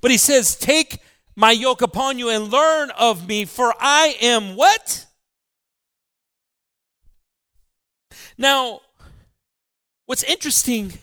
But 0.01 0.09
he 0.09 0.17
says, 0.17 0.55
"Take 0.55 1.01
my 1.35 1.51
yoke 1.51 1.83
upon 1.83 2.17
you 2.17 2.29
and 2.29 2.51
learn 2.51 2.89
of 2.97 3.27
me, 3.27 3.45
for 3.45 3.75
I 3.79 4.17
am 4.21 4.55
what." 4.55 5.05
Now, 8.39 8.81
what's 10.05 10.23
interesting 10.23 10.93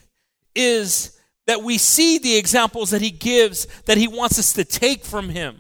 is 0.55 1.19
that 1.47 1.63
we 1.63 1.79
see 1.79 2.19
the 2.19 2.37
examples 2.37 2.91
that 2.91 3.01
he 3.01 3.11
gives 3.11 3.67
that 3.83 3.99
he 3.99 4.07
wants 4.07 4.39
us 4.39 4.53
to 4.55 4.65
take 4.65 5.05
from 5.05 5.29
him. 5.29 5.57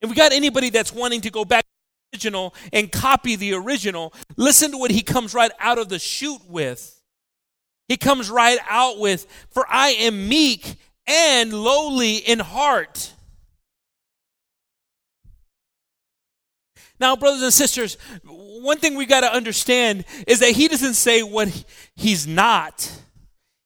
If 0.00 0.08
we 0.10 0.16
got 0.16 0.32
anybody 0.32 0.70
that's 0.70 0.92
wanting 0.92 1.20
to 1.22 1.30
go 1.30 1.44
back 1.44 1.64
to 1.64 1.68
the 2.12 2.16
original 2.16 2.54
and 2.72 2.90
copy 2.90 3.36
the 3.36 3.54
original, 3.54 4.12
listen 4.36 4.70
to 4.72 4.78
what 4.78 4.90
he 4.90 5.02
comes 5.02 5.34
right 5.34 5.50
out 5.58 5.78
of 5.78 5.88
the 5.88 5.98
chute 5.98 6.48
with. 6.48 7.00
He 7.88 7.96
comes 7.96 8.30
right 8.30 8.58
out 8.68 8.98
with, 8.98 9.26
For 9.50 9.64
I 9.68 9.90
am 9.90 10.28
meek 10.28 10.76
and 11.06 11.52
lowly 11.52 12.16
in 12.16 12.38
heart. 12.38 13.12
Now, 17.00 17.16
brothers 17.16 17.42
and 17.42 17.52
sisters, 17.52 17.96
one 18.24 18.78
thing 18.78 18.96
we 18.96 19.06
got 19.06 19.20
to 19.20 19.32
understand 19.32 20.04
is 20.26 20.40
that 20.40 20.50
he 20.50 20.68
doesn't 20.68 20.94
say 20.94 21.22
what 21.22 21.64
he's 21.94 22.26
not, 22.26 22.90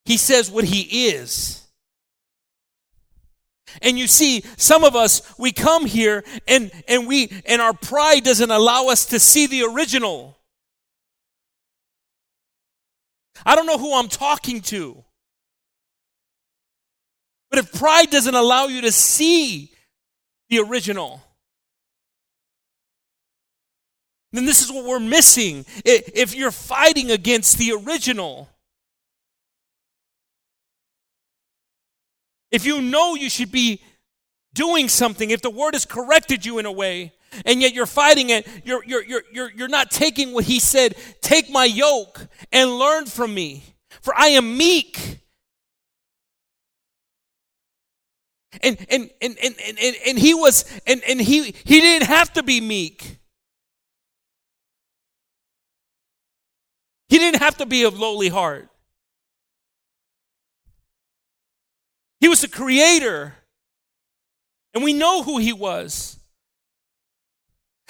he 0.05 0.16
says 0.16 0.51
what 0.51 0.64
he 0.64 1.09
is. 1.09 1.59
And 3.80 3.99
you 3.99 4.07
see, 4.07 4.45
some 4.59 4.85
of 4.85 4.95
us, 4.95 5.22
we 5.39 5.51
come 5.51 5.87
here 5.87 6.24
and, 6.47 6.70
and 6.87 7.07
we, 7.07 7.33
and 7.47 7.62
our 7.62 7.72
pride 7.72 8.22
doesn't 8.22 8.51
allow 8.51 8.89
us 8.89 9.07
to 9.07 9.18
see 9.18 9.47
the 9.47 9.62
original. 9.62 10.37
I 13.47 13.57
don't 13.57 13.66
know 13.66 13.78
who 13.78 13.95
I'm 13.95 14.09
talking 14.09 14.61
to. 14.62 15.03
But 17.51 17.61
if 17.61 17.72
pride 17.72 18.11
doesn't 18.11 18.35
allow 18.35 18.66
you 18.66 18.83
to 18.83 18.93
see 18.93 19.72
the 20.49 20.61
original, 20.61 21.22
then 24.33 24.47
this 24.47 24.62
is 24.62 24.72
what 24.72 24.85
we're 24.85 24.99
missing. 24.99 25.64
If 25.85 26.35
you're 26.35 26.51
fighting 26.51 27.11
against 27.11 27.59
the 27.59 27.72
original, 27.72 28.49
if 32.51 32.64
you 32.64 32.80
know 32.80 33.14
you 33.14 33.28
should 33.28 33.53
be 33.53 33.83
doing 34.55 34.89
something, 34.89 35.30
if 35.30 35.43
the 35.43 35.51
word 35.51 35.74
has 35.74 35.85
corrected 35.85 36.45
you 36.45 36.59
in 36.59 36.66
a 36.66 36.72
way, 36.72 37.12
and 37.47 37.62
yet 37.62 37.72
you're 37.72 37.87
fighting 37.87 38.30
it, 38.30 38.47
you're, 38.64 38.85
you're, 38.85 39.05
you're, 39.05 39.22
you're, 39.33 39.51
you're 39.53 39.68
not 39.68 39.91
taking 39.91 40.33
what 40.33 40.45
he 40.45 40.59
said, 40.59 40.95
take 41.20 41.51
my 41.51 41.64
yoke 41.64 42.26
and 42.53 42.78
learn 42.78 43.07
from 43.07 43.35
me, 43.35 43.64
for 44.03 44.14
I 44.16 44.28
am 44.28 44.57
meek. 44.57 45.20
And, 48.62 48.76
and, 48.91 49.11
and, 49.22 49.37
and, 49.43 49.55
and, 49.80 49.97
and 50.07 50.18
he 50.18 50.35
was, 50.35 50.64
and, 50.87 51.03
and 51.09 51.20
he, 51.20 51.55
he 51.64 51.80
didn't 51.80 52.07
have 52.07 52.33
to 52.35 52.43
be 52.43 52.61
meek. 52.61 53.18
He 57.13 57.19
didn't 57.19 57.43
have 57.43 57.59
to 57.59 57.67
be 57.67 57.83
of 57.83 57.99
lowly 57.99 58.31
heart. 58.31 58.71
He 62.21 62.29
was 62.29 62.41
the 62.41 62.49
creator. 62.49 63.35
And 64.73 64.83
we 64.83 64.95
know 64.95 65.23
who 65.23 65.37
he 65.37 65.53
was. 65.53 66.19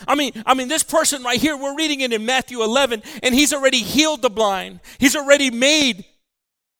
I 0.09 0.17
mean, 0.17 0.33
I 0.45 0.55
mean, 0.55 0.67
this 0.67 0.83
person 0.83 1.23
right 1.23 1.41
here, 1.41 1.57
we're 1.57 1.77
reading 1.77 2.01
it 2.01 2.13
in 2.13 2.27
Matthew 2.27 2.65
11, 2.65 3.05
and 3.23 3.33
he's 3.33 3.53
already 3.53 3.79
healed 3.79 4.23
the 4.23 4.29
blind. 4.29 4.81
He's 4.99 5.15
already 5.15 5.53
made 5.53 6.05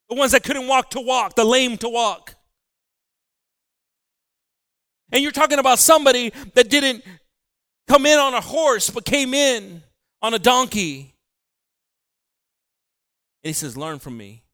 the 0.09 0.17
ones 0.17 0.33
that 0.33 0.43
couldn't 0.43 0.67
walk 0.67 0.91
to 0.91 1.01
walk, 1.01 1.37
the 1.37 1.45
lame 1.45 1.79
to 1.79 1.89
walk. 1.89 2.35
And 5.13 5.23
you're 5.23 5.31
talking 5.31 5.61
about 5.61 5.79
somebody 5.79 6.33
that 6.55 6.69
didn't 6.69 7.05
come 7.87 8.05
in 8.05 8.19
on 8.19 8.35
a 8.35 8.41
horse, 8.41 8.91
but 8.91 9.05
came 9.05 9.33
in 9.33 9.85
on 10.21 10.35
a 10.35 10.41
donkey. 10.41 11.12
And 13.43 13.49
he 13.49 13.53
says, 13.53 13.77
Learn 13.77 13.99
from 13.99 14.17
me. 14.17 14.45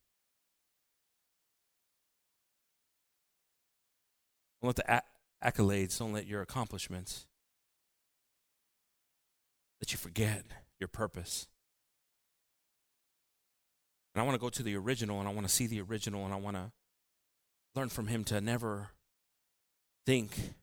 Don't 4.61 4.77
let 4.77 4.77
the 4.77 5.03
accolades, 5.45 5.99
don't 5.99 6.13
let 6.13 6.27
your 6.27 6.43
accomplishments, 6.43 7.27
that 9.79 9.93
you 9.93 9.99
forget 9.99 10.45
your 10.81 10.89
purpose. 10.89 11.47
And 14.15 14.23
I 14.23 14.25
want 14.25 14.35
to 14.35 14.41
go 14.41 14.49
to 14.49 14.63
the 14.65 14.77
original 14.77 15.21
and 15.21 15.29
I 15.29 15.33
want 15.33 15.47
to 15.47 15.53
see 15.53 15.69
the 15.69 15.81
original 15.81 16.25
and 16.25 16.35
I 16.35 16.39
want 16.39 16.57
to 16.57 16.73
learn 17.77 17.89
from 17.89 18.09
him 18.09 18.25
to 18.25 18.41
never 18.41 18.89
think 20.07 20.55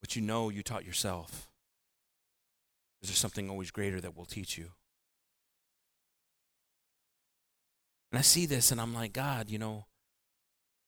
what 0.00 0.14
you 0.14 0.22
know 0.22 0.48
you 0.48 0.62
taught 0.62 0.84
yourself. 0.84 1.48
Because 3.00 3.10
there's 3.10 3.18
something 3.18 3.50
always 3.50 3.72
greater 3.72 4.00
that 4.00 4.16
will 4.16 4.26
teach 4.26 4.56
you. 4.56 4.70
And 8.12 8.18
I 8.18 8.22
see 8.22 8.44
this 8.44 8.70
and 8.70 8.80
I'm 8.80 8.92
like, 8.92 9.14
God, 9.14 9.48
you 9.48 9.58
know, 9.58 9.86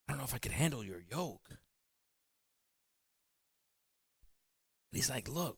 I 0.06 0.12
don't 0.12 0.18
know 0.18 0.24
if 0.24 0.34
I 0.34 0.38
could 0.38 0.52
handle 0.52 0.84
your 0.84 1.02
yoke. 1.10 1.48
And 1.48 1.58
he's 4.92 5.08
like, 5.08 5.26
look, 5.28 5.56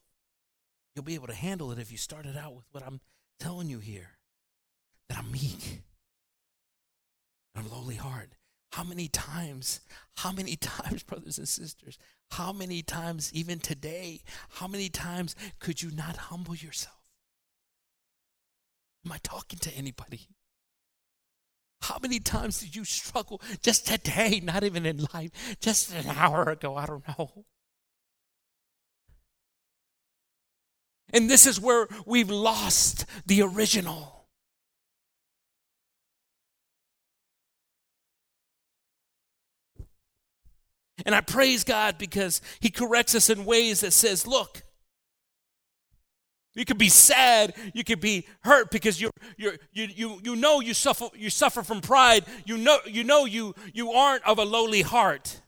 you'll 0.95 1.05
be 1.05 1.17
able 1.17 1.27
to 1.27 1.35
handle 1.35 1.73
it 1.73 1.81
if 1.81 1.91
you 1.91 1.99
started 1.99 2.37
out 2.37 2.55
with 2.55 2.67
what 2.71 2.85
I'm 2.87 3.01
telling 3.41 3.69
you 3.69 3.81
here 3.81 4.11
that 5.09 5.19
I'm 5.19 5.33
meek, 5.33 5.83
I'm 7.57 7.69
lowly 7.69 7.97
heart. 7.97 8.31
How 8.73 8.85
many 8.85 9.09
times, 9.09 9.81
how 10.19 10.31
many 10.31 10.55
times, 10.61 11.03
brothers 11.03 11.39
and 11.39 11.49
sisters, 11.49 11.99
how 12.31 12.53
many 12.53 12.83
times, 12.83 13.33
even 13.35 13.59
today, 13.59 14.21
how 14.51 14.69
many 14.69 14.89
times 14.89 15.35
could 15.59 15.83
you 15.83 15.91
not 15.91 16.17
humble 16.17 16.55
yourself? 16.55 16.95
Am 19.05 19.11
I 19.11 19.19
talking 19.19 19.59
to 19.61 19.77
anybody? 19.77 20.29
How 21.87 21.99
many 22.03 22.18
times 22.18 22.59
did 22.59 22.74
you 22.74 22.84
struggle 22.84 23.41
just 23.62 23.87
today, 23.87 24.41
not 24.43 24.64
even 24.64 24.84
in 24.84 25.07
life, 25.14 25.30
just 25.61 25.95
an 25.95 26.09
hour 26.09 26.51
ago? 26.51 26.74
I 26.74 26.84
don't 26.84 27.07
know. 27.07 27.45
And 31.12 31.30
this 31.30 31.47
is 31.47 31.61
where 31.61 31.87
we've 32.05 32.28
lost 32.28 33.07
the 33.24 33.41
original. 33.43 34.26
And 41.05 41.14
I 41.14 41.20
praise 41.20 41.62
God 41.62 41.99
because 41.99 42.41
He 42.59 42.70
corrects 42.70 43.14
us 43.14 43.30
in 43.30 43.45
ways 43.45 43.82
that 43.82 43.93
says, 43.93 44.26
look, 44.26 44.64
you 46.57 46.65
could 46.65 46.79
be 46.79 46.89
sad, 46.89 47.55
you 47.75 47.85
could 47.85 48.01
be 48.01 48.27
hurt 48.43 48.71
because 48.71 48.99
you 48.99 49.11
you 49.37 49.53
you 49.73 50.21
you 50.25 50.35
know 50.35 50.61
you 50.61 50.73
suffer 50.73 51.09
you 51.15 51.29
suffer 51.29 51.63
from 51.63 51.83
pride. 51.83 52.25
You 52.47 52.57
know 52.57 52.79
you 52.87 53.05
know 53.05 53.27
you 53.27 53.55
you 53.75 53.93
aren't 53.93 54.25
of 54.25 54.39
a 54.39 54.45
lowly 54.45 54.81
heart. 54.81 55.43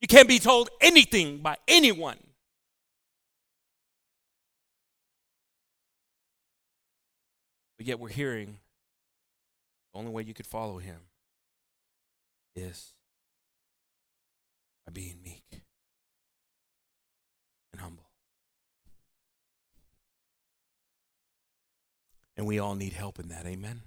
You 0.00 0.08
can't 0.08 0.26
be 0.26 0.38
told 0.38 0.70
anything 0.80 1.38
by 1.38 1.58
anyone. 1.68 2.16
But 7.76 7.86
yet 7.86 8.00
we're 8.00 8.08
hearing 8.08 8.56
the 9.92 9.98
only 9.98 10.10
way 10.10 10.22
you 10.22 10.32
could 10.32 10.46
follow 10.46 10.78
him 10.78 11.00
is 12.56 12.94
by 14.86 14.92
being 14.92 15.16
meek 15.22 15.62
and 17.72 17.82
humble. 17.82 18.01
And 22.36 22.46
we 22.46 22.58
all 22.58 22.74
need 22.74 22.94
help 22.94 23.18
in 23.18 23.28
that. 23.28 23.46
Amen. 23.46 23.82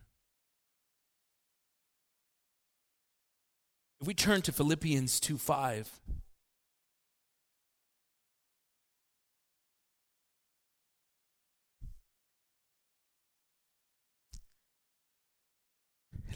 If 4.01 4.07
we 4.07 4.13
turn 4.13 4.41
to 4.43 4.51
Philippians 4.51 5.19
2 5.19 5.37
5. 5.37 5.99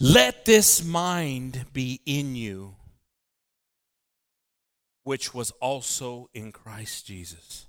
Let 0.01 0.45
this 0.45 0.82
mind 0.82 1.66
be 1.74 1.99
in 2.05 2.34
you, 2.34 2.76
which 5.03 5.34
was 5.34 5.51
also 5.60 6.30
in 6.34 6.53
Christ 6.53 7.05
Jesus. 7.05 7.66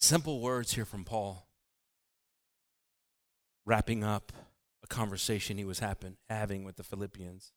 Simple 0.00 0.40
words 0.40 0.74
here 0.74 0.84
from 0.84 1.04
Paul, 1.04 1.48
wrapping 3.66 4.04
up 4.04 4.32
a 4.82 4.86
conversation 4.86 5.58
he 5.58 5.64
was 5.64 5.80
happen, 5.80 6.16
having 6.30 6.64
with 6.64 6.76
the 6.76 6.84
Philippians. 6.84 7.52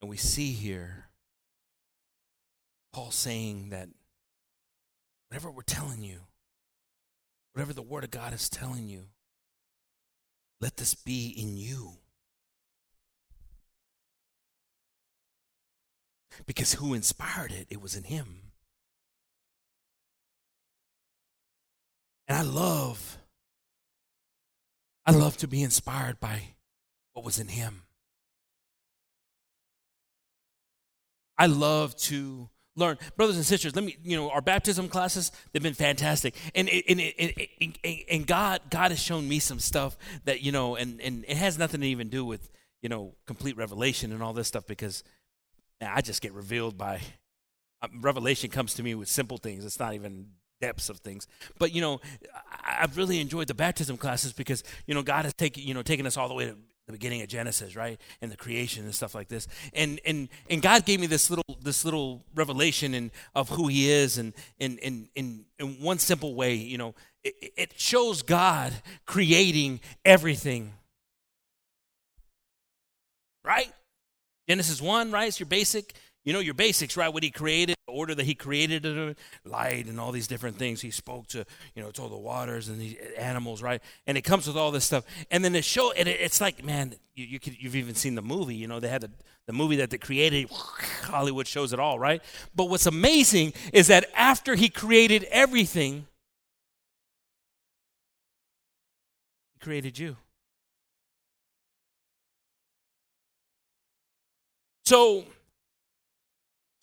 And 0.00 0.10
we 0.10 0.16
see 0.16 0.52
here 0.52 1.10
Paul 2.92 3.10
saying 3.10 3.70
that 3.70 3.88
whatever 5.28 5.50
we're 5.50 5.62
telling 5.62 6.02
you, 6.02 6.20
whatever 7.52 7.72
the 7.72 7.82
Word 7.82 8.04
of 8.04 8.10
God 8.10 8.32
is 8.32 8.48
telling 8.48 8.88
you, 8.88 9.04
let 10.60 10.76
this 10.76 10.94
be 10.94 11.28
in 11.28 11.56
you. 11.56 11.98
Because 16.46 16.74
who 16.74 16.94
inspired 16.94 17.52
it? 17.52 17.66
It 17.68 17.82
was 17.82 17.94
in 17.94 18.04
Him. 18.04 18.43
And 22.28 22.38
I 22.38 22.42
love, 22.42 23.18
I 25.04 25.12
love 25.12 25.36
to 25.38 25.48
be 25.48 25.62
inspired 25.62 26.20
by 26.20 26.42
what 27.12 27.24
was 27.24 27.38
in 27.38 27.48
Him. 27.48 27.82
I 31.36 31.46
love 31.46 31.96
to 31.96 32.48
learn. 32.76 32.98
Brothers 33.16 33.36
and 33.36 33.44
sisters, 33.44 33.74
let 33.74 33.84
me, 33.84 33.96
you 34.02 34.16
know, 34.16 34.30
our 34.30 34.40
baptism 34.40 34.88
classes, 34.88 35.32
they've 35.52 35.62
been 35.62 35.74
fantastic. 35.74 36.34
And, 36.54 36.68
and, 36.68 37.00
and, 37.00 37.32
and, 37.60 37.98
and 38.10 38.26
God, 38.26 38.62
God 38.70 38.90
has 38.90 39.00
shown 39.00 39.28
me 39.28 39.38
some 39.38 39.58
stuff 39.58 39.96
that, 40.24 40.42
you 40.42 40.52
know, 40.52 40.76
and, 40.76 41.00
and 41.00 41.24
it 41.28 41.36
has 41.36 41.58
nothing 41.58 41.80
to 41.80 41.86
even 41.86 42.08
do 42.08 42.24
with, 42.24 42.50
you 42.82 42.88
know, 42.88 43.14
complete 43.26 43.56
revelation 43.56 44.12
and 44.12 44.22
all 44.22 44.32
this 44.32 44.48
stuff 44.48 44.66
because 44.66 45.02
man, 45.80 45.90
I 45.94 46.00
just 46.00 46.22
get 46.22 46.32
revealed 46.32 46.76
by, 46.78 47.00
um, 47.82 48.00
revelation 48.00 48.50
comes 48.50 48.74
to 48.74 48.82
me 48.82 48.94
with 48.94 49.08
simple 49.08 49.38
things. 49.38 49.64
It's 49.64 49.78
not 49.80 49.94
even 49.94 50.28
depths 50.60 50.88
of 50.88 50.98
things. 50.98 51.26
But, 51.58 51.74
you 51.74 51.80
know, 51.80 52.00
I've 52.64 52.96
really 52.96 53.20
enjoyed 53.20 53.48
the 53.48 53.54
baptism 53.54 53.96
classes 53.96 54.32
because, 54.32 54.64
you 54.86 54.94
know, 54.94 55.02
God 55.02 55.24
has 55.24 55.34
taken, 55.34 55.62
you 55.62 55.74
know, 55.74 55.82
taken 55.82 56.06
us 56.06 56.16
all 56.16 56.28
the 56.28 56.34
way 56.34 56.46
to 56.46 56.56
the 56.86 56.92
beginning 56.92 57.22
of 57.22 57.28
Genesis, 57.28 57.76
right? 57.76 57.98
And 58.20 58.30
the 58.30 58.36
creation 58.36 58.84
and 58.84 58.94
stuff 58.94 59.14
like 59.14 59.28
this. 59.28 59.48
And 59.72 60.00
and 60.04 60.28
and 60.50 60.60
God 60.60 60.84
gave 60.84 61.00
me 61.00 61.06
this 61.06 61.30
little 61.30 61.58
this 61.62 61.84
little 61.84 62.24
revelation 62.34 62.94
and 62.94 63.10
of 63.34 63.48
who 63.48 63.68
he 63.68 63.90
is 63.90 64.18
and 64.18 64.34
in 64.58 64.78
in 64.78 65.08
in 65.14 65.44
in 65.58 65.80
one 65.80 65.98
simple 65.98 66.34
way, 66.34 66.54
you 66.54 66.76
know, 66.76 66.94
it, 67.22 67.52
it 67.56 67.80
shows 67.80 68.22
God 68.22 68.72
creating 69.06 69.80
everything. 70.04 70.74
Right? 73.44 73.72
Genesis 74.48 74.80
1, 74.80 75.10
right? 75.10 75.28
It's 75.28 75.40
your 75.40 75.46
basic 75.46 75.94
you 76.24 76.32
know 76.32 76.40
your 76.40 76.54
basics, 76.54 76.96
right? 76.96 77.12
What 77.12 77.22
he 77.22 77.30
created, 77.30 77.76
the 77.86 77.92
order 77.92 78.14
that 78.14 78.24
he 78.24 78.34
created 78.34 79.16
light 79.44 79.86
and 79.86 80.00
all 80.00 80.10
these 80.10 80.26
different 80.26 80.56
things. 80.56 80.80
He 80.80 80.90
spoke 80.90 81.26
to, 81.28 81.44
you 81.74 81.82
know, 81.82 81.90
to 81.90 82.02
all 82.02 82.08
the 82.08 82.16
waters 82.16 82.68
and 82.68 82.80
the 82.80 82.98
animals, 83.18 83.62
right? 83.62 83.82
And 84.06 84.16
it 84.16 84.22
comes 84.22 84.46
with 84.46 84.56
all 84.56 84.70
this 84.70 84.84
stuff. 84.84 85.04
And 85.30 85.44
then 85.44 85.54
it 85.54 85.64
show, 85.64 85.92
and 85.92 86.08
it, 86.08 86.18
it's 86.20 86.40
like, 86.40 86.64
man, 86.64 86.94
you, 87.14 87.26
you 87.26 87.38
could, 87.38 87.62
you've 87.62 87.76
even 87.76 87.94
seen 87.94 88.14
the 88.14 88.22
movie. 88.22 88.54
You 88.54 88.66
know, 88.68 88.80
they 88.80 88.88
had 88.88 89.02
the, 89.02 89.10
the 89.46 89.52
movie 89.52 89.76
that 89.76 89.90
they 89.90 89.98
created. 89.98 90.48
Hollywood 91.02 91.46
shows 91.46 91.74
it 91.74 91.78
all, 91.78 91.98
right? 91.98 92.22
But 92.54 92.70
what's 92.70 92.86
amazing 92.86 93.52
is 93.74 93.88
that 93.88 94.06
after 94.16 94.54
he 94.54 94.70
created 94.70 95.24
everything, 95.24 96.06
he 99.52 99.58
created 99.60 99.98
you. 99.98 100.16
So 104.86 105.24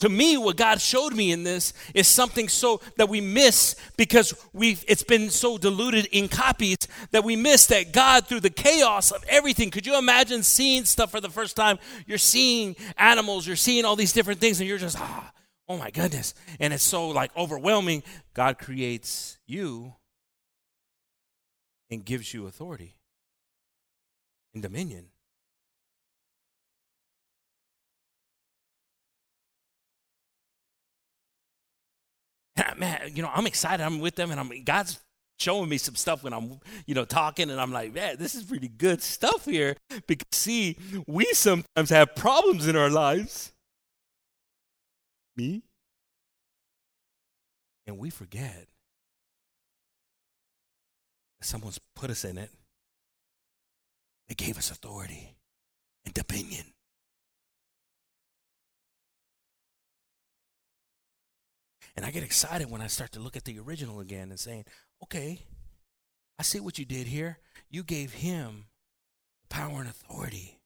to 0.01 0.09
me 0.09 0.37
what 0.37 0.57
god 0.57 0.79
showed 0.79 1.13
me 1.13 1.31
in 1.31 1.43
this 1.43 1.73
is 1.93 2.07
something 2.07 2.47
so 2.49 2.81
that 2.97 3.09
we 3.09 3.21
miss 3.21 3.75
because 3.97 4.33
we've 4.53 4.83
it's 4.87 5.03
been 5.03 5.29
so 5.29 5.57
diluted 5.57 6.05
in 6.11 6.27
copies 6.27 6.77
that 7.11 7.23
we 7.23 7.35
miss 7.35 7.67
that 7.67 7.91
god 7.93 8.27
through 8.27 8.39
the 8.39 8.49
chaos 8.49 9.11
of 9.11 9.23
everything 9.27 9.71
could 9.71 9.85
you 9.85 9.97
imagine 9.97 10.43
seeing 10.43 10.83
stuff 10.85 11.11
for 11.11 11.21
the 11.21 11.29
first 11.29 11.55
time? 11.55 11.79
You're 12.05 12.17
seeing 12.17 12.75
animals 12.97 13.47
you're 13.47 13.55
seeing 13.55 13.85
all 13.85 13.95
these 13.95 14.13
different 14.13 14.39
things 14.39 14.59
and 14.59 14.67
you're 14.67 14.77
just 14.77 14.99
ah 14.99 15.31
oh 15.71 15.77
my 15.77 15.89
goodness. 15.89 16.33
And 16.59 16.73
it's 16.73 16.83
so 16.83 17.07
like 17.09 17.35
overwhelming. 17.37 18.03
God 18.33 18.57
creates 18.57 19.39
you 19.47 19.95
and 21.89 22.03
gives 22.03 22.33
you 22.33 22.45
authority 22.45 22.97
and 24.53 24.61
dominion 24.61 25.10
man, 32.77 33.11
you 33.13 33.21
know, 33.21 33.31
I'm 33.33 33.47
excited. 33.47 33.83
I'm 33.83 33.99
with 33.99 34.15
them, 34.15 34.31
and 34.31 34.39
I'm 34.39 34.49
God's 34.63 34.99
showing 35.39 35.69
me 35.69 35.77
some 35.77 35.95
stuff 35.95 36.23
when 36.23 36.33
I'm, 36.33 36.59
you 36.85 36.93
know, 36.95 37.05
talking, 37.05 37.49
and 37.49 37.59
I'm 37.59 37.71
like, 37.71 37.93
man, 37.93 38.17
this 38.17 38.35
is 38.35 38.43
pretty 38.43 38.67
good 38.67 39.01
stuff 39.01 39.45
here. 39.45 39.75
Because 40.07 40.27
see, 40.31 40.77
we 41.07 41.25
sometimes 41.33 41.89
have 41.89 42.15
problems 42.15 42.67
in 42.67 42.75
our 42.75 42.89
lives. 42.89 43.51
Me, 45.35 45.63
and 47.87 47.97
we 47.97 48.09
forget 48.09 48.67
that 51.39 51.45
someone's 51.45 51.79
put 51.95 52.09
us 52.09 52.25
in 52.25 52.37
it. 52.37 52.49
They 54.27 54.35
gave 54.35 54.57
us 54.57 54.71
authority 54.71 55.35
and 56.05 56.13
dominion. 56.13 56.65
And 61.95 62.05
I 62.05 62.11
get 62.11 62.23
excited 62.23 62.69
when 62.69 62.81
I 62.81 62.87
start 62.87 63.11
to 63.13 63.19
look 63.19 63.35
at 63.35 63.43
the 63.43 63.59
original 63.59 63.99
again 63.99 64.29
and 64.29 64.39
saying, 64.39 64.65
okay, 65.03 65.45
I 66.39 66.43
see 66.43 66.59
what 66.59 66.79
you 66.79 66.85
did 66.85 67.07
here. 67.07 67.39
You 67.69 67.83
gave 67.83 68.13
him 68.13 68.65
power 69.49 69.79
and 69.79 69.89
authority 69.89 70.59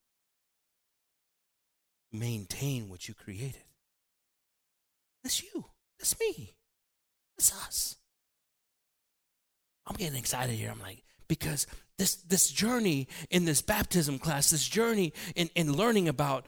to 2.12 2.18
maintain 2.18 2.90
what 2.90 3.08
you 3.08 3.14
created. 3.14 3.64
That's 5.24 5.42
you. 5.42 5.66
That's 6.00 6.20
me. 6.20 6.56
That's 7.38 7.52
us. 7.66 7.96
I'm 9.88 9.96
getting 9.96 10.18
excited 10.18 10.56
here. 10.56 10.72
I'm 10.72 10.80
like, 10.80 11.04
because 11.28 11.68
this, 11.98 12.16
this 12.16 12.50
journey 12.50 13.08
in 13.30 13.46
this 13.46 13.62
baptism 13.62 14.20
class, 14.20 14.52
this 14.52 14.68
journey 14.68 15.14
in, 15.36 15.50
in 15.56 15.74
learning 15.74 16.08
about 16.08 16.46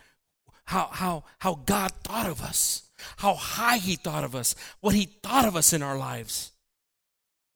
how, 0.65 0.89
how, 0.91 1.23
how 1.39 1.55
God 1.65 1.91
thought 2.03 2.27
of 2.27 2.41
us, 2.41 2.86
how 3.17 3.33
high 3.33 3.77
He 3.77 3.95
thought 3.95 4.23
of 4.23 4.35
us, 4.35 4.55
what 4.79 4.95
He 4.95 5.05
thought 5.05 5.45
of 5.45 5.55
us 5.55 5.73
in 5.73 5.81
our 5.81 5.97
lives, 5.97 6.51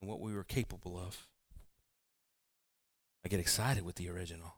and 0.00 0.10
what 0.10 0.20
we 0.20 0.34
were 0.34 0.44
capable 0.44 0.98
of. 0.98 1.26
I 3.24 3.28
get 3.28 3.40
excited 3.40 3.84
with 3.84 3.96
the 3.96 4.08
original. 4.08 4.54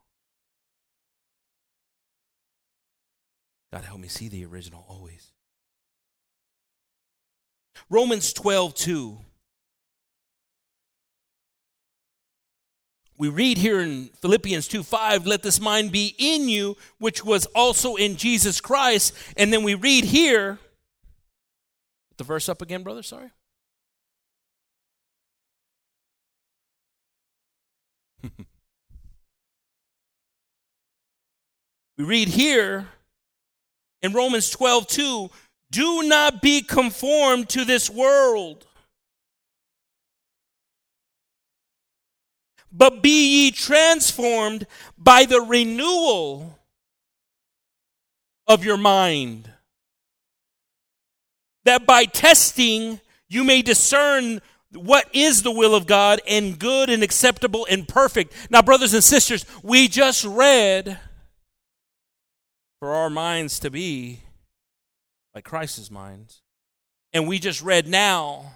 God, 3.73 3.85
help 3.85 4.01
me 4.01 4.09
see 4.09 4.29
the 4.29 4.45
original 4.45 4.87
always. 4.89 5.33
Romans 7.91 8.33
12, 8.33 8.75
2. 8.75 9.19
We 13.17 13.29
read 13.29 13.59
here 13.59 13.81
in 13.81 14.11
Philippians 14.21 14.67
2 14.69 14.83
5, 14.83 15.27
let 15.27 15.43
this 15.43 15.61
mind 15.61 15.93
be 15.93 16.15
in 16.19 16.49
you, 16.49 16.77
which 16.99 17.25
was 17.25 17.47
also 17.47 17.95
in 17.95 18.17
Jesus 18.17 18.61
Christ. 18.61 19.15
And 19.37 19.53
then 19.53 19.63
we 19.63 19.75
read 19.75 20.05
here, 20.05 20.59
the 22.19 22.25
verse 22.25 22.49
up 22.49 22.63
again, 22.63 22.83
brother, 22.83 23.03
sorry. 23.03 23.31
we 31.99 32.05
read 32.05 32.29
here 32.29 32.89
in 34.03 34.13
Romans 34.13 34.51
12 34.51 34.87
2, 34.87 35.31
do 35.71 36.03
not 36.05 36.41
be 36.41 36.63
conformed 36.63 37.49
to 37.51 37.65
this 37.65 37.91
world 37.91 38.67
but 42.75 43.03
be 43.03 43.45
ye 43.45 43.51
transformed 43.53 44.67
by 44.99 45.25
the 45.25 45.41
renewal 45.41 46.59
of 48.49 48.65
your 48.65 48.77
mind. 48.77 49.54
That 51.65 51.87
by 51.87 52.05
testing 52.05 53.01
you 53.29 53.45
may 53.45 53.63
discern 53.63 54.41
what 54.73 55.09
is 55.13 55.43
the 55.43 55.53
will 55.53 55.75
of 55.75 55.87
God 55.87 56.21
and 56.27 56.59
good 56.59 56.91
and 56.91 57.03
acceptable 57.03 57.67
and 57.71 57.87
perfect. 57.87 58.35
Now, 58.51 58.63
brothers 58.63 58.95
and 58.95 59.03
sisters, 59.03 59.47
we 59.63 59.89
just 59.89 60.25
read 60.25 60.99
for 62.81 62.91
our 62.91 63.09
minds 63.09 63.59
to 63.61 63.71
be 63.71 64.21
like 65.35 65.45
Christ's 65.45 65.91
minds. 65.91 66.43
And 67.13 67.29
we 67.29 67.39
just 67.39 67.63
read 67.63 67.87
now 67.87 68.53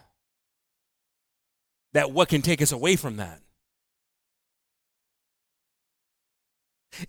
that 1.93 2.11
what 2.11 2.29
can 2.29 2.43
take 2.43 2.61
us 2.61 2.73
away 2.73 2.97
from 2.97 3.17
that. 3.17 3.41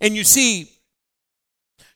And 0.00 0.16
you 0.16 0.24
see, 0.24 0.70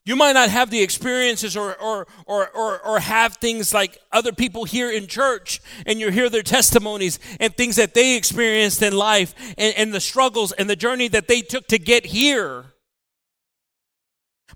you 0.06 0.16
might 0.16 0.32
not 0.32 0.50
have 0.50 0.70
the 0.70 0.82
experiences 0.82 1.56
or, 1.56 1.74
or, 1.76 2.06
or, 2.26 2.48
or, 2.50 2.80
or 2.80 3.00
have 3.00 3.36
things 3.36 3.72
like 3.72 3.98
other 4.12 4.32
people 4.32 4.64
here 4.64 4.90
in 4.90 5.06
church, 5.06 5.62
and 5.86 5.98
you 5.98 6.10
hear 6.10 6.28
their 6.28 6.42
testimonies 6.42 7.18
and 7.40 7.56
things 7.56 7.76
that 7.76 7.94
they 7.94 8.16
experienced 8.16 8.82
in 8.82 8.94
life 8.94 9.34
and, 9.56 9.74
and 9.76 9.94
the 9.94 10.00
struggles 10.00 10.52
and 10.52 10.68
the 10.68 10.76
journey 10.76 11.08
that 11.08 11.26
they 11.26 11.40
took 11.40 11.66
to 11.68 11.78
get 11.78 12.04
here. 12.06 12.66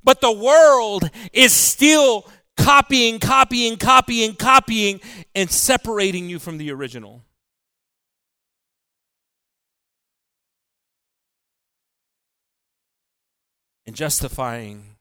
But 0.05 0.21
the 0.21 0.33
world 0.33 1.11
is 1.33 1.53
still 1.53 2.27
copying, 2.59 3.19
copying, 3.19 3.79
copying, 3.79 4.35
copying, 4.35 5.01
and 5.35 5.51
separating 5.51 6.29
you 6.29 6.39
from 6.39 6.59
the 6.59 6.71
original. 6.71 7.25
and 13.87 13.97
justifying 13.97 14.98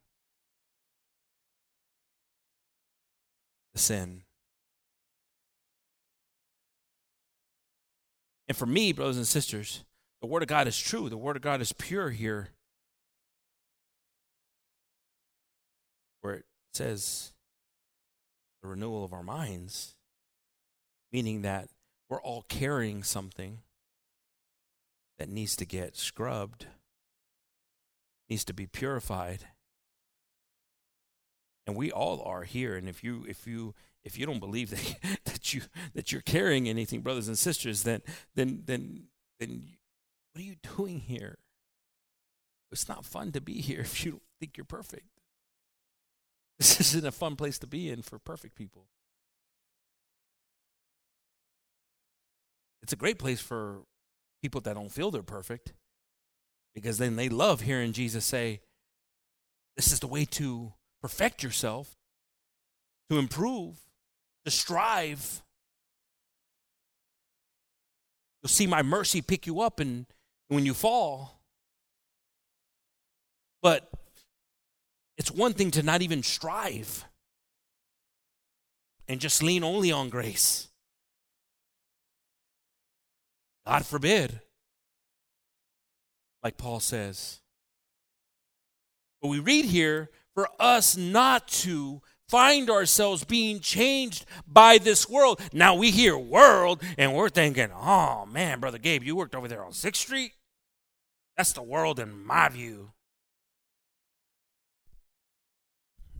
sin. 3.77 4.23
And 8.47 8.55
for 8.55 8.65
me, 8.65 8.93
brothers 8.93 9.17
and 9.17 9.27
sisters, 9.27 9.83
the 10.21 10.27
Word 10.27 10.41
of 10.41 10.47
God 10.47 10.67
is 10.67 10.79
true. 10.79 11.09
The 11.09 11.17
Word 11.17 11.35
of 11.35 11.41
God 11.41 11.61
is 11.61 11.73
pure 11.73 12.09
here. 12.09 12.49
Where 16.21 16.35
it 16.35 16.45
says 16.73 17.33
the 18.61 18.69
renewal 18.69 19.03
of 19.03 19.13
our 19.13 19.23
minds, 19.23 19.95
meaning 21.11 21.41
that 21.41 21.69
we're 22.09 22.21
all 22.21 22.45
carrying 22.47 23.03
something 23.03 23.59
that 25.19 25.29
needs 25.29 25.55
to 25.57 25.65
get 25.65 25.97
scrubbed 25.97 26.67
needs 28.29 28.45
to 28.45 28.53
be 28.53 28.67
purified. 28.67 29.45
And 31.67 31.75
we 31.75 31.91
all 31.91 32.21
are 32.25 32.43
here. 32.43 32.75
And 32.75 32.87
if 32.87 33.03
you 33.03 33.25
if 33.27 33.45
you 33.45 33.75
if 34.05 34.17
you 34.17 34.25
don't 34.25 34.39
believe 34.39 34.69
that, 35.03 35.19
that 35.25 35.53
you 35.53 35.61
that 35.93 36.11
you're 36.11 36.21
carrying 36.21 36.67
anything, 36.67 37.01
brothers 37.01 37.27
and 37.27 37.37
sisters, 37.37 37.83
then 37.83 38.01
then 38.35 38.63
then 38.65 39.03
then 39.39 39.65
what 40.31 40.41
are 40.41 40.45
you 40.45 40.55
doing 40.77 41.01
here? 41.01 41.37
It's 42.71 42.89
not 42.89 43.05
fun 43.05 43.31
to 43.33 43.41
be 43.41 43.61
here 43.61 43.79
if 43.81 44.05
you 44.05 44.11
don't 44.11 44.23
think 44.39 44.57
you're 44.57 44.65
perfect. 44.65 45.09
This 46.57 46.79
isn't 46.95 47.05
a 47.05 47.11
fun 47.11 47.35
place 47.35 47.59
to 47.59 47.67
be 47.67 47.89
in 47.89 48.01
for 48.01 48.17
perfect 48.17 48.55
people. 48.55 48.87
It's 52.81 52.93
a 52.93 52.97
great 52.97 53.19
place 53.19 53.41
for 53.41 53.81
people 54.41 54.61
that 54.61 54.75
don't 54.75 54.91
feel 54.91 55.11
they're 55.11 55.21
perfect 55.21 55.73
because 56.73 56.97
then 56.99 57.15
they 57.15 57.27
love 57.27 57.61
hearing 57.61 57.91
Jesus 57.91 58.23
say, 58.23 58.61
This 59.75 59.91
is 59.91 59.99
the 59.99 60.07
way 60.07 60.23
to 60.25 60.73
perfect 61.07 61.41
yourself, 61.41 61.95
to 63.09 63.17
improve, 63.17 63.77
to 64.43 64.51
strive. 64.51 65.41
You'll 68.43 68.49
see 68.49 68.67
my 68.67 68.81
mercy 68.81 69.21
pick 69.21 69.47
you 69.47 69.61
up 69.61 69.79
and 69.79 70.05
when 70.49 70.65
you 70.65 70.73
fall. 70.73 71.39
But 73.61 73.89
it's 75.17 75.31
one 75.31 75.53
thing 75.53 75.71
to 75.71 75.81
not 75.81 76.01
even 76.01 76.23
strive 76.23 77.05
and 79.07 79.21
just 79.21 79.41
lean 79.41 79.63
only 79.63 79.93
on 79.93 80.09
grace. 80.09 80.67
God 83.65 83.85
forbid 83.85 84.41
like 86.43 86.57
Paul 86.57 86.81
says. 86.81 87.39
But 89.21 89.29
we 89.29 89.39
read 89.39 89.63
here 89.63 90.09
for 90.37 90.47
us 90.59 90.95
not 90.95 91.47
to 91.47 91.99
find 92.29 92.69
ourselves 92.69 93.25
being 93.25 93.59
changed 93.59 94.23
by 94.47 94.77
this 94.77 95.09
world. 95.09 95.41
Now 95.51 95.73
we 95.73 95.89
hear 95.89 96.15
world 96.15 96.83
and 96.95 97.15
we're 97.15 97.29
thinking, 97.29 97.69
oh 97.71 98.27
man, 98.27 98.59
Brother 98.59 98.77
Gabe, 98.77 99.01
you 99.01 99.15
worked 99.15 99.33
over 99.33 99.47
there 99.47 99.65
on 99.65 99.71
6th 99.71 99.95
Street? 99.95 100.33
That's 101.35 101.53
the 101.53 101.63
world 101.63 101.99
in 101.99 102.23
my 102.23 102.49
view. 102.49 102.91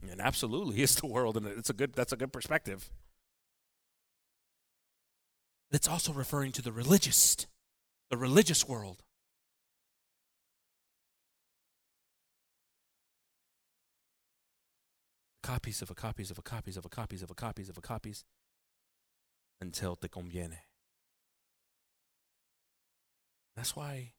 And 0.09 0.20
absolutely 0.20 0.82
it's 0.82 0.95
the 0.95 1.05
world, 1.05 1.38
and 1.38 1.45
it's 1.45 1.70
a 1.70 1.74
good 1.74 1.93
that's 1.93 2.13
a 2.13 2.18
good 2.18 2.34
perspective. 2.34 2.89
It's 5.70 5.88
also 5.88 6.11
referring 6.11 6.53
to 6.53 6.63
the 6.63 6.72
religious, 6.72 7.45
the 8.09 8.18
religious 8.18 8.68
world. 8.68 9.03
Copies 15.48 15.82
of 15.82 15.89
a 15.89 15.95
copies 15.95 16.30
of 16.30 16.38
a 16.38 16.41
copies 16.41 16.76
of 16.76 16.84
a 16.84 16.89
copies 16.89 17.24
of 17.24 17.32
a 17.32 17.34
copies 17.34 17.70
of 17.70 17.78
a 17.78 17.82
copies 17.82 18.26
until 19.62 19.95
te 19.95 20.10
conviene. 20.10 20.58
That's 23.56 23.74
why 23.74 24.12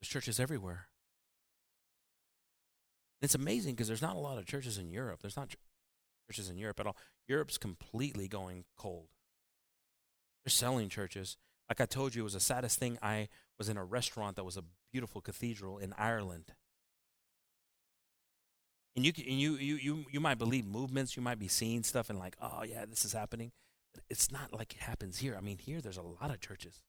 there's 0.00 0.08
churches 0.08 0.40
everywhere. 0.40 0.88
It's 3.20 3.36
amazing 3.36 3.74
because 3.74 3.86
there's 3.86 4.02
not 4.02 4.16
a 4.16 4.18
lot 4.18 4.36
of 4.36 4.46
churches 4.46 4.78
in 4.78 4.90
Europe. 4.90 5.20
There's 5.22 5.36
not 5.36 5.54
churches 6.28 6.50
in 6.50 6.58
Europe 6.58 6.80
at 6.80 6.88
all. 6.88 6.96
Europe's 7.28 7.56
completely 7.56 8.26
going 8.26 8.64
cold. 8.76 9.10
They're 10.44 10.50
selling 10.50 10.88
churches. 10.88 11.36
Like 11.68 11.80
I 11.80 11.86
told 11.86 12.16
you, 12.16 12.22
it 12.22 12.24
was 12.24 12.32
the 12.32 12.40
saddest 12.40 12.80
thing. 12.80 12.98
I 13.00 13.28
was 13.58 13.68
in 13.68 13.76
a 13.76 13.84
restaurant 13.84 14.34
that 14.34 14.44
was 14.44 14.56
a 14.56 14.64
beautiful 14.92 15.20
cathedral 15.20 15.78
in 15.78 15.94
Ireland. 15.96 16.46
And 18.94 19.06
you, 19.06 19.12
and 19.16 19.40
you, 19.40 19.56
you, 19.56 19.76
you, 19.76 20.04
you 20.10 20.20
might 20.20 20.38
believe 20.38 20.66
movements, 20.66 21.16
you 21.16 21.22
might 21.22 21.38
be 21.38 21.48
seeing 21.48 21.82
stuff 21.82 22.10
and 22.10 22.18
like, 22.18 22.36
oh, 22.40 22.62
yeah, 22.62 22.84
this 22.84 23.04
is 23.04 23.12
happening. 23.12 23.52
But 23.94 24.04
it's 24.10 24.30
not 24.30 24.52
like 24.52 24.74
it 24.74 24.82
happens 24.82 25.18
here. 25.18 25.34
I 25.36 25.40
mean, 25.40 25.58
here 25.58 25.80
there's 25.80 25.96
a 25.96 26.02
lot 26.02 26.30
of 26.30 26.40
churches. 26.40 26.82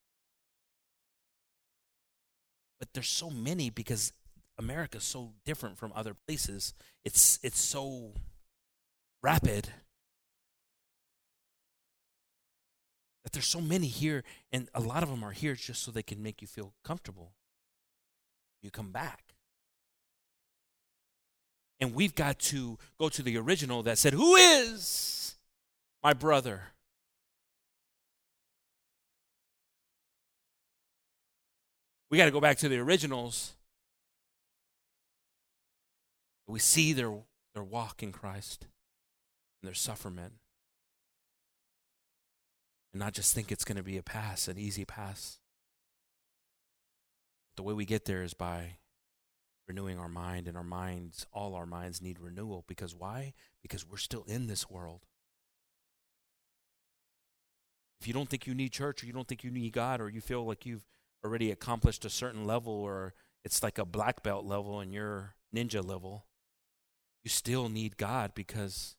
But 2.79 2.89
there's 2.93 3.09
so 3.09 3.29
many 3.29 3.69
because 3.69 4.11
America's 4.57 5.05
so 5.05 5.31
different 5.45 5.77
from 5.77 5.93
other 5.95 6.13
places. 6.27 6.73
It's, 7.05 7.39
it's 7.41 7.61
so 7.61 8.11
rapid 9.21 9.69
that 13.23 13.31
there's 13.31 13.47
so 13.47 13.61
many 13.61 13.87
here, 13.87 14.25
and 14.51 14.67
a 14.73 14.81
lot 14.81 15.03
of 15.03 15.09
them 15.09 15.23
are 15.23 15.31
here 15.31 15.55
just 15.55 15.81
so 15.81 15.91
they 15.91 16.03
can 16.03 16.21
make 16.21 16.41
you 16.41 16.47
feel 16.47 16.73
comfortable. 16.83 17.31
You 18.61 18.69
come 18.69 18.91
back. 18.91 19.32
And 21.83 21.93
we've 21.93 22.15
got 22.15 22.39
to 22.39 22.77
go 22.97 23.09
to 23.09 23.21
the 23.21 23.37
original 23.37 23.83
that 23.83 23.97
said, 23.97 24.13
Who 24.13 24.35
is 24.35 25.35
my 26.01 26.13
brother? 26.13 26.61
We 32.09 32.17
got 32.17 32.23
to 32.23 32.31
go 32.31 32.39
back 32.39 32.57
to 32.59 32.69
the 32.69 32.77
originals. 32.77 33.51
We 36.47 36.59
see 36.59 36.93
their, 36.93 37.11
their 37.53 37.65
walk 37.65 38.01
in 38.01 38.13
Christ 38.13 38.65
and 39.61 39.67
their 39.67 39.75
sufferment. 39.75 40.35
And 42.93 43.01
not 43.01 43.11
just 43.11 43.35
think 43.35 43.51
it's 43.51 43.65
going 43.65 43.75
to 43.75 43.83
be 43.83 43.97
a 43.97 44.03
pass, 44.03 44.47
an 44.47 44.57
easy 44.57 44.85
pass. 44.85 45.37
The 47.57 47.63
way 47.63 47.73
we 47.73 47.83
get 47.83 48.05
there 48.05 48.23
is 48.23 48.33
by 48.33 48.77
renewing 49.67 49.97
our 49.97 50.09
mind, 50.09 50.47
and 50.47 50.57
our 50.57 50.63
minds, 50.63 51.25
all 51.31 51.55
our 51.55 51.65
minds 51.65 52.01
need 52.01 52.19
renewal. 52.19 52.65
Because 52.67 52.95
why? 52.95 53.33
Because 53.61 53.87
we're 53.87 53.97
still 53.97 54.23
in 54.27 54.47
this 54.47 54.69
world. 54.69 55.05
If 58.01 58.07
you 58.07 58.13
don't 58.13 58.29
think 58.29 58.45
you 58.45 58.53
need 58.53 58.73
church, 58.73 59.01
or 59.01 59.05
you 59.05 59.13
don't 59.13 59.27
think 59.27 59.43
you 59.43 59.51
need 59.51 59.71
God, 59.71 60.01
or 60.01 60.09
you 60.09 60.19
feel 60.19 60.45
like 60.45 60.65
you've 60.65 60.85
already 61.23 61.51
accomplished 61.51 62.03
a 62.03 62.09
certain 62.09 62.45
level, 62.45 62.73
or 62.73 63.13
it's 63.45 63.63
like 63.63 63.77
a 63.77 63.85
black 63.85 64.23
belt 64.23 64.45
level 64.45 64.79
and 64.79 64.93
you're 64.93 65.35
ninja 65.55 65.85
level, 65.85 66.25
you 67.23 67.29
still 67.29 67.69
need 67.69 67.97
God 67.97 68.33
because 68.35 68.95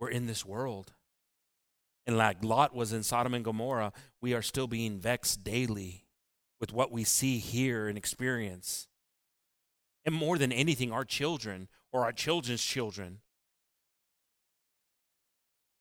we're 0.00 0.10
in 0.10 0.26
this 0.26 0.44
world. 0.44 0.92
And 2.06 2.16
like 2.16 2.42
Lot 2.42 2.74
was 2.74 2.92
in 2.92 3.02
Sodom 3.04 3.34
and 3.34 3.44
Gomorrah, 3.44 3.92
we 4.20 4.34
are 4.34 4.42
still 4.42 4.66
being 4.66 4.98
vexed 4.98 5.44
daily 5.44 6.06
with 6.60 6.72
what 6.72 6.90
we 6.90 7.04
see, 7.04 7.38
hear, 7.38 7.86
and 7.86 7.96
experience. 7.96 8.88
And 10.04 10.14
more 10.14 10.38
than 10.38 10.52
anything, 10.52 10.92
our 10.92 11.04
children 11.04 11.68
or 11.92 12.04
our 12.04 12.12
children's 12.12 12.64
children. 12.64 13.18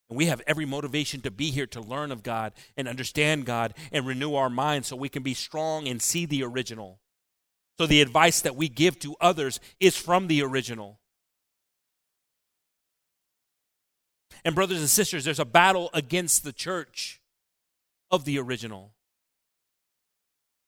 And 0.10 0.18
we 0.18 0.26
have 0.26 0.42
every 0.48 0.66
motivation 0.66 1.22
to 1.22 1.32
be 1.32 1.52
here 1.52 1.68
to 1.68 1.82
learn 1.82 2.12
of 2.12 2.24
God 2.24 2.54
and 2.76 2.88
understand 2.88 3.46
God 3.46 3.76
and 3.92 4.08
renew 4.08 4.36
our 4.36 4.50
minds 4.50 4.88
so 4.88 4.96
we 4.96 5.10
can 5.10 5.24
be 5.24 5.36
strong 5.36 5.88
and 5.88 6.02
see 6.02 6.26
the 6.26 6.44
original. 6.44 7.00
So 7.78 7.86
the 7.86 8.02
advice 8.02 8.42
that 8.42 8.56
we 8.56 8.68
give 8.68 9.00
to 9.00 9.16
others 9.22 9.60
is 9.80 9.96
from 9.96 10.28
the 10.28 10.42
original. 10.42 11.00
And, 14.44 14.56
brothers 14.56 14.80
and 14.80 14.90
sisters, 14.90 15.26
there's 15.26 15.40
a 15.40 15.46
battle 15.46 15.90
against 15.94 16.44
the 16.44 16.54
church 16.54 17.22
of 18.10 18.26
the 18.26 18.40
original. 18.40 18.94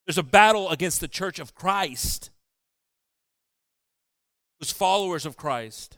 There's 0.05 0.17
a 0.17 0.23
battle 0.23 0.69
against 0.69 0.99
the 0.99 1.07
church 1.07 1.39
of 1.39 1.55
Christ, 1.55 2.29
who's 4.62 4.72
followers 4.72 5.26
of 5.26 5.36
Christ. 5.36 5.97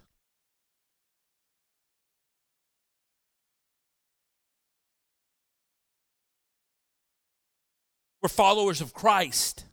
We're 8.21 8.29
followers 8.29 8.79
of 8.79 8.93
Christ. 8.93 9.65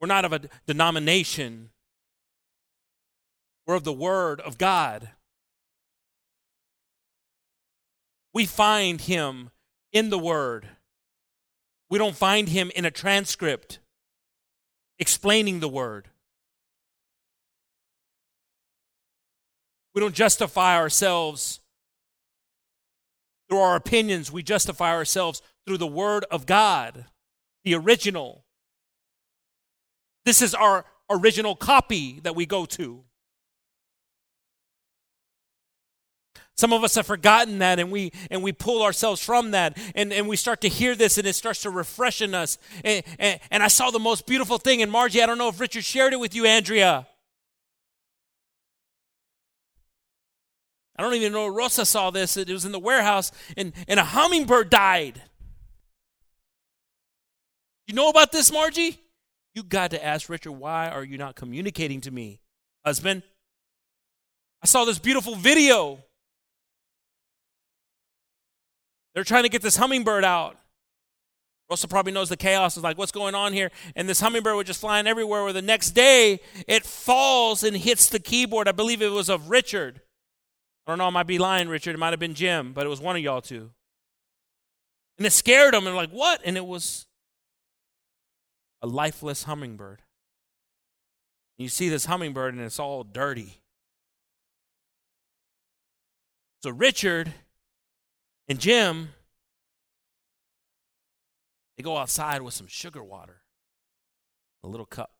We're 0.00 0.06
not 0.06 0.24
of 0.24 0.32
a 0.32 0.42
denomination. 0.68 1.70
We're 3.66 3.74
of 3.74 3.82
the 3.82 3.92
Word 3.92 4.40
of 4.40 4.58
God. 4.58 5.08
We 8.32 8.46
find 8.46 9.00
Him 9.00 9.50
in 9.90 10.10
the 10.10 10.18
Word. 10.20 10.68
We 11.88 11.98
don't 11.98 12.16
find 12.16 12.48
Him 12.48 12.70
in 12.74 12.84
a 12.84 12.90
transcript 12.90 13.78
explaining 14.98 15.60
the 15.60 15.68
Word. 15.68 16.08
We 19.94 20.00
don't 20.00 20.14
justify 20.14 20.76
ourselves 20.76 21.60
through 23.48 23.58
our 23.58 23.76
opinions. 23.76 24.30
We 24.30 24.42
justify 24.42 24.90
ourselves 24.90 25.40
through 25.66 25.78
the 25.78 25.86
Word 25.86 26.24
of 26.30 26.44
God, 26.44 27.06
the 27.64 27.74
original. 27.74 28.44
This 30.24 30.42
is 30.42 30.54
our 30.54 30.84
original 31.08 31.54
copy 31.54 32.20
that 32.20 32.34
we 32.34 32.46
go 32.46 32.66
to. 32.66 33.04
Some 36.56 36.72
of 36.72 36.82
us 36.82 36.94
have 36.94 37.06
forgotten 37.06 37.58
that 37.58 37.78
and 37.78 37.92
we 37.92 38.12
and 38.30 38.42
we 38.42 38.50
pull 38.50 38.82
ourselves 38.82 39.22
from 39.22 39.50
that 39.50 39.76
and, 39.94 40.10
and 40.10 40.26
we 40.26 40.36
start 40.36 40.62
to 40.62 40.68
hear 40.68 40.94
this 40.94 41.18
and 41.18 41.26
it 41.26 41.34
starts 41.34 41.62
to 41.62 41.70
refresh 41.70 42.22
in 42.22 42.34
us. 42.34 42.56
And, 42.82 43.04
and, 43.18 43.40
and 43.50 43.62
I 43.62 43.68
saw 43.68 43.90
the 43.90 43.98
most 43.98 44.26
beautiful 44.26 44.56
thing, 44.56 44.80
and 44.80 44.90
Margie, 44.90 45.22
I 45.22 45.26
don't 45.26 45.36
know 45.38 45.48
if 45.48 45.60
Richard 45.60 45.84
shared 45.84 46.14
it 46.14 46.20
with 46.20 46.34
you, 46.34 46.46
Andrea. 46.46 47.06
I 50.98 51.02
don't 51.02 51.12
even 51.12 51.32
know 51.32 51.46
Rosa 51.46 51.84
saw 51.84 52.10
this. 52.10 52.38
It 52.38 52.48
was 52.48 52.64
in 52.64 52.72
the 52.72 52.78
warehouse, 52.78 53.32
and, 53.58 53.74
and 53.86 54.00
a 54.00 54.04
hummingbird 54.04 54.70
died. 54.70 55.20
You 57.86 57.94
know 57.94 58.08
about 58.08 58.32
this, 58.32 58.50
Margie? 58.50 58.98
You 59.54 59.62
got 59.62 59.90
to 59.90 60.02
ask 60.02 60.30
Richard, 60.30 60.52
why 60.52 60.88
are 60.88 61.04
you 61.04 61.18
not 61.18 61.36
communicating 61.36 62.00
to 62.02 62.10
me, 62.10 62.40
husband? 62.84 63.22
I 64.62 64.66
saw 64.66 64.86
this 64.86 64.98
beautiful 64.98 65.34
video 65.34 65.98
they're 69.16 69.24
trying 69.24 69.44
to 69.44 69.48
get 69.48 69.62
this 69.62 69.78
hummingbird 69.78 70.26
out. 70.26 70.58
Russell 71.70 71.88
probably 71.88 72.12
knows 72.12 72.28
the 72.28 72.36
chaos 72.36 72.76
is 72.76 72.82
like, 72.82 72.98
what's 72.98 73.10
going 73.10 73.34
on 73.34 73.54
here? 73.54 73.70
And 73.96 74.06
this 74.06 74.20
hummingbird 74.20 74.56
was 74.56 74.66
just 74.66 74.80
flying 74.80 75.06
everywhere. 75.06 75.42
Where 75.42 75.54
the 75.54 75.62
next 75.62 75.92
day 75.92 76.38
it 76.68 76.84
falls 76.84 77.64
and 77.64 77.74
hits 77.74 78.10
the 78.10 78.20
keyboard. 78.20 78.68
I 78.68 78.72
believe 78.72 79.00
it 79.00 79.08
was 79.08 79.30
of 79.30 79.48
Richard. 79.48 80.02
I 80.86 80.90
don't 80.90 80.98
know, 80.98 81.06
I 81.06 81.10
might 81.10 81.26
be 81.26 81.38
lying, 81.38 81.70
Richard. 81.70 81.94
It 81.94 81.98
might 81.98 82.12
have 82.12 82.20
been 82.20 82.34
Jim, 82.34 82.74
but 82.74 82.84
it 82.84 82.90
was 82.90 83.00
one 83.00 83.16
of 83.16 83.22
y'all 83.22 83.40
two. 83.40 83.70
And 85.16 85.26
it 85.26 85.32
scared 85.32 85.72
them. 85.72 85.86
And 85.86 85.96
like, 85.96 86.10
what? 86.10 86.42
And 86.44 86.58
it 86.58 86.66
was 86.66 87.06
a 88.82 88.86
lifeless 88.86 89.44
hummingbird. 89.44 90.02
And 91.58 91.64
you 91.64 91.70
see 91.70 91.88
this 91.88 92.04
hummingbird 92.04 92.52
and 92.52 92.62
it's 92.62 92.78
all 92.78 93.02
dirty. 93.02 93.62
So 96.62 96.70
Richard 96.70 97.32
and 98.48 98.60
Jim, 98.60 99.10
they 101.76 101.82
go 101.82 101.96
outside 101.96 102.42
with 102.42 102.54
some 102.54 102.66
sugar 102.66 103.02
water, 103.02 103.42
a 104.62 104.68
little 104.68 104.86
cup. 104.86 105.12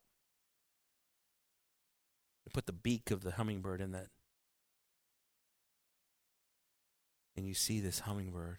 They 2.45 2.51
put 2.53 2.67
the 2.67 2.73
beak 2.73 3.11
of 3.11 3.23
the 3.23 3.33
hummingbird 3.33 3.81
in 3.81 3.93
that. 3.93 4.09
And 7.37 7.47
you 7.47 7.55
see 7.55 7.81
this 7.81 8.01
hummingbird 8.01 8.59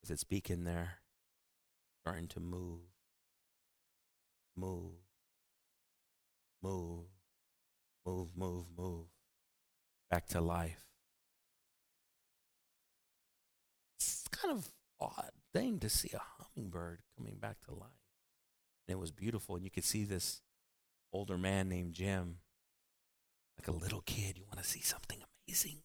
with 0.00 0.10
its 0.10 0.24
beak 0.24 0.50
in 0.50 0.64
there 0.64 0.98
starting 2.02 2.26
to 2.26 2.40
move, 2.40 2.80
move, 4.56 4.94
move, 6.62 7.04
move, 8.04 8.28
move, 8.36 8.66
move 8.76 9.06
back 10.10 10.26
to 10.28 10.40
life. 10.40 10.91
Kind 14.42 14.56
of 14.56 14.70
odd 15.00 15.30
thing 15.52 15.78
to 15.78 15.88
see 15.88 16.10
a 16.14 16.20
hummingbird 16.38 17.00
coming 17.16 17.36
back 17.36 17.60
to 17.64 17.74
life. 17.74 17.90
And 18.86 18.96
it 18.96 18.98
was 18.98 19.10
beautiful. 19.10 19.56
And 19.56 19.64
you 19.64 19.70
could 19.70 19.84
see 19.84 20.04
this 20.04 20.40
older 21.12 21.38
man 21.38 21.68
named 21.68 21.92
Jim, 21.92 22.38
like 23.58 23.68
a 23.68 23.72
little 23.72 24.02
kid. 24.04 24.36
You 24.38 24.44
want 24.46 24.62
to 24.62 24.68
see 24.68 24.80
something 24.80 25.18
amazing? 25.48 25.78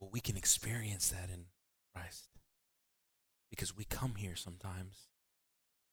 Well, 0.00 0.10
we 0.12 0.20
can 0.20 0.36
experience 0.36 1.08
that 1.08 1.30
in 1.32 1.46
Christ 1.94 2.28
because 3.50 3.76
we 3.76 3.84
come 3.84 4.16
here 4.16 4.36
sometimes 4.36 5.08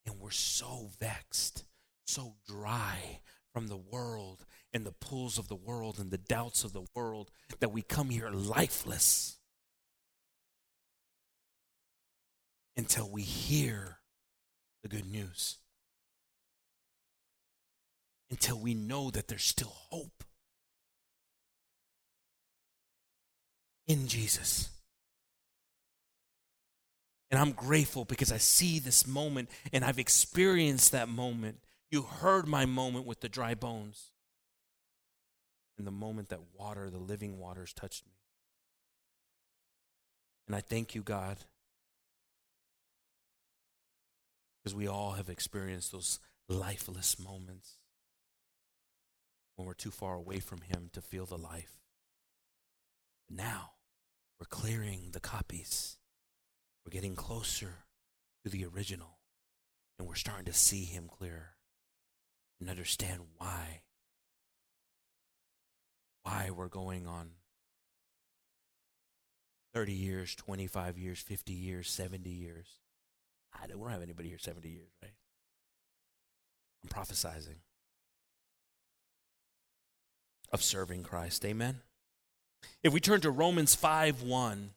and 0.04 0.18
we're 0.18 0.30
so 0.30 0.90
vexed, 1.00 1.64
so 2.04 2.34
dry 2.46 3.20
from 3.52 3.68
the 3.68 3.76
world 3.76 4.44
and 4.72 4.86
the 4.86 4.92
pulls 4.92 5.38
of 5.38 5.48
the 5.48 5.56
world 5.56 5.98
and 5.98 6.10
the 6.10 6.18
doubts 6.18 6.64
of 6.64 6.72
the 6.72 6.86
world 6.94 7.30
that 7.60 7.72
we 7.72 7.82
come 7.82 8.10
here 8.10 8.30
lifeless 8.30 9.36
until 12.76 13.08
we 13.10 13.22
hear 13.22 13.98
the 14.82 14.88
good 14.88 15.06
news. 15.06 15.58
Until 18.30 18.58
we 18.58 18.74
know 18.74 19.10
that 19.10 19.28
there's 19.28 19.44
still 19.44 19.74
hope 19.90 20.24
in 23.86 24.08
Jesus. 24.08 24.70
And 27.30 27.38
I'm 27.38 27.52
grateful 27.52 28.04
because 28.04 28.32
I 28.32 28.38
see 28.38 28.78
this 28.78 29.06
moment 29.06 29.50
and 29.72 29.84
I've 29.84 29.98
experienced 29.98 30.92
that 30.92 31.08
moment. 31.08 31.58
You 31.92 32.00
heard 32.00 32.48
my 32.48 32.64
moment 32.64 33.04
with 33.04 33.20
the 33.20 33.28
dry 33.28 33.54
bones. 33.54 34.12
And 35.76 35.86
the 35.86 35.90
moment 35.90 36.30
that 36.30 36.40
water, 36.58 36.88
the 36.88 36.98
living 36.98 37.38
waters, 37.38 37.74
touched 37.74 38.06
me. 38.06 38.12
And 40.46 40.56
I 40.56 40.60
thank 40.60 40.94
you, 40.94 41.02
God, 41.02 41.38
because 44.58 44.74
we 44.74 44.88
all 44.88 45.12
have 45.12 45.28
experienced 45.28 45.92
those 45.92 46.18
lifeless 46.48 47.18
moments 47.18 47.76
when 49.56 49.66
we're 49.66 49.74
too 49.74 49.90
far 49.90 50.14
away 50.14 50.40
from 50.40 50.62
Him 50.62 50.88
to 50.94 51.00
feel 51.00 51.26
the 51.26 51.38
life. 51.38 51.78
But 53.28 53.36
now 53.36 53.72
we're 54.40 54.46
clearing 54.46 55.10
the 55.12 55.20
copies, 55.20 55.98
we're 56.84 56.90
getting 56.90 57.16
closer 57.16 57.84
to 58.44 58.50
the 58.50 58.64
original, 58.64 59.18
and 59.98 60.08
we're 60.08 60.14
starting 60.14 60.46
to 60.46 60.52
see 60.52 60.84
Him 60.84 61.08
clearer 61.08 61.56
and 62.62 62.70
understand 62.70 63.18
why. 63.38 63.80
Why 66.22 66.50
we're 66.54 66.68
going 66.68 67.08
on 67.08 67.30
30 69.74 69.92
years, 69.92 70.36
25 70.36 70.96
years, 70.96 71.18
50 71.18 71.52
years, 71.52 71.90
70 71.90 72.30
years. 72.30 72.68
I 73.52 73.66
don't, 73.66 73.78
we 73.78 73.84
don't 73.84 73.92
have 73.92 74.02
anybody 74.02 74.28
here 74.28 74.38
70 74.38 74.68
years, 74.68 74.92
right? 75.02 75.10
I'm 76.84 76.88
prophesizing 76.88 77.56
of 80.52 80.62
serving 80.62 81.02
Christ. 81.02 81.44
Amen. 81.44 81.80
If 82.84 82.92
we 82.92 83.00
turn 83.00 83.20
to 83.22 83.30
Romans 83.32 83.74
5 83.74 84.22
1. 84.22 84.70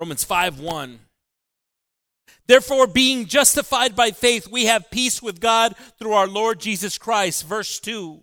Romans 0.00 0.24
5 0.24 0.60
1. 0.60 1.00
Therefore, 2.48 2.86
being 2.86 3.26
justified 3.26 3.94
by 3.94 4.10
faith, 4.10 4.48
we 4.48 4.64
have 4.64 4.90
peace 4.90 5.22
with 5.22 5.38
God 5.38 5.76
through 5.98 6.14
our 6.14 6.26
Lord 6.26 6.58
Jesus 6.58 6.96
Christ. 6.96 7.46
Verse 7.46 7.78
2. 7.78 8.22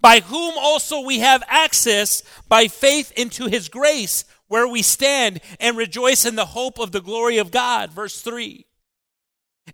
By 0.00 0.20
whom 0.20 0.54
also 0.56 1.00
we 1.00 1.18
have 1.18 1.42
access 1.48 2.22
by 2.48 2.68
faith 2.68 3.12
into 3.16 3.46
his 3.46 3.68
grace, 3.68 4.24
where 4.46 4.68
we 4.68 4.82
stand 4.82 5.40
and 5.58 5.76
rejoice 5.76 6.24
in 6.24 6.36
the 6.36 6.46
hope 6.46 6.78
of 6.78 6.92
the 6.92 7.00
glory 7.00 7.38
of 7.38 7.50
God. 7.50 7.92
Verse 7.92 8.22
3. 8.22 8.64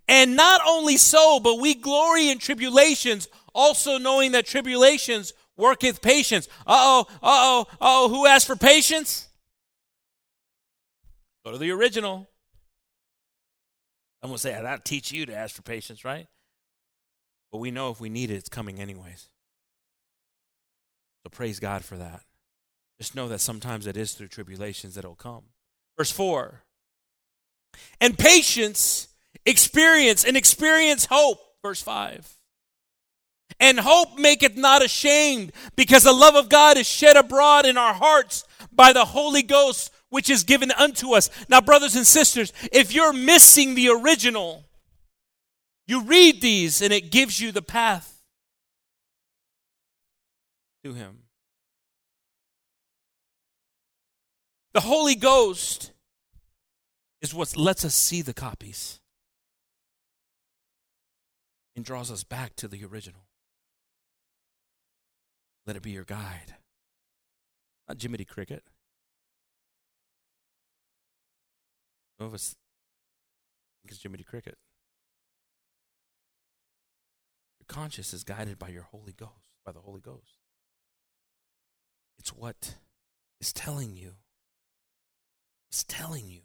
And 0.07 0.35
not 0.35 0.61
only 0.67 0.97
so, 0.97 1.39
but 1.39 1.59
we 1.59 1.75
glory 1.75 2.29
in 2.29 2.39
tribulations, 2.39 3.27
also 3.53 3.99
knowing 3.99 4.31
that 4.31 4.47
tribulations 4.47 5.33
worketh 5.57 6.01
patience. 6.01 6.47
Uh 6.65 6.73
oh, 6.75 7.05
uh 7.09 7.17
oh, 7.21 7.67
oh. 7.79 8.09
Who 8.09 8.25
asked 8.25 8.47
for 8.47 8.55
patience? 8.55 9.29
Go 11.45 11.51
to 11.51 11.57
the 11.59 11.71
original. 11.71 12.27
I'm 14.25 14.31
to 14.33 14.41
say, 14.41 14.55
I'll 14.55 14.79
teach 14.79 15.11
you 15.11 15.25
to 15.27 15.35
ask 15.35 15.55
for 15.55 15.61
patience, 15.61 16.03
right? 16.03 16.27
But 17.51 17.59
we 17.59 17.71
know 17.71 17.91
if 17.91 17.99
we 17.99 18.09
need 18.09 18.31
it, 18.31 18.35
it's 18.35 18.49
coming 18.49 18.79
anyways. 18.79 19.29
So 21.23 21.29
praise 21.29 21.59
God 21.59 21.85
for 21.85 21.97
that. 21.97 22.21
Just 22.99 23.15
know 23.15 23.27
that 23.27 23.39
sometimes 23.39 23.87
it 23.87 23.97
is 23.97 24.13
through 24.13 24.29
tribulations 24.29 24.95
that 24.95 25.05
it'll 25.05 25.15
come. 25.15 25.43
Verse 25.97 26.11
4 26.11 26.63
And 28.01 28.17
patience 28.17 29.09
experience 29.45 30.23
and 30.23 30.35
experience 30.35 31.05
hope. 31.05 31.39
Verse 31.61 31.81
5. 31.81 32.37
And 33.59 33.79
hope 33.79 34.17
maketh 34.17 34.57
not 34.57 34.83
ashamed, 34.83 35.51
because 35.75 36.03
the 36.03 36.13
love 36.13 36.35
of 36.35 36.49
God 36.49 36.77
is 36.77 36.87
shed 36.87 37.15
abroad 37.15 37.65
in 37.65 37.77
our 37.77 37.93
hearts 37.93 38.43
by 38.71 38.91
the 38.91 39.05
Holy 39.05 39.43
Ghost, 39.43 39.91
which 40.15 40.29
is 40.29 40.45
given 40.45 40.71
unto 40.71 41.13
us. 41.13 41.29
Now, 41.49 41.59
brothers 41.59 41.93
and 41.97 42.07
sisters, 42.07 42.53
if 42.71 42.93
you're 42.93 43.11
missing 43.11 43.75
the 43.75 43.89
original, 43.89 44.63
you 45.87 46.03
read 46.03 46.39
these 46.39 46.81
and 46.81 46.93
it 46.93 47.11
gives 47.11 47.41
you 47.41 47.51
the 47.51 47.61
path 47.61 48.23
to 50.85 50.93
Him. 50.93 51.23
The 54.73 54.79
Holy 54.79 55.15
Ghost 55.15 55.91
is 57.21 57.33
what 57.33 57.57
lets 57.57 57.83
us 57.83 57.93
see 57.93 58.21
the 58.21 58.33
copies 58.33 59.01
and 61.75 61.83
draws 61.83 62.09
us 62.09 62.23
back 62.23 62.55
to 62.55 62.69
the 62.69 62.85
original. 62.85 63.25
Let 65.67 65.75
it 65.75 65.81
be 65.81 65.91
your 65.91 66.05
guide. 66.05 66.55
Not 67.89 68.01
Jiminy 68.01 68.23
Cricket. 68.23 68.63
Some 72.17 72.27
of 72.27 72.33
us 72.33 72.55
think 73.81 73.91
it's 73.91 74.01
Jiminy 74.01 74.23
Cricket. 74.23 74.57
Your 77.59 77.65
conscience 77.67 78.13
is 78.13 78.23
guided 78.23 78.57
by 78.57 78.69
your 78.69 78.83
Holy 78.83 79.11
Ghost, 79.11 79.51
by 79.65 79.71
the 79.71 79.81
Holy 79.81 80.01
Ghost. 80.01 80.39
It's 82.17 82.29
what 82.29 82.75
is 83.41 83.51
telling 83.51 83.95
you. 83.95 84.13
It's 85.69 85.83
telling 85.83 86.27
you. 86.29 86.41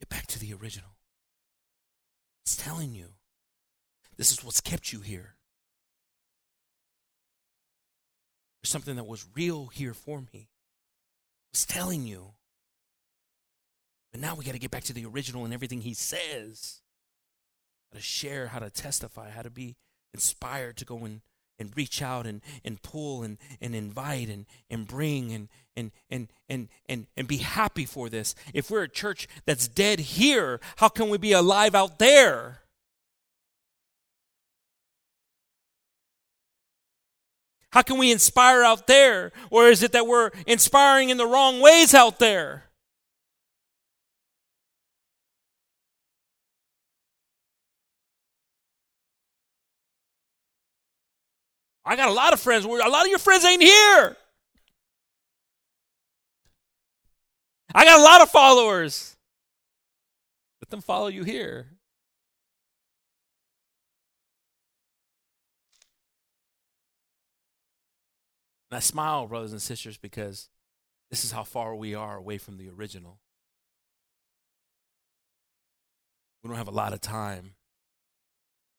Get 0.00 0.08
back 0.08 0.26
to 0.28 0.38
the 0.38 0.54
original. 0.54 0.90
It's 2.44 2.56
telling 2.56 2.94
you 2.94 3.08
this 4.16 4.32
is 4.32 4.42
what's 4.42 4.60
kept 4.60 4.92
you 4.92 5.00
here. 5.00 5.34
There's 8.62 8.70
something 8.70 8.96
that 8.96 9.06
was 9.06 9.26
real 9.36 9.66
here 9.66 9.94
for 9.94 10.22
me. 10.32 10.48
It's 11.52 11.66
telling 11.66 12.06
you. 12.06 12.32
But 14.12 14.20
now 14.20 14.34
we 14.34 14.44
got 14.44 14.52
to 14.52 14.58
get 14.58 14.70
back 14.70 14.84
to 14.84 14.92
the 14.92 15.04
original 15.04 15.44
and 15.44 15.52
everything 15.52 15.82
he 15.82 15.94
says. 15.94 16.80
How 17.92 17.98
to 17.98 18.02
share, 18.02 18.48
how 18.48 18.58
to 18.58 18.70
testify, 18.70 19.30
how 19.30 19.42
to 19.42 19.50
be 19.50 19.76
inspired 20.14 20.76
to 20.78 20.84
go 20.84 21.04
and, 21.04 21.20
and 21.58 21.76
reach 21.76 22.02
out 22.02 22.26
and, 22.26 22.40
and 22.64 22.82
pull 22.82 23.22
and, 23.22 23.38
and 23.60 23.74
invite 23.74 24.28
and, 24.28 24.46
and 24.70 24.86
bring 24.86 25.32
and, 25.32 25.48
and, 25.76 25.92
and, 26.10 26.28
and, 26.48 26.68
and, 26.88 27.06
and 27.16 27.28
be 27.28 27.38
happy 27.38 27.84
for 27.84 28.08
this. 28.08 28.34
If 28.54 28.70
we're 28.70 28.84
a 28.84 28.88
church 28.88 29.28
that's 29.46 29.68
dead 29.68 30.00
here, 30.00 30.60
how 30.76 30.88
can 30.88 31.08
we 31.08 31.18
be 31.18 31.32
alive 31.32 31.74
out 31.74 31.98
there? 31.98 32.60
How 37.70 37.82
can 37.82 37.98
we 37.98 38.10
inspire 38.10 38.62
out 38.62 38.86
there? 38.86 39.30
Or 39.50 39.68
is 39.68 39.82
it 39.82 39.92
that 39.92 40.06
we're 40.06 40.30
inspiring 40.46 41.10
in 41.10 41.18
the 41.18 41.26
wrong 41.26 41.60
ways 41.60 41.94
out 41.94 42.18
there? 42.18 42.64
I 51.88 51.96
got 51.96 52.10
a 52.10 52.12
lot 52.12 52.34
of 52.34 52.40
friends. 52.40 52.66
A 52.66 52.68
lot 52.68 53.04
of 53.04 53.08
your 53.08 53.18
friends 53.18 53.46
ain't 53.46 53.62
here. 53.62 54.16
I 57.74 57.84
got 57.86 57.98
a 57.98 58.02
lot 58.02 58.20
of 58.20 58.28
followers. 58.28 59.16
Let 60.60 60.68
them 60.68 60.82
follow 60.82 61.06
you 61.06 61.24
here. 61.24 61.68
And 68.70 68.76
I 68.76 68.80
smile, 68.80 69.26
brothers 69.26 69.52
and 69.52 69.62
sisters, 69.62 69.96
because 69.96 70.50
this 71.10 71.24
is 71.24 71.32
how 71.32 71.42
far 71.42 71.74
we 71.74 71.94
are 71.94 72.18
away 72.18 72.36
from 72.36 72.58
the 72.58 72.68
original. 72.68 73.18
We 76.42 76.48
don't 76.48 76.58
have 76.58 76.68
a 76.68 76.70
lot 76.70 76.92
of 76.92 77.00
time 77.00 77.54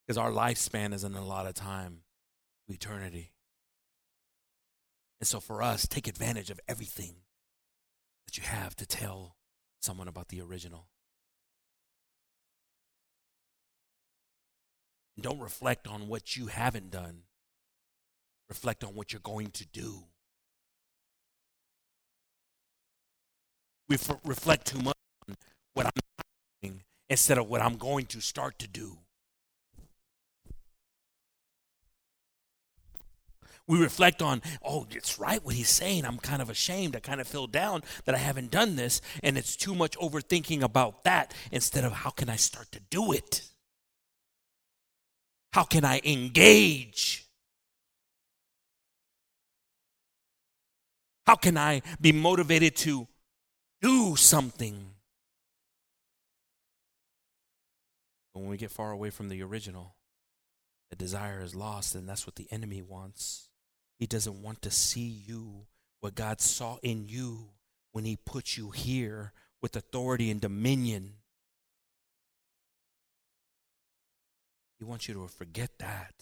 because 0.06 0.16
our 0.16 0.30
lifespan 0.30 0.94
isn't 0.94 1.16
a 1.16 1.24
lot 1.24 1.46
of 1.46 1.54
time 1.54 2.02
eternity. 2.72 3.32
And 5.20 5.26
so 5.26 5.40
for 5.40 5.62
us, 5.62 5.86
take 5.86 6.08
advantage 6.08 6.50
of 6.50 6.60
everything 6.66 7.16
that 8.26 8.38
you 8.38 8.44
have 8.44 8.74
to 8.76 8.86
tell 8.86 9.36
someone 9.80 10.08
about 10.08 10.28
the 10.28 10.40
original. 10.40 10.86
And 15.16 15.24
don't 15.24 15.40
reflect 15.40 15.86
on 15.86 16.08
what 16.08 16.36
you 16.36 16.46
haven't 16.46 16.90
done 16.90 17.22
reflect 18.50 18.82
on 18.82 18.94
what 18.94 19.12
you're 19.12 19.20
going 19.20 19.50
to 19.52 19.64
do. 19.64 20.02
We 23.88 23.94
f- 23.94 24.20
reflect 24.24 24.66
too 24.66 24.80
much 24.80 24.96
on 25.28 25.36
what 25.72 25.86
I'm 25.86 25.92
doing 26.60 26.82
instead 27.08 27.38
of 27.38 27.48
what 27.48 27.62
I'm 27.62 27.76
going 27.76 28.06
to 28.06 28.20
start 28.20 28.58
to 28.58 28.68
do. 28.68 28.98
We 33.70 33.78
reflect 33.78 34.20
on, 34.20 34.42
oh, 34.64 34.88
it's 34.90 35.20
right 35.20 35.44
what 35.44 35.54
he's 35.54 35.68
saying. 35.68 36.04
I'm 36.04 36.18
kind 36.18 36.42
of 36.42 36.50
ashamed. 36.50 36.96
I 36.96 36.98
kind 36.98 37.20
of 37.20 37.28
feel 37.28 37.46
down 37.46 37.84
that 38.04 38.16
I 38.16 38.18
haven't 38.18 38.50
done 38.50 38.74
this. 38.74 39.00
And 39.22 39.38
it's 39.38 39.54
too 39.54 39.76
much 39.76 39.96
overthinking 39.98 40.62
about 40.62 41.04
that 41.04 41.32
instead 41.52 41.84
of 41.84 41.92
how 41.92 42.10
can 42.10 42.28
I 42.28 42.34
start 42.34 42.72
to 42.72 42.80
do 42.90 43.12
it? 43.12 43.48
How 45.52 45.62
can 45.62 45.84
I 45.84 46.00
engage? 46.02 47.26
How 51.28 51.36
can 51.36 51.56
I 51.56 51.82
be 52.00 52.10
motivated 52.10 52.74
to 52.78 53.06
do 53.80 54.16
something? 54.16 54.84
But 58.34 58.40
when 58.40 58.50
we 58.50 58.56
get 58.56 58.72
far 58.72 58.90
away 58.90 59.10
from 59.10 59.28
the 59.28 59.40
original, 59.44 59.94
the 60.88 60.96
desire 60.96 61.40
is 61.40 61.54
lost, 61.54 61.94
and 61.94 62.08
that's 62.08 62.26
what 62.26 62.34
the 62.34 62.48
enemy 62.50 62.82
wants. 62.82 63.49
He 64.00 64.06
doesn't 64.06 64.42
want 64.42 64.62
to 64.62 64.70
see 64.70 65.22
you, 65.26 65.66
what 66.00 66.14
God 66.14 66.40
saw 66.40 66.78
in 66.82 67.06
you 67.06 67.50
when 67.92 68.06
He 68.06 68.16
put 68.16 68.56
you 68.56 68.70
here 68.70 69.34
with 69.60 69.76
authority 69.76 70.30
and 70.30 70.40
dominion. 70.40 71.16
He 74.78 74.86
wants 74.86 75.06
you 75.06 75.12
to 75.12 75.28
forget 75.28 75.78
that. 75.80 76.14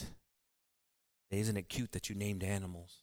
Isn't 1.30 1.56
it 1.56 1.68
cute 1.68 1.92
that 1.92 2.10
you 2.10 2.16
named 2.16 2.42
animals? 2.42 2.96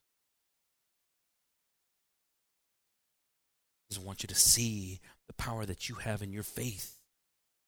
He 3.88 3.94
doesn't 3.94 4.06
want 4.06 4.24
you 4.24 4.28
to 4.28 4.36
see 4.36 5.00
the 5.28 5.34
power 5.34 5.66
that 5.66 5.88
you 5.88 5.96
have 5.96 6.22
in 6.22 6.34
your 6.34 6.44
faith 6.44 7.00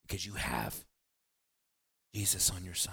because 0.06 0.26
you 0.26 0.34
have 0.34 0.84
Jesus 2.14 2.50
on 2.50 2.66
your 2.66 2.74
side. 2.74 2.92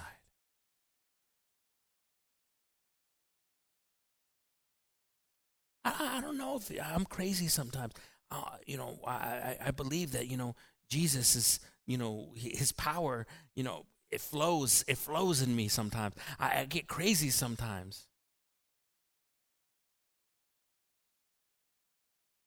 I, 5.86 6.18
I 6.18 6.20
don't 6.20 6.36
know 6.36 6.56
if 6.56 6.70
I'm 6.82 7.04
crazy 7.04 7.48
sometimes. 7.48 7.92
Uh, 8.30 8.42
you 8.66 8.76
know, 8.76 8.98
I, 9.06 9.56
I 9.66 9.70
believe 9.70 10.12
that, 10.12 10.26
you 10.28 10.36
know, 10.36 10.56
Jesus 10.88 11.36
is, 11.36 11.60
you 11.86 11.96
know, 11.96 12.28
his 12.34 12.72
power, 12.72 13.26
you 13.54 13.62
know, 13.62 13.86
it 14.10 14.20
flows, 14.20 14.84
it 14.88 14.98
flows 14.98 15.42
in 15.42 15.54
me 15.54 15.68
sometimes. 15.68 16.14
I, 16.38 16.60
I 16.60 16.64
get 16.64 16.88
crazy 16.88 17.30
sometimes. 17.30 18.06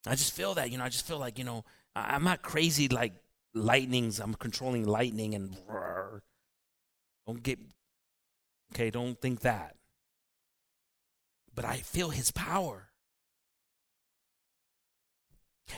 I 0.07 0.11
just 0.11 0.33
feel 0.33 0.53
that, 0.55 0.71
you 0.71 0.77
know, 0.77 0.83
I 0.83 0.89
just 0.89 1.05
feel 1.07 1.17
like, 1.17 1.37
you 1.37 1.43
know, 1.43 1.63
I'm 1.95 2.23
not 2.23 2.41
crazy 2.41 2.87
like 2.87 3.13
lightnings. 3.53 4.19
I'm 4.19 4.33
controlling 4.33 4.85
lightning 4.85 5.35
and 5.35 5.55
don't 7.27 7.43
get, 7.43 7.59
okay, 8.73 8.89
don't 8.89 9.19
think 9.19 9.41
that. 9.41 9.75
But 11.53 11.65
I 11.65 11.77
feel 11.77 12.09
his 12.09 12.31
power. 12.31 12.88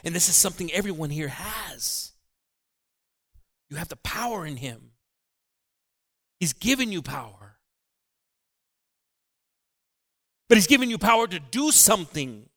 And 0.04 0.16
this 0.16 0.30
is 0.30 0.36
something 0.36 0.72
everyone 0.72 1.10
here 1.10 1.28
has. 1.28 2.12
You 3.70 3.78
have 3.78 3.90
the 3.90 3.96
power 3.98 4.46
in 4.46 4.58
him. 4.58 4.92
He's 6.40 6.54
given 6.54 6.92
you 6.92 7.02
power. 7.02 7.58
But 10.50 10.58
he's 10.58 10.68
given 10.68 10.90
you 10.90 10.98
power 10.98 11.28
to 11.28 11.40
do 11.40 11.72
something. 11.72 12.50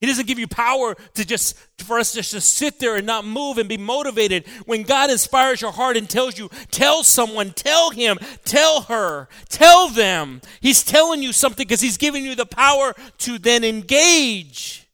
He 0.00 0.06
doesn't 0.06 0.26
give 0.26 0.38
you 0.38 0.46
power 0.46 0.94
to 1.14 1.24
just 1.26 1.56
for 1.78 1.98
us 1.98 2.14
just 2.14 2.30
to 2.30 2.40
sit 2.40 2.78
there 2.78 2.96
and 2.96 3.06
not 3.06 3.24
move 3.24 3.58
and 3.58 3.68
be 3.68 3.76
motivated. 3.76 4.46
When 4.64 4.82
God 4.82 5.10
inspires 5.10 5.60
your 5.60 5.72
heart 5.72 5.96
and 5.96 6.08
tells 6.08 6.38
you, 6.38 6.50
tell 6.70 7.02
someone, 7.02 7.50
tell 7.50 7.90
him, 7.90 8.18
tell 8.44 8.82
her, 8.82 9.28
tell 9.48 9.88
them. 9.88 10.40
He's 10.60 10.82
telling 10.82 11.22
you 11.22 11.32
something 11.32 11.66
because 11.66 11.80
he's 11.80 11.98
giving 11.98 12.24
you 12.24 12.34
the 12.34 12.46
power 12.46 12.94
to 13.18 13.38
then 13.38 13.64
engage 13.64 14.85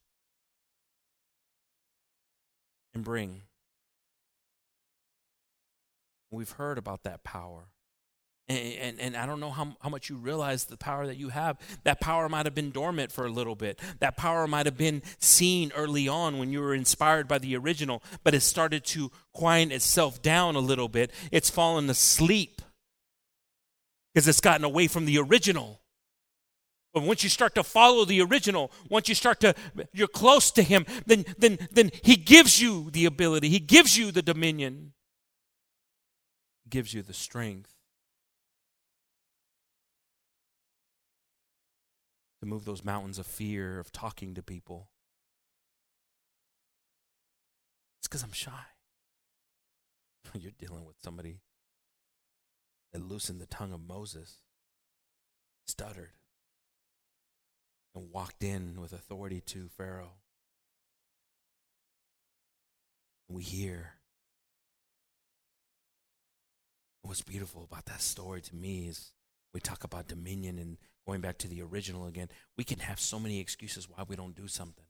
and 2.94 3.04
bring. 3.04 3.42
We've 6.30 6.50
heard 6.50 6.78
about 6.78 7.02
that 7.04 7.24
power. 7.24 7.68
And, 8.48 8.74
and, 8.74 9.00
and, 9.00 9.16
I 9.16 9.24
don't 9.24 9.38
know 9.38 9.50
how, 9.50 9.76
how 9.80 9.88
much 9.88 10.10
you 10.10 10.16
realize 10.16 10.64
the 10.64 10.76
power 10.76 11.06
that 11.06 11.16
you 11.16 11.28
have. 11.28 11.58
That 11.84 12.00
power 12.00 12.28
might 12.28 12.44
have 12.44 12.54
been 12.54 12.70
dormant 12.70 13.12
for 13.12 13.24
a 13.24 13.30
little 13.30 13.54
bit. 13.54 13.78
That 14.00 14.16
power 14.16 14.46
might 14.48 14.66
have 14.66 14.76
been 14.76 15.02
seen 15.18 15.70
early 15.76 16.08
on 16.08 16.38
when 16.38 16.52
you 16.52 16.60
were 16.60 16.74
inspired 16.74 17.28
by 17.28 17.38
the 17.38 17.56
original, 17.56 18.02
but 18.24 18.34
it 18.34 18.40
started 18.40 18.84
to 18.86 19.12
quiet 19.32 19.70
itself 19.70 20.20
down 20.22 20.56
a 20.56 20.60
little 20.60 20.88
bit. 20.88 21.12
It's 21.30 21.50
fallen 21.50 21.88
asleep 21.88 22.60
because 24.12 24.26
it's 24.26 24.40
gotten 24.40 24.64
away 24.64 24.88
from 24.88 25.04
the 25.04 25.18
original. 25.18 25.81
But 26.92 27.04
once 27.04 27.24
you 27.24 27.30
start 27.30 27.54
to 27.54 27.62
follow 27.62 28.04
the 28.04 28.20
original, 28.20 28.70
once 28.88 29.08
you 29.08 29.14
start 29.14 29.40
to, 29.40 29.54
you're 29.92 30.08
close 30.08 30.50
to 30.52 30.62
Him, 30.62 30.84
then, 31.06 31.24
then, 31.38 31.58
then 31.70 31.90
He 32.02 32.16
gives 32.16 32.60
you 32.60 32.90
the 32.90 33.06
ability, 33.06 33.48
He 33.48 33.60
gives 33.60 33.96
you 33.96 34.12
the 34.12 34.22
dominion, 34.22 34.92
gives 36.68 36.92
you 36.92 37.02
the 37.02 37.14
strength 37.14 37.74
to 42.40 42.46
move 42.46 42.64
those 42.64 42.84
mountains 42.84 43.18
of 43.18 43.26
fear 43.26 43.78
of 43.78 43.92
talking 43.92 44.34
to 44.34 44.42
people. 44.42 44.88
It's 48.00 48.08
because 48.08 48.22
I'm 48.22 48.32
shy. 48.32 48.50
You're 50.34 50.52
dealing 50.58 50.84
with 50.84 50.96
somebody 51.02 51.40
that 52.92 53.00
loosened 53.00 53.40
the 53.40 53.46
tongue 53.46 53.72
of 53.72 53.80
Moses, 53.80 54.38
stuttered, 55.66 56.12
and 57.94 58.10
walked 58.10 58.42
in 58.42 58.80
with 58.80 58.92
authority 58.92 59.40
to 59.40 59.68
Pharaoh. 59.76 60.14
We 63.28 63.42
hear. 63.42 63.94
What's 67.02 67.22
beautiful 67.22 67.64
about 67.64 67.86
that 67.86 68.00
story 68.00 68.40
to 68.42 68.54
me 68.54 68.88
is 68.88 69.12
we 69.52 69.60
talk 69.60 69.84
about 69.84 70.08
dominion 70.08 70.58
and 70.58 70.78
going 71.06 71.20
back 71.20 71.38
to 71.38 71.48
the 71.48 71.62
original 71.62 72.06
again, 72.06 72.28
we 72.56 72.64
can 72.64 72.78
have 72.78 73.00
so 73.00 73.18
many 73.18 73.40
excuses 73.40 73.88
why 73.88 74.04
we 74.06 74.16
don't 74.16 74.36
do 74.36 74.46
something. 74.46 74.84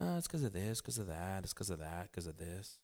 Oh, 0.00 0.16
it's 0.16 0.26
because 0.26 0.44
of 0.44 0.52
this, 0.52 0.80
because 0.80 0.98
of 0.98 1.08
that, 1.08 1.44
it's 1.44 1.52
because 1.52 1.70
of 1.70 1.78
that, 1.78 2.08
because 2.10 2.26
of 2.26 2.38
this. 2.38 2.78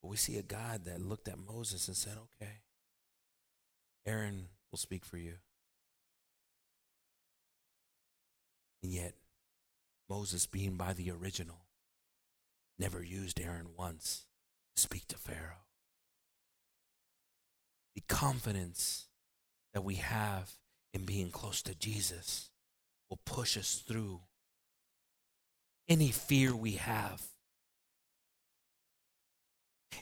But 0.00 0.08
we 0.08 0.16
see 0.16 0.36
a 0.36 0.42
God 0.42 0.84
that 0.84 1.00
looked 1.00 1.28
at 1.28 1.38
Moses 1.38 1.86
and 1.88 1.96
said, 1.96 2.14
okay, 2.40 2.52
Aaron 4.04 4.48
will 4.70 4.78
speak 4.78 5.04
for 5.04 5.16
you. 5.16 5.34
And 8.82 8.92
yet, 8.92 9.14
Moses, 10.08 10.46
being 10.46 10.76
by 10.76 10.92
the 10.92 11.10
original, 11.10 11.66
never 12.78 13.02
used 13.02 13.40
Aaron 13.40 13.68
once 13.76 14.24
to 14.76 14.82
speak 14.82 15.06
to 15.08 15.16
Pharaoh. 15.16 15.66
The 17.94 18.02
confidence 18.08 19.06
that 19.72 19.84
we 19.84 19.96
have 19.96 20.52
in 20.92 21.04
being 21.04 21.30
close 21.30 21.62
to 21.62 21.74
Jesus 21.74 22.50
will 23.08 23.20
push 23.24 23.56
us 23.56 23.82
through 23.86 24.20
any 25.88 26.10
fear 26.10 26.54
we 26.54 26.72
have. 26.72 27.22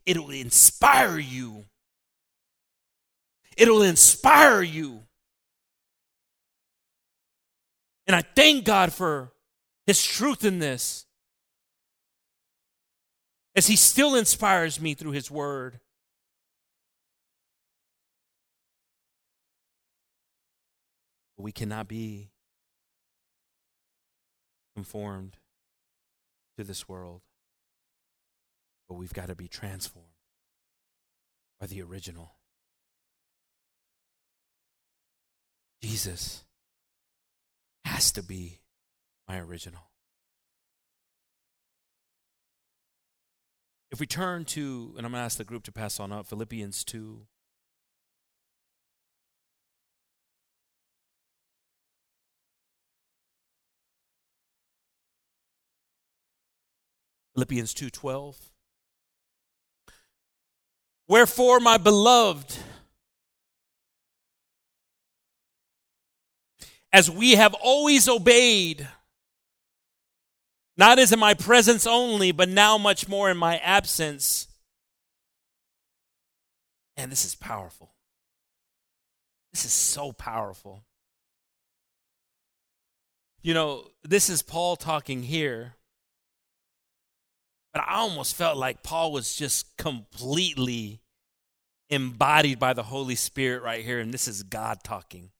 It'll 0.06 0.30
inspire 0.30 1.18
you. 1.18 1.64
It'll 3.56 3.82
inspire 3.82 4.62
you. 4.62 5.02
And 8.06 8.16
I 8.16 8.22
thank 8.22 8.64
God 8.64 8.92
for 8.92 9.32
His 9.86 10.02
truth 10.02 10.44
in 10.44 10.58
this. 10.58 11.06
As 13.54 13.66
He 13.66 13.76
still 13.76 14.14
inspires 14.14 14.80
me 14.80 14.94
through 14.94 15.12
His 15.12 15.30
Word. 15.30 15.80
we 21.40 21.52
cannot 21.52 21.88
be 21.88 22.30
conformed 24.74 25.36
to 26.56 26.64
this 26.64 26.88
world, 26.88 27.22
but 28.88 28.94
we've 28.94 29.12
got 29.12 29.28
to 29.28 29.34
be 29.34 29.48
transformed 29.48 30.08
by 31.58 31.66
the 31.66 31.82
original. 31.82 32.32
Jesus 35.82 36.44
has 38.00 38.10
to 38.12 38.22
be 38.22 38.60
my 39.28 39.38
original. 39.38 39.90
If 43.90 44.00
we 44.00 44.06
turn 44.06 44.46
to, 44.46 44.94
and 44.96 45.04
I'm 45.04 45.12
going 45.12 45.20
to 45.20 45.24
ask 45.26 45.36
the 45.36 45.44
group 45.44 45.64
to 45.64 45.72
pass 45.72 46.00
on 46.00 46.10
up, 46.10 46.26
Philippians 46.26 46.82
2. 46.84 47.26
Philippians 57.34 57.74
2:12 57.74 58.36
Wherefore 61.06 61.60
my 61.60 61.76
beloved 61.76 62.56
as 66.92 67.10
we 67.10 67.32
have 67.32 67.54
always 67.54 68.08
obeyed. 68.08 68.88
Not 70.76 70.98
as 70.98 71.12
in 71.12 71.18
my 71.18 71.34
presence 71.34 71.86
only 71.86 72.32
but 72.32 72.48
now 72.48 72.78
much 72.78 73.08
more 73.08 73.30
in 73.30 73.36
my 73.36 73.58
absence. 73.58 74.48
And 76.96 77.10
this 77.12 77.24
is 77.24 77.34
powerful. 77.34 77.92
This 79.52 79.64
is 79.64 79.72
so 79.72 80.12
powerful. 80.12 80.84
You 83.42 83.54
know 83.54 83.88
this 84.02 84.30
is 84.30 84.42
Paul 84.42 84.76
talking 84.76 85.22
here 85.22 85.74
But 87.72 87.84
I 87.86 87.96
almost 87.96 88.36
felt 88.36 88.56
like 88.56 88.82
Paul 88.82 89.12
was 89.12 89.34
just 89.36 89.76
completely 89.76 91.00
embodied 91.88 92.58
by 92.58 92.72
the 92.72 92.84
Holy 92.84 93.14
Spirit 93.14 93.62
right 93.62 93.84
here, 93.84 94.00
and 94.00 94.12
this 94.12 94.28
is 94.28 94.42
God 94.42 94.78
talking. 94.84 95.30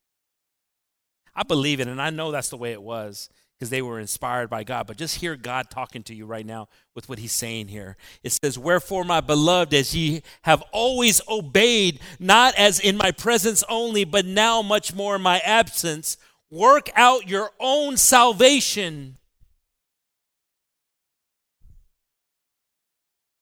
I 1.40 1.42
believe 1.42 1.80
it, 1.80 1.88
and 1.88 2.02
I 2.02 2.10
know 2.10 2.30
that's 2.30 2.50
the 2.50 2.58
way 2.58 2.72
it 2.72 2.82
was 2.82 3.30
because 3.54 3.70
they 3.70 3.80
were 3.80 3.98
inspired 3.98 4.50
by 4.50 4.62
God. 4.62 4.86
But 4.86 4.98
just 4.98 5.16
hear 5.16 5.36
God 5.36 5.70
talking 5.70 6.02
to 6.02 6.14
you 6.14 6.26
right 6.26 6.44
now 6.44 6.68
with 6.94 7.08
what 7.08 7.18
he's 7.18 7.32
saying 7.32 7.68
here. 7.68 7.96
It 8.22 8.32
says, 8.32 8.58
Wherefore, 8.58 9.04
my 9.04 9.22
beloved, 9.22 9.72
as 9.72 9.96
ye 9.96 10.20
have 10.42 10.62
always 10.70 11.22
obeyed, 11.26 11.98
not 12.18 12.54
as 12.56 12.78
in 12.78 12.98
my 12.98 13.10
presence 13.10 13.64
only, 13.70 14.04
but 14.04 14.26
now 14.26 14.60
much 14.60 14.94
more 14.94 15.16
in 15.16 15.22
my 15.22 15.38
absence, 15.38 16.18
work 16.50 16.90
out 16.94 17.26
your 17.26 17.52
own 17.58 17.96
salvation 17.96 19.16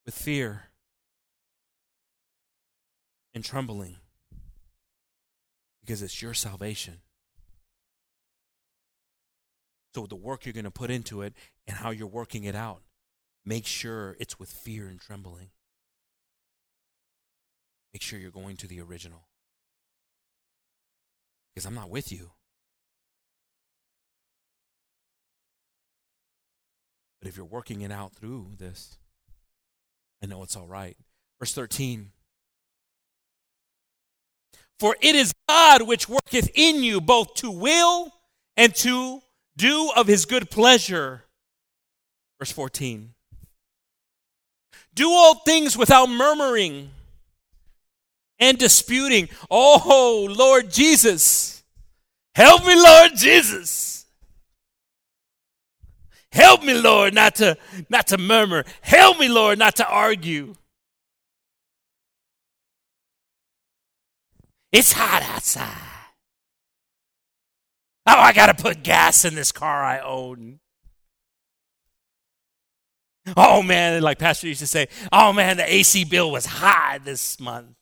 with 0.06 0.14
fear 0.14 0.68
and 3.34 3.44
trembling 3.44 3.96
because 5.80 6.00
it's 6.00 6.22
your 6.22 6.32
salvation. 6.32 6.98
So, 9.98 10.06
the 10.06 10.14
work 10.14 10.46
you're 10.46 10.52
going 10.52 10.62
to 10.62 10.70
put 10.70 10.92
into 10.92 11.22
it 11.22 11.34
and 11.66 11.76
how 11.76 11.90
you're 11.90 12.06
working 12.06 12.44
it 12.44 12.54
out, 12.54 12.82
make 13.44 13.66
sure 13.66 14.14
it's 14.20 14.38
with 14.38 14.48
fear 14.48 14.86
and 14.86 15.00
trembling. 15.00 15.48
Make 17.92 18.02
sure 18.02 18.16
you're 18.16 18.30
going 18.30 18.56
to 18.58 18.68
the 18.68 18.80
original. 18.80 19.26
Because 21.52 21.66
I'm 21.66 21.74
not 21.74 21.90
with 21.90 22.12
you. 22.12 22.30
But 27.20 27.28
if 27.28 27.36
you're 27.36 27.44
working 27.44 27.80
it 27.80 27.90
out 27.90 28.12
through 28.12 28.50
this, 28.56 28.98
I 30.22 30.26
know 30.26 30.44
it's 30.44 30.54
all 30.54 30.68
right. 30.68 30.96
Verse 31.40 31.52
13 31.54 32.12
For 34.78 34.94
it 35.00 35.16
is 35.16 35.32
God 35.48 35.88
which 35.88 36.08
worketh 36.08 36.52
in 36.54 36.84
you 36.84 37.00
both 37.00 37.34
to 37.34 37.50
will 37.50 38.12
and 38.56 38.72
to 38.76 39.22
do 39.58 39.90
of 39.94 40.06
his 40.06 40.24
good 40.24 40.50
pleasure. 40.50 41.24
Verse 42.38 42.52
14 42.52 43.12
Do 44.94 45.10
all 45.10 45.34
things 45.34 45.76
without 45.76 46.06
murmuring 46.08 46.90
and 48.38 48.56
disputing. 48.56 49.28
Oh, 49.50 50.28
Lord 50.30 50.70
Jesus. 50.70 51.62
Help 52.34 52.64
me, 52.64 52.74
Lord 52.74 53.12
Jesus. 53.16 54.06
Help 56.30 56.62
me, 56.62 56.74
Lord, 56.74 57.14
not 57.14 57.34
to 57.36 57.56
not 57.88 58.06
to 58.08 58.18
murmur. 58.18 58.64
Help 58.80 59.18
me, 59.18 59.28
Lord, 59.28 59.58
not 59.58 59.76
to 59.76 59.88
argue. 59.88 60.54
It's 64.70 64.92
hot 64.92 65.22
outside. 65.22 65.97
Oh, 68.10 68.18
I 68.18 68.32
got 68.32 68.46
to 68.46 68.54
put 68.54 68.82
gas 68.82 69.26
in 69.26 69.34
this 69.34 69.52
car 69.52 69.84
I 69.84 69.98
own. 69.98 70.60
Oh 73.36 73.62
man, 73.62 74.00
like 74.00 74.18
Pastor 74.18 74.46
used 74.48 74.60
to 74.60 74.66
say, 74.66 74.88
oh 75.12 75.34
man, 75.34 75.58
the 75.58 75.70
AC 75.70 76.04
bill 76.04 76.30
was 76.30 76.46
high 76.46 76.96
this 77.04 77.38
month. 77.38 77.76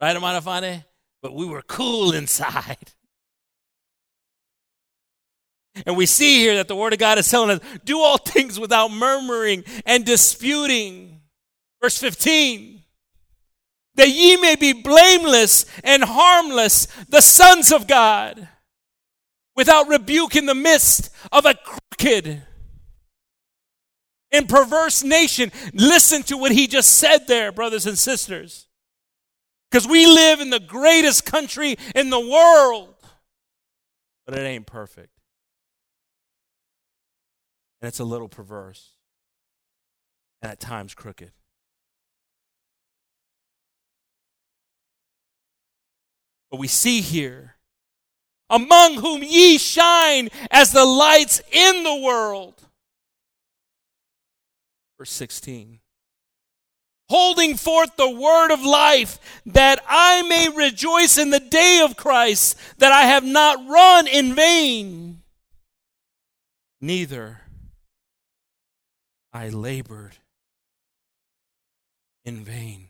Right, 0.00 0.16
Amanafane? 0.16 0.84
But 1.20 1.34
we 1.34 1.44
were 1.44 1.60
cool 1.60 2.12
inside. 2.14 2.92
And 5.84 5.94
we 5.94 6.06
see 6.06 6.38
here 6.38 6.56
that 6.56 6.66
the 6.66 6.74
Word 6.74 6.94
of 6.94 6.98
God 6.98 7.18
is 7.18 7.30
telling 7.30 7.50
us 7.50 7.60
do 7.84 8.00
all 8.00 8.16
things 8.16 8.58
without 8.58 8.90
murmuring 8.90 9.64
and 9.84 10.04
disputing. 10.04 11.20
Verse 11.82 11.98
15 11.98 12.78
that 13.96 14.08
ye 14.08 14.36
may 14.36 14.54
be 14.54 14.72
blameless 14.72 15.66
and 15.84 16.04
harmless, 16.04 16.86
the 17.08 17.20
sons 17.20 17.72
of 17.72 17.88
God, 17.88 18.48
without 19.58 19.88
rebuke 19.88 20.36
in 20.36 20.46
the 20.46 20.54
midst 20.54 21.10
of 21.32 21.44
a 21.44 21.54
crooked 21.54 22.42
and 24.30 24.48
perverse 24.48 25.02
nation. 25.02 25.50
Listen 25.74 26.22
to 26.22 26.36
what 26.36 26.52
he 26.52 26.66
just 26.66 26.94
said 26.94 27.26
there, 27.26 27.50
brothers 27.50 27.84
and 27.84 27.98
sisters. 27.98 28.68
Because 29.68 29.86
we 29.86 30.06
live 30.06 30.40
in 30.40 30.50
the 30.50 30.60
greatest 30.60 31.26
country 31.26 31.76
in 31.94 32.08
the 32.08 32.20
world, 32.20 32.94
but 34.24 34.38
it 34.38 34.42
ain't 34.42 34.66
perfect 34.66 35.10
and 37.80 37.88
it's 37.88 38.00
a 38.00 38.04
little 38.04 38.28
perverse 38.28 38.92
and 40.40 40.52
at 40.52 40.60
times 40.60 40.94
crooked. 40.94 41.32
But 46.50 46.58
we 46.58 46.68
see 46.68 47.02
here, 47.02 47.57
among 48.50 48.96
whom 48.96 49.22
ye 49.22 49.58
shine 49.58 50.28
as 50.50 50.72
the 50.72 50.84
lights 50.84 51.40
in 51.50 51.82
the 51.82 51.96
world. 51.96 52.54
Verse 54.96 55.10
16. 55.10 55.80
Holding 57.08 57.56
forth 57.56 57.96
the 57.96 58.10
word 58.10 58.52
of 58.52 58.62
life, 58.62 59.18
that 59.46 59.80
I 59.88 60.22
may 60.22 60.48
rejoice 60.50 61.16
in 61.16 61.30
the 61.30 61.40
day 61.40 61.80
of 61.82 61.96
Christ, 61.96 62.58
that 62.78 62.92
I 62.92 63.02
have 63.02 63.24
not 63.24 63.66
run 63.66 64.06
in 64.06 64.34
vain, 64.34 65.22
neither 66.80 67.40
I 69.32 69.48
labored 69.48 70.16
in 72.24 72.44
vain. 72.44 72.87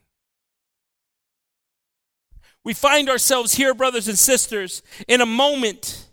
We 2.65 2.75
find 2.75 3.09
ourselves 3.09 3.55
here, 3.55 3.75
brothers 3.75 4.09
and 4.09 4.19
sisters, 4.19 4.83
in 5.07 5.21
a 5.21 5.27
moment, 5.27 6.07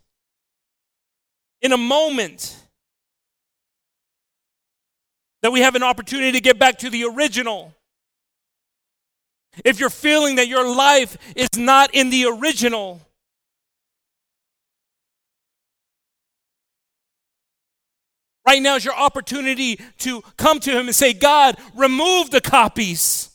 in 1.61 1.71
a 1.71 1.77
moment 1.77 2.55
that 5.41 5.51
we 5.51 5.61
have 5.61 5.75
an 5.75 5.83
opportunity 5.83 6.31
to 6.31 6.41
get 6.41 6.57
back 6.57 6.79
to 6.79 6.89
the 6.89 7.03
original. 7.05 7.73
If 9.63 9.79
you're 9.79 9.89
feeling 9.89 10.35
that 10.35 10.47
your 10.47 10.67
life 10.75 11.17
is 11.35 11.49
not 11.55 11.93
in 11.93 12.09
the 12.09 12.25
original, 12.25 13.01
Right 18.45 18.61
now 18.61 18.75
is 18.75 18.85
your 18.85 18.95
opportunity 18.95 19.79
to 19.99 20.21
come 20.37 20.59
to 20.59 20.71
Him 20.71 20.85
and 20.85 20.95
say, 20.95 21.13
God, 21.13 21.57
remove 21.73 22.29
the 22.29 22.41
copies 22.41 23.34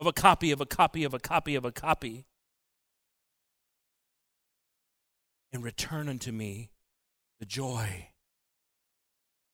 of 0.00 0.06
a 0.06 0.12
copy 0.12 0.50
of 0.50 0.60
a 0.60 0.66
copy 0.66 1.04
of 1.04 1.14
a 1.14 1.18
copy 1.18 1.54
of 1.54 1.64
a 1.64 1.72
copy 1.72 2.26
and 5.52 5.64
return 5.64 6.08
unto 6.08 6.30
me 6.30 6.70
the 7.40 7.46
joy 7.46 8.08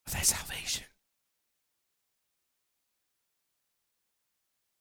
of 0.07 0.13
thy 0.13 0.21
salvation. 0.21 0.85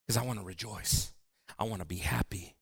Because 0.05 0.21
I 0.21 0.25
want 0.25 0.39
to 0.39 0.45
rejoice. 0.45 1.13
I 1.57 1.63
want 1.63 1.81
to 1.81 1.87
be 1.87 1.97
happy. 1.97 2.55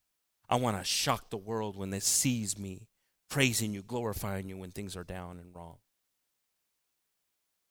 I 0.49 0.55
want 0.55 0.77
to 0.77 0.83
shock 0.83 1.29
the 1.29 1.37
world 1.37 1.77
when 1.77 1.89
they 1.89 1.99
sees 1.99 2.57
me 2.57 2.87
praising 3.29 3.73
you, 3.73 3.81
glorifying 3.81 4.49
you 4.49 4.57
when 4.57 4.71
things 4.71 4.95
are 4.95 5.03
down 5.03 5.39
and 5.39 5.55
wrong. 5.55 5.77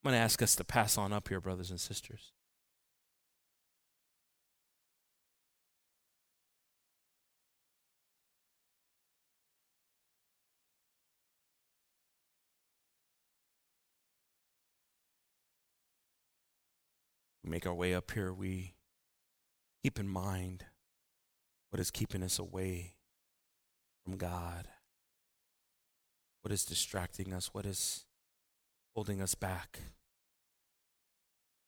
I'm 0.02 0.10
going 0.10 0.18
to 0.18 0.24
ask 0.24 0.40
us 0.42 0.56
to 0.56 0.64
pass 0.64 0.96
on 0.96 1.12
up 1.12 1.28
here, 1.28 1.40
brothers 1.40 1.70
and 1.70 1.78
sisters. 1.78 2.32
Make 17.50 17.66
our 17.66 17.74
way 17.74 17.94
up 17.94 18.10
here, 18.12 18.32
we 18.32 18.74
keep 19.82 19.98
in 19.98 20.08
mind 20.08 20.64
what 21.70 21.80
is 21.80 21.90
keeping 21.90 22.22
us 22.22 22.38
away 22.38 22.94
from 24.04 24.16
God, 24.16 24.68
what 26.42 26.52
is 26.52 26.64
distracting 26.64 27.32
us, 27.32 27.52
what 27.52 27.66
is 27.66 28.04
holding 28.94 29.20
us 29.20 29.34
back. 29.34 29.80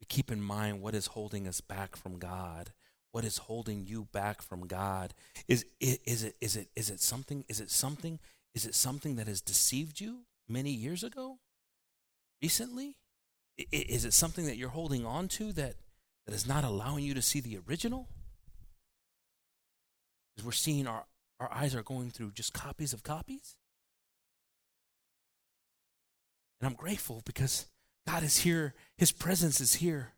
We 0.01 0.07
keep 0.09 0.31
in 0.31 0.43
mind 0.43 0.81
what 0.81 0.95
is 0.95 1.07
holding 1.07 1.47
us 1.47 1.61
back 1.61 1.97
from 1.97 2.19
God. 2.19 2.73
What 3.13 3.25
is 3.25 3.37
holding 3.39 3.85
you 3.87 4.09
back 4.11 4.41
from 4.41 4.67
God? 4.67 5.13
Is, 5.47 5.67
is, 5.79 5.99
is, 6.07 6.25
it, 6.25 6.37
is, 6.41 6.57
it, 6.57 6.69
is 6.75 6.91
it 6.91 7.01
something? 7.01 7.45
Is 7.49 7.61
it 7.61 7.71
something? 7.71 8.19
Is 8.55 8.67
it 8.67 8.75
something 8.75 9.17
that 9.17 9.29
has 9.29 9.41
deceived 9.41 10.01
you 10.01 10.21
many 10.49 10.71
years 10.71 11.05
ago? 11.05 11.39
Recently? 12.41 12.97
Is 13.57 14.05
it 14.05 14.13
something 14.13 14.47
that 14.47 14.57
you're 14.57 14.71
holding 14.71 15.05
on 15.05 15.29
to 15.29 15.53
that, 15.53 15.75
that 16.27 16.35
is 16.35 16.47
not 16.47 16.65
allowing 16.65 17.05
you 17.05 17.15
to 17.15 17.23
see 17.23 17.41
the 17.41 17.59
original? 17.69 18.09
Because 20.35 20.47
we're 20.47 20.53
seeing 20.53 20.87
our, 20.87 21.05
our 21.39 21.53
eyes 21.53 21.75
are 21.75 21.83
going 21.83 22.11
through 22.11 22.33
just 22.33 22.53
copies 22.53 22.93
of 22.93 23.03
copies. 23.03 23.57
And 26.61 26.69
I'm 26.69 26.77
grateful 26.77 27.23
because 27.25 27.67
God 28.07 28.23
is 28.23 28.39
here. 28.39 28.75
His 28.97 29.13
presence 29.13 29.61
is 29.61 29.75
here. 29.75 30.13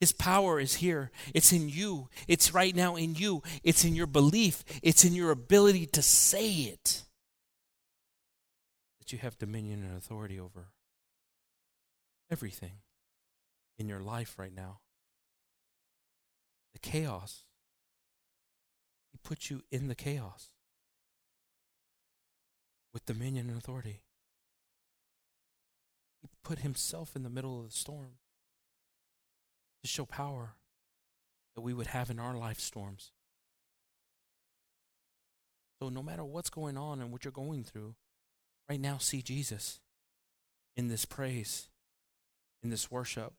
His 0.00 0.12
power 0.12 0.58
is 0.58 0.76
here. 0.76 1.10
It's 1.34 1.52
in 1.52 1.68
you. 1.68 2.08
It's 2.26 2.54
right 2.54 2.74
now 2.74 2.96
in 2.96 3.14
you. 3.14 3.42
It's 3.62 3.84
in 3.84 3.94
your 3.94 4.06
belief. 4.06 4.64
It's 4.82 5.04
in 5.04 5.14
your 5.14 5.30
ability 5.30 5.86
to 5.86 6.02
say 6.02 6.50
it 6.50 7.02
that 8.98 9.12
you 9.12 9.18
have 9.18 9.38
dominion 9.38 9.84
and 9.84 9.96
authority 9.96 10.40
over 10.40 10.68
everything 12.30 12.74
in 13.78 13.88
your 13.88 14.00
life 14.00 14.38
right 14.38 14.54
now. 14.54 14.80
The 16.72 16.78
chaos. 16.78 17.44
He 19.10 19.18
put 19.22 19.50
you 19.50 19.62
in 19.70 19.88
the 19.88 19.94
chaos 19.94 20.50
with 22.92 23.06
dominion 23.06 23.48
and 23.48 23.58
authority. 23.58 24.02
He 26.20 26.28
put 26.44 26.60
himself 26.60 27.16
in 27.16 27.22
the 27.22 27.30
middle 27.30 27.58
of 27.58 27.66
the 27.66 27.76
storm 27.76 28.18
to 29.82 29.88
show 29.88 30.04
power 30.04 30.54
that 31.54 31.62
we 31.62 31.72
would 31.72 31.88
have 31.88 32.10
in 32.10 32.18
our 32.18 32.36
life 32.36 32.60
storms. 32.60 33.12
So, 35.80 35.88
no 35.88 36.02
matter 36.02 36.24
what's 36.24 36.50
going 36.50 36.76
on 36.76 37.00
and 37.00 37.10
what 37.10 37.24
you're 37.24 37.32
going 37.32 37.64
through, 37.64 37.94
right 38.68 38.80
now, 38.80 38.98
see 38.98 39.22
Jesus 39.22 39.80
in 40.76 40.88
this 40.88 41.06
praise, 41.06 41.68
in 42.62 42.70
this 42.70 42.90
worship. 42.90 43.32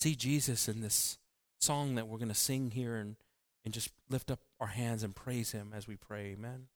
See 0.00 0.14
Jesus 0.14 0.68
in 0.68 0.80
this 0.80 1.18
song 1.58 1.94
that 1.94 2.06
we're 2.06 2.18
going 2.18 2.28
to 2.28 2.34
sing 2.34 2.70
here 2.70 2.96
and, 2.96 3.16
and 3.64 3.72
just 3.72 3.90
lift 4.10 4.30
up 4.30 4.40
our 4.60 4.68
hands 4.68 5.02
and 5.02 5.14
praise 5.14 5.52
Him 5.52 5.72
as 5.74 5.88
we 5.88 5.96
pray. 5.96 6.36
Amen. 6.38 6.66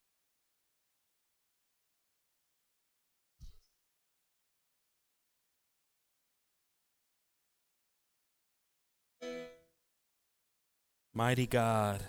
Mighty 11.13 11.47
God, 11.47 12.03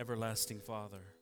everlasting 0.00 0.60
Father. 0.60 1.19